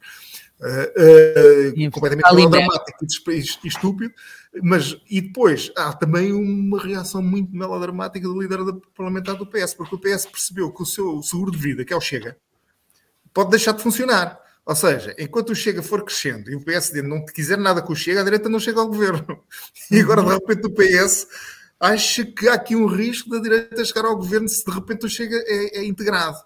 Eh, 0.60 1.72
Sim, 1.76 1.90
completamente 1.90 2.26
ali 2.26 2.38
melodramático 2.38 3.04
e 3.04 3.68
estúpido. 3.68 4.12
Mas, 4.60 4.96
e 5.08 5.20
depois, 5.20 5.70
há 5.76 5.92
também 5.92 6.32
uma 6.32 6.82
reação 6.82 7.22
muito 7.22 7.54
melodramática 7.54 8.26
do 8.26 8.40
líder 8.40 8.58
parlamentar 8.96 9.36
do 9.36 9.46
PS, 9.46 9.74
porque 9.74 9.94
o 9.94 10.00
PS 10.00 10.26
percebeu 10.26 10.72
que 10.72 10.82
o 10.82 10.86
seu 10.86 11.22
seguro 11.22 11.52
de 11.52 11.58
vida, 11.58 11.84
que 11.84 11.92
é 11.92 11.96
o 11.96 12.00
Chega, 12.00 12.36
pode 13.32 13.50
deixar 13.50 13.72
de 13.72 13.82
funcionar. 13.82 14.40
Ou 14.66 14.74
seja, 14.74 15.14
enquanto 15.16 15.50
o 15.50 15.54
Chega 15.54 15.80
for 15.80 16.04
crescendo 16.04 16.50
e 16.50 16.56
o 16.56 16.64
PSD 16.64 17.02
não 17.02 17.24
quiser 17.24 17.56
nada 17.56 17.80
com 17.80 17.92
o 17.92 17.96
Chega, 17.96 18.20
a 18.20 18.24
direita 18.24 18.48
não 18.48 18.58
chega 18.58 18.80
ao 18.80 18.88
governo. 18.88 19.44
E 19.90 20.00
agora, 20.00 20.22
de 20.22 20.28
repente, 20.28 20.66
o 20.66 20.74
PS 20.74 21.26
acha 21.80 22.24
que 22.24 22.46
há 22.46 22.54
aqui 22.54 22.76
um 22.76 22.86
risco 22.86 23.30
da 23.30 23.38
direita 23.38 23.84
chegar 23.84 24.04
ao 24.04 24.16
governo 24.16 24.48
se 24.48 24.64
de 24.64 24.70
repente 24.70 25.06
o 25.06 25.08
Chega 25.08 25.42
é, 25.46 25.78
é 25.78 25.84
integrado. 25.84 26.38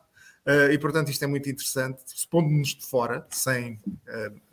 Uh, 0.46 0.70
e, 0.70 0.78
portanto, 0.78 1.10
isto 1.10 1.24
é 1.24 1.26
muito 1.26 1.48
interessante, 1.48 2.02
expondo-nos 2.06 2.68
de 2.68 2.86
fora, 2.86 3.26
sem 3.30 3.80
uh, 4.08 4.44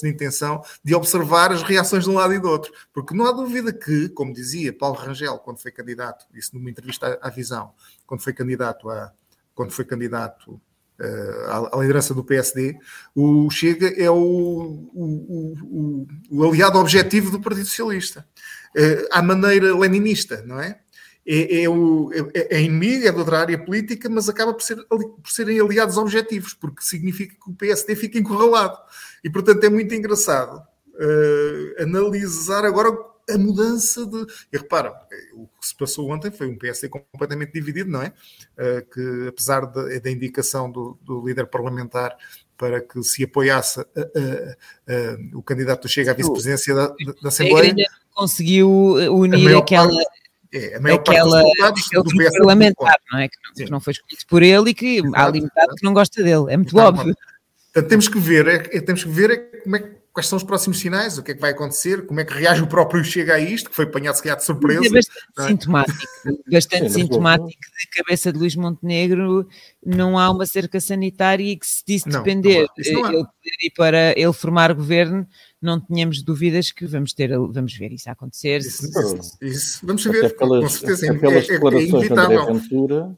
de 0.00 0.08
intenção, 0.08 0.62
de 0.82 0.94
observar 0.94 1.52
as 1.52 1.62
reações 1.62 2.04
de 2.04 2.10
um 2.10 2.14
lado 2.14 2.32
e 2.32 2.38
do 2.38 2.48
outro. 2.48 2.72
Porque 2.92 3.14
não 3.14 3.26
há 3.26 3.32
dúvida 3.32 3.72
que, 3.72 4.08
como 4.10 4.32
dizia 4.32 4.72
Paulo 4.72 4.96
Rangel, 4.96 5.38
quando 5.38 5.58
foi 5.58 5.70
candidato, 5.70 6.26
isso 6.34 6.54
numa 6.54 6.70
entrevista 6.70 7.18
à, 7.20 7.28
à 7.28 7.30
Visão, 7.30 7.72
quando 8.06 8.22
foi 8.22 8.32
candidato 8.32 8.88
a, 8.88 9.12
quando 9.54 9.72
foi 9.72 9.84
candidato 9.84 10.60
à, 11.46 11.76
à 11.76 11.80
liderança 11.80 12.12
do 12.14 12.24
PSD, 12.24 12.76
o 13.14 13.50
Chega 13.50 13.88
é 14.00 14.10
o, 14.10 14.16
o, 14.16 15.56
o, 15.62 16.06
o 16.30 16.44
aliado 16.48 16.78
objetivo 16.78 17.30
do 17.30 17.40
Partido 17.40 17.66
Socialista. 17.66 18.26
Uh, 18.76 19.06
à 19.10 19.22
maneira 19.22 19.76
leninista, 19.76 20.42
não 20.46 20.60
é? 20.60 20.78
É, 21.26 21.62
é, 21.62 21.68
o, 21.68 22.10
é, 22.34 22.56
é 22.56 22.62
inimigo, 22.62 23.06
é 23.06 23.12
de 23.12 23.18
outra 23.18 23.40
área 23.40 23.58
política, 23.58 24.08
mas 24.08 24.28
acaba 24.28 24.54
por, 24.54 24.62
ser, 24.62 24.76
por 24.86 25.30
serem 25.30 25.60
aliados 25.60 25.96
objetivos, 25.96 26.54
porque 26.54 26.82
significa 26.82 27.34
que 27.34 27.50
o 27.50 27.54
PSD 27.54 27.94
fica 27.94 28.18
encurralado. 28.18 28.76
E, 29.22 29.30
portanto, 29.30 29.62
é 29.64 29.68
muito 29.68 29.94
engraçado 29.94 30.56
uh, 30.58 31.82
analisar 31.82 32.64
agora 32.64 32.90
a 33.34 33.38
mudança 33.38 34.06
de. 34.06 34.26
E 34.52 34.58
repara, 34.58 34.92
o 35.34 35.46
que 35.46 35.66
se 35.66 35.76
passou 35.76 36.10
ontem 36.10 36.30
foi 36.30 36.46
um 36.46 36.56
PSD 36.56 36.88
completamente 36.88 37.52
dividido, 37.52 37.90
não 37.90 38.02
é? 38.02 38.12
Uh, 38.58 38.90
que, 38.90 39.28
apesar 39.28 39.66
de, 39.66 40.00
da 40.00 40.10
indicação 40.10 40.70
do, 40.70 40.98
do, 41.02 41.26
líder 41.26 41.46
parlamentar 41.46 42.16
para 42.56 42.80
que 42.80 43.02
se 43.02 43.24
apoiasse 43.24 43.80
uh, 43.80 43.86
o 45.34 45.42
candidato 45.42 45.88
Chega 45.88 46.12
à 46.12 46.14
vice-presidência 46.14 46.74
da, 46.74 46.88
da 47.22 47.28
Assembleia. 47.28 47.74
Conseguiu 48.14 48.68
unir 48.68 49.56
aquela. 49.56 49.88
Parte, 49.88 50.20
é, 50.52 50.76
a 50.76 50.80
maior 50.80 50.96
aquela, 50.96 51.42
parte 51.58 51.90
dos 51.92 52.12
do 52.12 52.24
parlamentar, 52.32 52.96
não 53.12 53.20
é? 53.20 53.28
Que 53.28 53.36
não, 53.44 53.66
que 53.66 53.70
não, 53.70 53.80
foi 53.80 53.92
escolhido 53.92 54.22
por 54.28 54.42
ele 54.42 54.70
e 54.70 54.74
que 54.74 54.98
Exato, 54.98 55.16
há 55.16 55.24
ali 55.24 55.40
metade 55.42 55.74
que 55.76 55.84
não 55.84 55.94
gosta 55.94 56.22
dele, 56.22 56.52
é 56.52 56.56
muito 56.56 56.76
Exato. 56.76 56.98
óbvio. 57.00 57.16
Portanto, 57.72 57.88
temos 57.88 58.08
que 58.08 58.18
ver, 58.18 58.48
é, 58.48 58.76
é, 58.76 58.80
temos 58.80 59.04
que 59.04 59.10
ver 59.10 59.30
é 59.30 59.36
como 59.36 59.76
é, 59.76 59.99
quais 60.12 60.26
são 60.26 60.36
os 60.36 60.42
próximos 60.42 60.78
sinais, 60.78 61.18
o 61.18 61.22
que 61.22 61.32
é 61.32 61.34
que 61.34 61.40
vai 61.40 61.50
acontecer, 61.50 62.06
como 62.06 62.20
é 62.20 62.24
que 62.24 62.32
reage 62.32 62.62
o 62.62 62.66
próprio 62.66 63.04
Chega 63.04 63.34
a 63.34 63.38
isto, 63.38 63.70
que 63.70 63.76
foi 63.76 63.84
apanhado 63.84 64.16
se 64.16 64.22
calhar 64.22 64.36
de 64.36 64.44
surpresa. 64.44 64.84
É 64.84 64.90
bastante 64.90 65.38
é? 65.38 65.46
sintomático, 65.46 65.98
bastante 66.50 66.92
Sim, 66.92 67.00
sintomático 67.00 67.48
de 67.48 68.02
cabeça 68.02 68.32
de 68.32 68.38
Luís 68.38 68.56
Montenegro, 68.56 69.48
não 69.84 70.18
há 70.18 70.30
uma 70.30 70.46
cerca 70.46 70.80
sanitária 70.80 71.44
e 71.44 71.56
que 71.56 71.66
se 71.66 71.82
disse 71.86 72.08
não, 72.08 72.22
depender 72.22 72.66
não 72.92 73.06
ele 73.06 73.24
poder 73.24 73.56
ir 73.62 73.72
para 73.76 74.18
ele 74.18 74.32
formar 74.32 74.72
governo, 74.74 75.26
não 75.62 75.80
tenhamos 75.80 76.22
dúvidas 76.22 76.70
que 76.72 76.86
vamos 76.86 77.12
ter, 77.12 77.30
vamos 77.30 77.74
ver 77.74 77.92
isso 77.92 78.10
acontecer. 78.10 78.58
Isso, 78.58 78.86
isso, 78.86 79.38
isso. 79.40 79.86
vamos 79.86 80.04
ver, 80.04 80.36
pelas, 80.36 80.62
com 80.62 80.68
certeza, 80.68 81.06
é, 81.06 81.12
declarações 81.12 82.04
é 82.04 82.14
de 82.14 82.20
André 82.20 82.46
Ventura, 82.46 83.16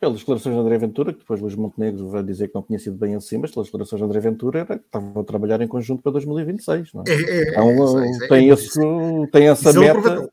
pelas 0.00 0.18
declarações 0.18 0.54
de 0.54 0.60
André 0.60 0.78
Ventura, 0.78 1.12
que 1.12 1.18
depois 1.20 1.40
Luís 1.40 1.54
Montenegro 1.54 2.08
vai 2.08 2.22
dizer 2.22 2.48
que 2.48 2.54
não 2.54 2.62
tinha 2.62 2.78
sido 2.78 2.96
bem 2.96 3.14
assim, 3.14 3.38
mas 3.38 3.50
pelas 3.50 3.66
declarações 3.66 4.00
de 4.00 4.04
André 4.04 4.20
Ventura 4.20 4.60
era 4.60 4.78
que 4.78 4.84
estavam 4.84 5.20
a 5.20 5.24
trabalhar 5.24 5.60
em 5.60 5.68
conjunto 5.68 6.02
para 6.02 6.12
2026, 6.12 6.92
não 6.94 7.04
é? 7.06 7.10
é, 7.10 7.14
é 7.14 7.50
então, 7.50 8.02
é, 8.02 8.28
tem, 8.28 8.48
esse, 8.48 8.80
tem 9.30 9.48
essa 9.48 9.70
isso 9.70 9.80
meta. 9.80 10.08
Ele 10.08 10.28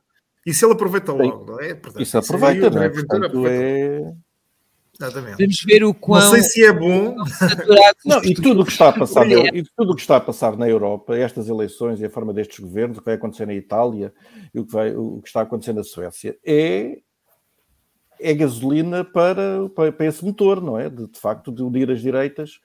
isso 0.45 0.65
ele 0.65 0.73
aproveita 0.73 1.11
logo, 1.11 1.45
não 1.45 1.59
é? 1.59 1.75
Portanto, 1.75 2.01
isso 2.01 2.17
aproveita, 2.17 2.69
não 2.69 2.81
é? 2.81 2.89
Portanto, 2.89 3.47
é... 3.47 4.13
Exatamente. 4.99 5.37
Vamos 5.37 5.63
ver 5.65 5.83
o 5.83 5.93
quão. 5.93 6.21
Não 6.21 6.29
sei 6.29 6.43
se 6.43 6.63
é 6.63 6.71
bom. 6.71 7.15
Não, 8.05 8.23
e 8.23 8.33
tudo 8.35 8.61
o 8.61 8.65
que 8.65 8.71
está 8.71 8.89
a 8.89 8.93
passar, 8.97 9.25
na, 9.25 9.33
e 9.33 9.63
tudo 9.75 9.91
o 9.91 9.95
que 9.95 10.01
está 10.01 10.17
a 10.17 10.21
passar 10.21 10.57
na 10.57 10.67
Europa, 10.67 11.15
estas 11.15 11.47
eleições 11.47 11.99
e 11.99 12.05
a 12.05 12.09
forma 12.09 12.33
destes 12.33 12.59
governos, 12.59 12.97
o 12.97 13.01
que 13.01 13.05
vai 13.05 13.15
acontecer 13.15 13.47
na 13.47 13.53
Itália 13.53 14.13
e 14.53 14.59
o 14.59 14.65
que, 14.65 14.71
vai, 14.71 14.95
o 14.95 15.19
que 15.21 15.27
está 15.27 15.39
a 15.39 15.43
acontecer 15.43 15.73
na 15.73 15.83
Suécia, 15.83 16.37
é, 16.45 16.99
é 18.21 18.33
gasolina 18.33 19.03
para, 19.03 19.67
para, 19.69 19.91
para 19.91 20.05
esse 20.05 20.23
motor, 20.23 20.61
não 20.61 20.77
é? 20.77 20.89
De, 20.89 21.07
de 21.07 21.19
facto, 21.19 21.51
de 21.51 21.63
unir 21.63 21.89
as 21.89 22.01
direitas, 22.01 22.59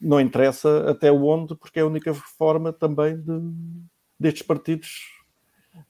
não 0.00 0.20
interessa 0.20 0.90
até 0.90 1.10
onde, 1.10 1.56
porque 1.56 1.80
é 1.80 1.82
a 1.82 1.86
única 1.86 2.14
forma 2.14 2.72
também 2.72 3.16
de, 3.16 3.40
destes 4.18 4.42
partidos 4.42 5.18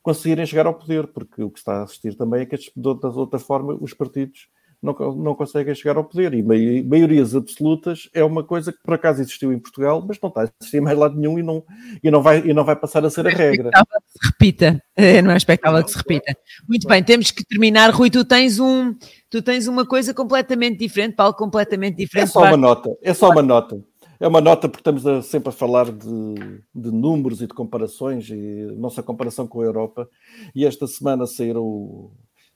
conseguirem 0.03 0.47
chegar 0.47 0.67
ao 0.67 0.75
poder, 0.75 1.07
porque 1.09 1.43
o 1.43 1.51
que 1.51 1.59
está 1.59 1.81
a 1.81 1.83
assistir 1.83 2.15
também 2.15 2.43
é 2.43 2.47
que, 2.47 2.57
de 2.57 2.89
outra 2.89 3.39
forma, 3.39 3.77
os 3.81 3.93
partidos 3.93 4.49
não, 4.83 4.95
não 5.17 5.35
conseguem 5.35 5.75
chegar 5.75 5.97
ao 5.97 6.05
poder. 6.05 6.35
E 6.35 6.43
maiorias 6.83 7.35
absolutas 7.35 8.09
é 8.15 8.23
uma 8.23 8.45
coisa 8.45 8.73
que 8.73 8.79
por 8.83 8.95
acaso 8.95 9.21
existiu 9.21 9.53
em 9.53 9.59
Portugal, 9.59 10.05
mas 10.07 10.19
não 10.21 10.29
está 10.29 10.43
a 10.43 10.49
existir 10.61 10.81
mais 10.81 10.97
lado 10.97 11.17
nenhum 11.17 11.39
e 11.39 11.43
não, 11.43 11.65
e 12.03 12.11
não, 12.11 12.23
vai, 12.23 12.39
e 12.41 12.55
não 12.55 12.65
vai 12.65 12.77
passar 12.77 13.05
a 13.05 13.11
ser 13.11 13.27
a 13.27 13.31
regra. 13.31 13.71
que 13.71 14.13
se 14.13 14.29
repita, 14.29 14.83
não 15.25 15.33
é 15.33 15.37
expectável 15.37 15.85
que 15.85 15.91
se 15.91 15.99
repita. 15.99 16.37
Muito 16.69 16.87
bem, 16.87 17.03
temos 17.03 17.31
que 17.31 17.45
terminar. 17.45 17.91
Rui, 17.91 18.11
tu 18.11 18.25
tens, 18.25 18.59
um, 18.61 18.95
tu 19.29 19.43
tens 19.43 19.67
uma 19.67 19.85
coisa 19.85 20.15
completamente 20.15 20.79
diferente, 20.79 21.17
Paulo, 21.17 21.35
completamente 21.35 21.97
diferente. 21.97 22.29
É 22.29 22.33
só 22.33 22.45
uma 22.45 22.57
nota, 22.57 22.91
é 23.03 23.15
só 23.15 23.31
uma 23.31 23.43
nota. 23.43 23.83
É 24.21 24.27
uma 24.27 24.41
nota 24.41 24.69
porque 24.69 24.81
estamos 24.81 25.27
sempre 25.27 25.51
a 25.51 25.53
falar 25.53 25.93
de, 25.93 26.35
de, 26.75 26.91
números 26.91 27.41
e 27.41 27.47
de 27.47 27.55
comparações 27.55 28.29
e 28.29 28.67
nossa 28.77 29.01
comparação 29.01 29.47
com 29.47 29.61
a 29.61 29.65
Europa. 29.65 30.09
E 30.57 30.67
esta 30.67 30.89
semana 30.89 31.25
saíram 31.25 32.11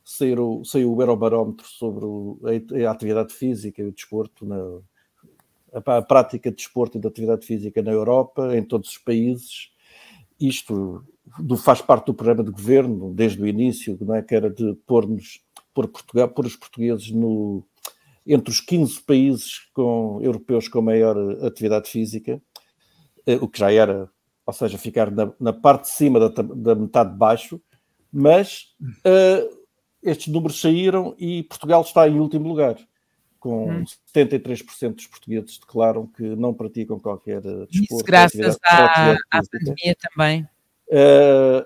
saiu, 0.04 0.62
saiu 0.64 0.94
o 0.94 1.00
Eurobarómetro 1.00 1.66
sobre 1.66 2.04
o, 2.04 2.38
a, 2.44 2.88
a, 2.88 2.90
atividade 2.90 3.32
física 3.32 3.82
e 3.82 3.86
o 3.86 3.92
desporto, 3.92 4.46
na, 4.46 4.56
a, 5.72 5.98
a, 5.98 6.02
prática 6.02 6.50
de 6.50 6.56
desporto 6.56 6.98
e 6.98 7.00
de 7.00 7.06
atividade 7.06 7.46
física 7.46 7.82
na 7.82 7.92
Europa, 7.92 8.56
em 8.56 8.62
todos 8.62 8.90
os 8.90 8.98
países. 8.98 9.70
Isto 10.38 11.04
do, 11.38 11.56
faz 11.56 11.80
parte 11.80 12.06
do 12.06 12.14
programa 12.14 12.44
de 12.44 12.50
governo, 12.50 13.12
desde 13.14 13.40
o 13.40 13.46
início, 13.46 13.96
não 14.00 14.14
é, 14.14 14.22
que 14.22 14.34
era 14.34 14.50
de 14.50 14.74
pôr-nos, 14.86 15.40
pôr, 15.72 15.88
Portugal, 15.88 16.28
pôr 16.28 16.46
os 16.46 16.56
portugueses 16.56 17.10
no, 17.10 17.64
entre 18.26 18.50
os 18.50 18.60
15 18.60 19.00
países 19.02 19.70
com, 19.72 20.20
europeus 20.22 20.68
com 20.68 20.82
maior 20.82 21.16
atividade 21.44 21.88
física, 21.88 22.40
o 23.40 23.48
que 23.48 23.58
já 23.58 23.72
era, 23.72 24.10
ou 24.44 24.52
seja, 24.52 24.76
ficar 24.76 25.10
na, 25.10 25.32
na 25.38 25.52
parte 25.52 25.82
de 25.82 25.90
cima 25.90 26.18
da, 26.18 26.42
da 26.42 26.74
metade 26.74 27.12
de 27.12 27.18
baixo, 27.18 27.60
mas 28.12 28.74
uh, 29.06 29.61
estes 30.02 30.32
números 30.32 30.60
saíram 30.60 31.14
e 31.18 31.42
Portugal 31.44 31.82
está 31.82 32.08
em 32.08 32.18
último 32.18 32.48
lugar, 32.48 32.76
com 33.38 33.70
hum. 33.70 33.84
73% 34.14 34.94
dos 34.94 35.06
portugueses 35.06 35.58
declaram 35.58 36.06
que 36.06 36.22
não 36.22 36.52
praticam 36.52 36.98
qualquer 36.98 37.40
desporto. 37.40 37.72
Isso 37.72 38.04
graças 38.04 38.58
à, 38.64 39.12
à 39.12 39.40
pandemia 39.50 39.96
também. 40.00 40.46
Uh, 40.88 41.64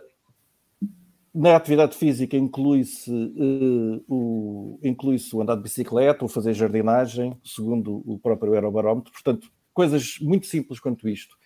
na 1.34 1.56
atividade 1.56 1.96
física 1.96 2.36
inclui-se 2.36 3.10
uh, 3.10 4.04
o, 4.08 4.78
inclui 4.82 5.18
o 5.32 5.42
andar 5.42 5.56
de 5.56 5.62
bicicleta, 5.62 6.24
o 6.24 6.28
fazer 6.28 6.54
jardinagem, 6.54 7.36
segundo 7.44 8.02
o 8.06 8.18
próprio 8.18 8.54
Eurobarómetro. 8.54 9.12
Portanto, 9.12 9.50
coisas 9.74 10.18
muito 10.20 10.46
simples 10.46 10.80
quanto 10.80 11.06
isto. 11.08 11.36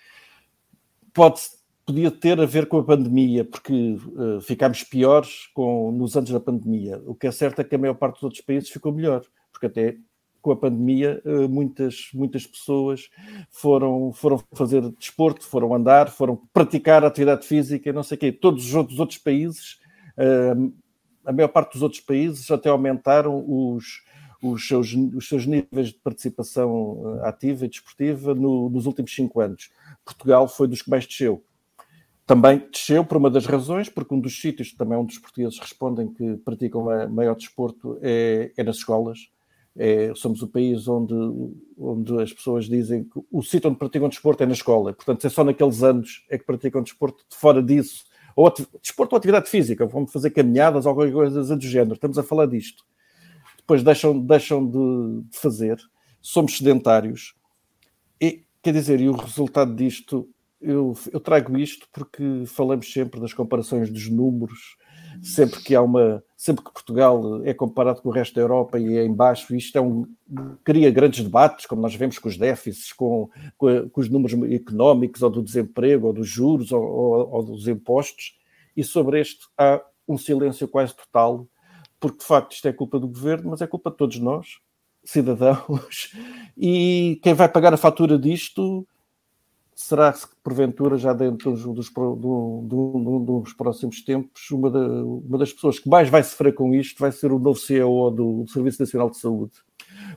Pode 1.13 1.41
podia 1.85 2.11
ter 2.11 2.41
a 2.41 2.47
ver 2.47 2.67
com 2.67 2.79
a 2.79 2.85
pandemia, 2.85 3.45
porque 3.45 3.73
uh, 3.95 4.41
ficámos 4.41 4.83
piores 4.85 5.49
com, 5.55 5.91
nos 5.91 6.17
anos 6.17 6.31
da 6.31 6.41
pandemia. 6.41 7.01
O 7.07 7.15
que 7.15 7.27
é 7.27 7.33
certo 7.33 7.61
é 7.61 7.65
que 7.65 7.75
a 7.75 7.79
maior 7.79 7.95
parte 7.95 8.15
dos 8.15 8.23
outros 8.25 8.43
países 8.43 8.71
ficou 8.71 8.93
melhor, 8.93 9.25
porque 9.53 9.67
até 9.67 9.97
com 10.41 10.53
a 10.53 10.57
pandemia 10.57 11.21
uh, 11.25 11.49
muitas, 11.49 12.09
muitas 12.15 12.47
pessoas 12.47 13.11
foram, 13.51 14.13
foram 14.13 14.43
fazer 14.53 14.83
desporto, 14.93 15.45
foram 15.45 15.75
andar, 15.75 16.11
foram 16.11 16.41
praticar 16.53 17.05
atividade 17.05 17.47
física, 17.47 17.93
não 17.93 18.03
sei 18.03 18.17
o 18.17 18.21
quê. 18.21 18.33
Todos 18.33 18.67
os 18.67 18.75
outros, 18.75 18.99
outros 18.99 19.19
países, 19.19 19.79
uh, 20.17 20.73
a 21.25 21.33
maior 21.33 21.49
parte 21.49 21.73
dos 21.73 21.83
outros 21.83 22.01
países 22.01 22.51
até 22.51 22.69
aumentaram 22.69 23.45
os, 23.47 24.03
os 24.43 24.67
seus, 24.67 24.95
os 24.95 25.29
seus 25.29 25.45
níveis 25.45 25.89
de 25.89 25.95
participação 25.95 27.21
ativa 27.23 27.67
e 27.67 27.69
desportiva 27.69 28.35
no, 28.35 28.71
nos 28.71 28.87
últimos 28.87 29.15
cinco 29.15 29.41
anos. 29.41 29.71
Portugal 30.05 30.49
foi 30.49 30.67
dos 30.67 30.83
que 30.83 30.91
mais 30.91 31.07
desceu. 31.07 31.45
Também 32.31 32.63
desceu 32.71 33.05
por 33.05 33.17
uma 33.17 33.29
das 33.29 33.45
razões, 33.45 33.89
porque 33.89 34.15
um 34.15 34.21
dos 34.21 34.41
sítios, 34.41 34.73
também 34.73 34.97
um 34.97 35.05
dos 35.05 35.19
portugueses 35.19 35.59
respondem 35.59 36.07
que 36.07 36.37
praticam 36.37 36.85
maior 37.11 37.35
desporto 37.35 37.99
é, 38.01 38.53
é 38.57 38.63
nas 38.63 38.77
escolas. 38.77 39.33
É, 39.77 40.13
somos 40.15 40.41
o 40.41 40.47
país 40.47 40.87
onde, 40.87 41.13
onde 41.77 42.23
as 42.23 42.33
pessoas 42.33 42.67
dizem 42.67 43.03
que 43.03 43.21
o 43.33 43.43
sítio 43.43 43.69
onde 43.69 43.81
praticam 43.81 44.09
desporto 44.09 44.45
é 44.45 44.47
na 44.47 44.53
escola. 44.53 44.93
Portanto, 44.93 45.27
é 45.27 45.29
só 45.29 45.43
naqueles 45.43 45.83
anos 45.83 46.25
é 46.31 46.39
que 46.39 46.45
praticam 46.45 46.85
desporto. 46.85 47.25
De 47.29 47.35
fora 47.35 47.61
disso, 47.61 48.05
ou 48.37 48.49
desporto 48.81 49.17
ou 49.17 49.19
atividade 49.19 49.51
física, 49.51 49.85
vamos 49.85 50.13
fazer 50.13 50.31
caminhadas 50.31 50.87
ou 50.87 50.95
qualquer 50.95 51.13
coisa 51.13 51.57
do 51.57 51.67
género. 51.67 51.95
Estamos 51.95 52.17
a 52.17 52.23
falar 52.23 52.47
disto. 52.47 52.85
Depois 53.57 53.83
deixam, 53.83 54.17
deixam 54.17 54.65
de, 54.65 55.23
de 55.29 55.37
fazer. 55.37 55.81
Somos 56.21 56.57
sedentários. 56.57 57.35
E, 58.21 58.45
quer 58.63 58.73
dizer, 58.73 59.01
e 59.01 59.09
o 59.09 59.17
resultado 59.17 59.75
disto 59.75 60.29
eu, 60.61 60.97
eu, 61.13 61.21
trago 61.21 61.57
isto 61.57 61.89
porque 61.93 62.45
falamos 62.47 62.93
sempre 62.93 63.21
das 63.21 63.33
comparações 63.33 63.91
dos 63.91 64.09
números, 64.09 64.77
sempre 65.23 65.61
que 65.61 65.75
há 65.75 65.81
uma, 65.81 66.23
sempre 66.37 66.65
que 66.65 66.73
Portugal 66.73 67.43
é 67.45 67.55
comparado 67.55 68.03
com 68.03 68.09
o 68.09 68.13
resto 68.13 68.35
da 68.35 68.43
Europa 68.43 68.79
e 68.79 68.97
é 68.97 69.05
em 69.05 69.13
baixo, 69.13 69.55
isto 69.55 69.77
é 69.77 69.81
um, 69.81 70.07
cria 70.63 70.91
grandes 70.91 71.25
debates, 71.25 71.67
como 71.67 71.81
nós 71.81 71.95
vemos 71.95 72.19
com 72.19 72.29
os 72.29 72.37
déficits, 72.37 72.93
com, 72.93 73.31
com, 73.57 73.89
com 73.89 74.01
os 74.01 74.09
números 74.09 74.35
económicos, 74.53 75.23
ou 75.23 75.31
do 75.31 75.43
desemprego, 75.43 76.09
ou 76.09 76.13
dos 76.13 76.29
juros, 76.29 76.73
ou, 76.73 76.83
ou, 76.83 77.31
ou 77.31 77.43
dos 77.43 77.67
impostos, 77.67 78.39
e 78.77 78.85
sobre 78.85 79.21
este 79.21 79.47
há 79.57 79.83
um 80.07 80.19
silêncio 80.19 80.69
quase 80.69 80.95
total, 80.95 81.47
porque 81.99 82.19
de 82.19 82.25
facto 82.25 82.53
isto 82.53 82.69
é 82.69 82.73
culpa 82.73 82.99
do 82.99 83.09
governo, 83.09 83.51
mas 83.51 83.63
é 83.63 83.67
culpa 83.67 83.91
de 83.91 83.97
todos 83.97 84.19
nós, 84.19 84.59
cidadãos, 85.05 86.13
e 86.57 87.19
quem 87.23 87.33
vai 87.33 87.49
pagar 87.49 87.73
a 87.73 87.79
fatura 87.79 88.19
disto 88.19 88.87
será 89.81 90.13
que 90.13 90.27
porventura 90.45 90.99
já 90.99 91.15
dentro 91.15 91.53
dos, 91.53 91.65
dos, 91.65 91.89
do, 91.89 92.63
do, 92.67 93.41
dos 93.41 93.55
próximos 93.55 94.03
tempos 94.03 94.51
uma, 94.51 94.71
da, 94.71 94.79
uma, 94.79 95.39
das 95.39 95.55
pessoas 95.55 95.79
que 95.79 95.89
mais 95.89 96.11
vai 96.11 96.23
sofrer 96.23 96.55
com 96.55 96.75
isto 96.75 96.99
vai 96.99 97.11
ser 97.11 97.33
o 97.33 97.39
novo 97.39 97.59
CEO 97.59 98.11
do 98.11 98.45
Serviço 98.49 98.83
Nacional 98.83 99.09
de 99.09 99.17
Saúde? 99.17 99.53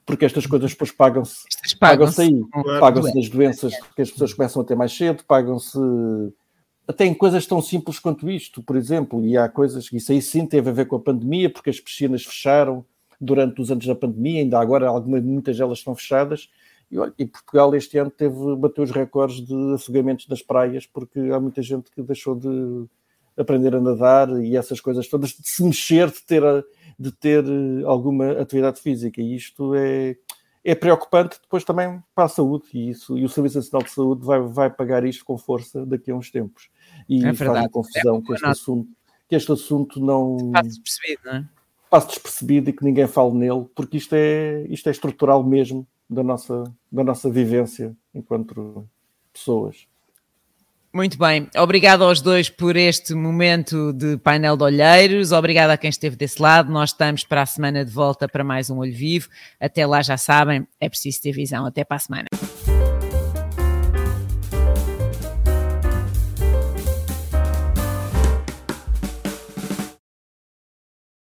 Porque 0.05 0.25
estas 0.25 0.45
coisas 0.45 0.71
depois 0.71 0.91
pagam-se 0.91 1.45
pagam-se. 1.79 2.21
aí, 2.21 2.41
pagam-se 2.79 3.15
nas 3.15 3.29
doenças 3.29 3.73
que 3.95 4.01
as 4.01 4.11
pessoas 4.11 4.33
começam 4.33 4.61
a 4.61 4.65
ter 4.65 4.75
mais 4.75 4.91
cedo, 4.91 5.23
pagam-se 5.25 5.79
até 6.85 7.05
em 7.05 7.13
coisas 7.13 7.47
tão 7.47 7.61
simples 7.61 7.99
quanto 7.99 8.29
isto, 8.29 8.61
por 8.61 8.75
exemplo, 8.75 9.25
e 9.25 9.37
há 9.37 9.47
coisas 9.47 9.87
que 9.87 9.95
isso 9.95 10.11
aí 10.11 10.21
sim 10.21 10.45
teve 10.45 10.69
a 10.69 10.73
ver 10.73 10.87
com 10.87 10.97
a 10.97 10.99
pandemia, 10.99 11.49
porque 11.49 11.69
as 11.69 11.79
piscinas 11.79 12.25
fecharam 12.25 12.85
durante 13.19 13.61
os 13.61 13.71
anos 13.71 13.85
da 13.85 13.95
pandemia, 13.95 14.41
ainda 14.41 14.59
agora 14.59 14.89
algumas, 14.89 15.23
muitas 15.23 15.57
delas 15.57 15.77
estão 15.77 15.95
fechadas, 15.95 16.49
e, 16.93 16.99
olha, 16.99 17.13
e 17.17 17.25
Portugal 17.25 17.73
este 17.73 17.97
ano 17.97 18.11
teve, 18.11 18.55
bateu 18.55 18.83
os 18.83 18.91
recordes 18.91 19.43
de 19.43 19.73
afogamentos 19.73 20.27
das 20.27 20.43
praias, 20.43 20.85
porque 20.85 21.19
há 21.19 21.39
muita 21.39 21.59
gente 21.63 21.89
que 21.89 22.03
deixou 22.03 22.35
de 22.35 22.85
aprender 23.35 23.73
a 23.73 23.81
nadar 23.81 24.29
e 24.43 24.55
essas 24.55 24.79
coisas 24.79 25.07
todas, 25.07 25.31
de 25.31 25.49
se 25.49 25.63
mexer, 25.63 26.11
de 26.11 26.21
ter, 26.21 26.43
de 26.99 27.11
ter 27.11 27.43
alguma 27.83 28.33
atividade 28.33 28.79
física. 28.79 29.19
E 29.19 29.35
isto 29.35 29.73
é, 29.73 30.15
é 30.63 30.75
preocupante 30.75 31.39
depois 31.41 31.63
também 31.63 31.99
para 32.13 32.25
a 32.25 32.29
saúde. 32.29 32.65
E, 32.75 32.91
isso, 32.91 33.17
e 33.17 33.25
o 33.25 33.29
Serviço 33.29 33.57
Nacional 33.57 33.87
de 33.87 33.91
Saúde 33.91 34.23
vai, 34.23 34.39
vai 34.41 34.69
pagar 34.69 35.03
isto 35.03 35.25
com 35.25 35.35
força 35.35 35.83
daqui 35.87 36.11
a 36.11 36.15
uns 36.15 36.29
tempos. 36.29 36.69
E 37.09 37.25
é 37.25 37.33
faz 37.33 37.71
confusão 37.71 38.17
é 38.17 38.21
que, 38.21 38.33
este 38.33 38.45
assunto, 38.45 38.89
que 39.29 39.35
este 39.35 39.51
assunto 39.51 39.99
não. 39.99 40.51
Passe 40.51 40.69
despercebido, 40.69 41.21
não 41.25 41.33
é? 41.33 41.49
Passe 41.89 42.07
despercebido 42.07 42.69
e 42.69 42.73
que 42.73 42.85
ninguém 42.85 43.07
fale 43.07 43.33
nele, 43.33 43.65
porque 43.73 43.97
isto 43.97 44.13
é, 44.13 44.63
isto 44.69 44.87
é 44.89 44.91
estrutural 44.91 45.43
mesmo 45.43 45.87
da 46.13 46.23
nossa, 46.23 46.63
da 46.91 47.03
nossa 47.03 47.29
vivência 47.29 47.95
enquanto 48.13 48.87
pessoas. 49.31 49.87
Muito 50.93 51.17
bem, 51.17 51.49
obrigado 51.57 52.03
aos 52.03 52.21
dois 52.21 52.51
por 52.51 52.75
este 52.75 53.15
momento 53.15 53.91
de 53.93 54.15
painel 54.17 54.55
de 54.55 54.63
olheiros, 54.63 55.31
obrigado 55.31 55.71
a 55.71 55.77
quem 55.77 55.89
esteve 55.89 56.15
desse 56.15 56.39
lado. 56.39 56.71
Nós 56.71 56.91
estamos 56.91 57.23
para 57.23 57.41
a 57.41 57.45
semana 57.47 57.83
de 57.83 57.91
volta 57.91 58.27
para 58.27 58.43
mais 58.43 58.69
um 58.69 58.77
Olho 58.77 58.93
Vivo. 58.93 59.27
Até 59.59 59.87
lá, 59.87 60.03
já 60.03 60.17
sabem, 60.17 60.67
é 60.79 60.87
preciso 60.87 61.19
ter 61.19 61.31
visão. 61.31 61.65
Até 61.65 61.83
para 61.83 61.95
a 61.95 61.99
semana. 61.99 62.27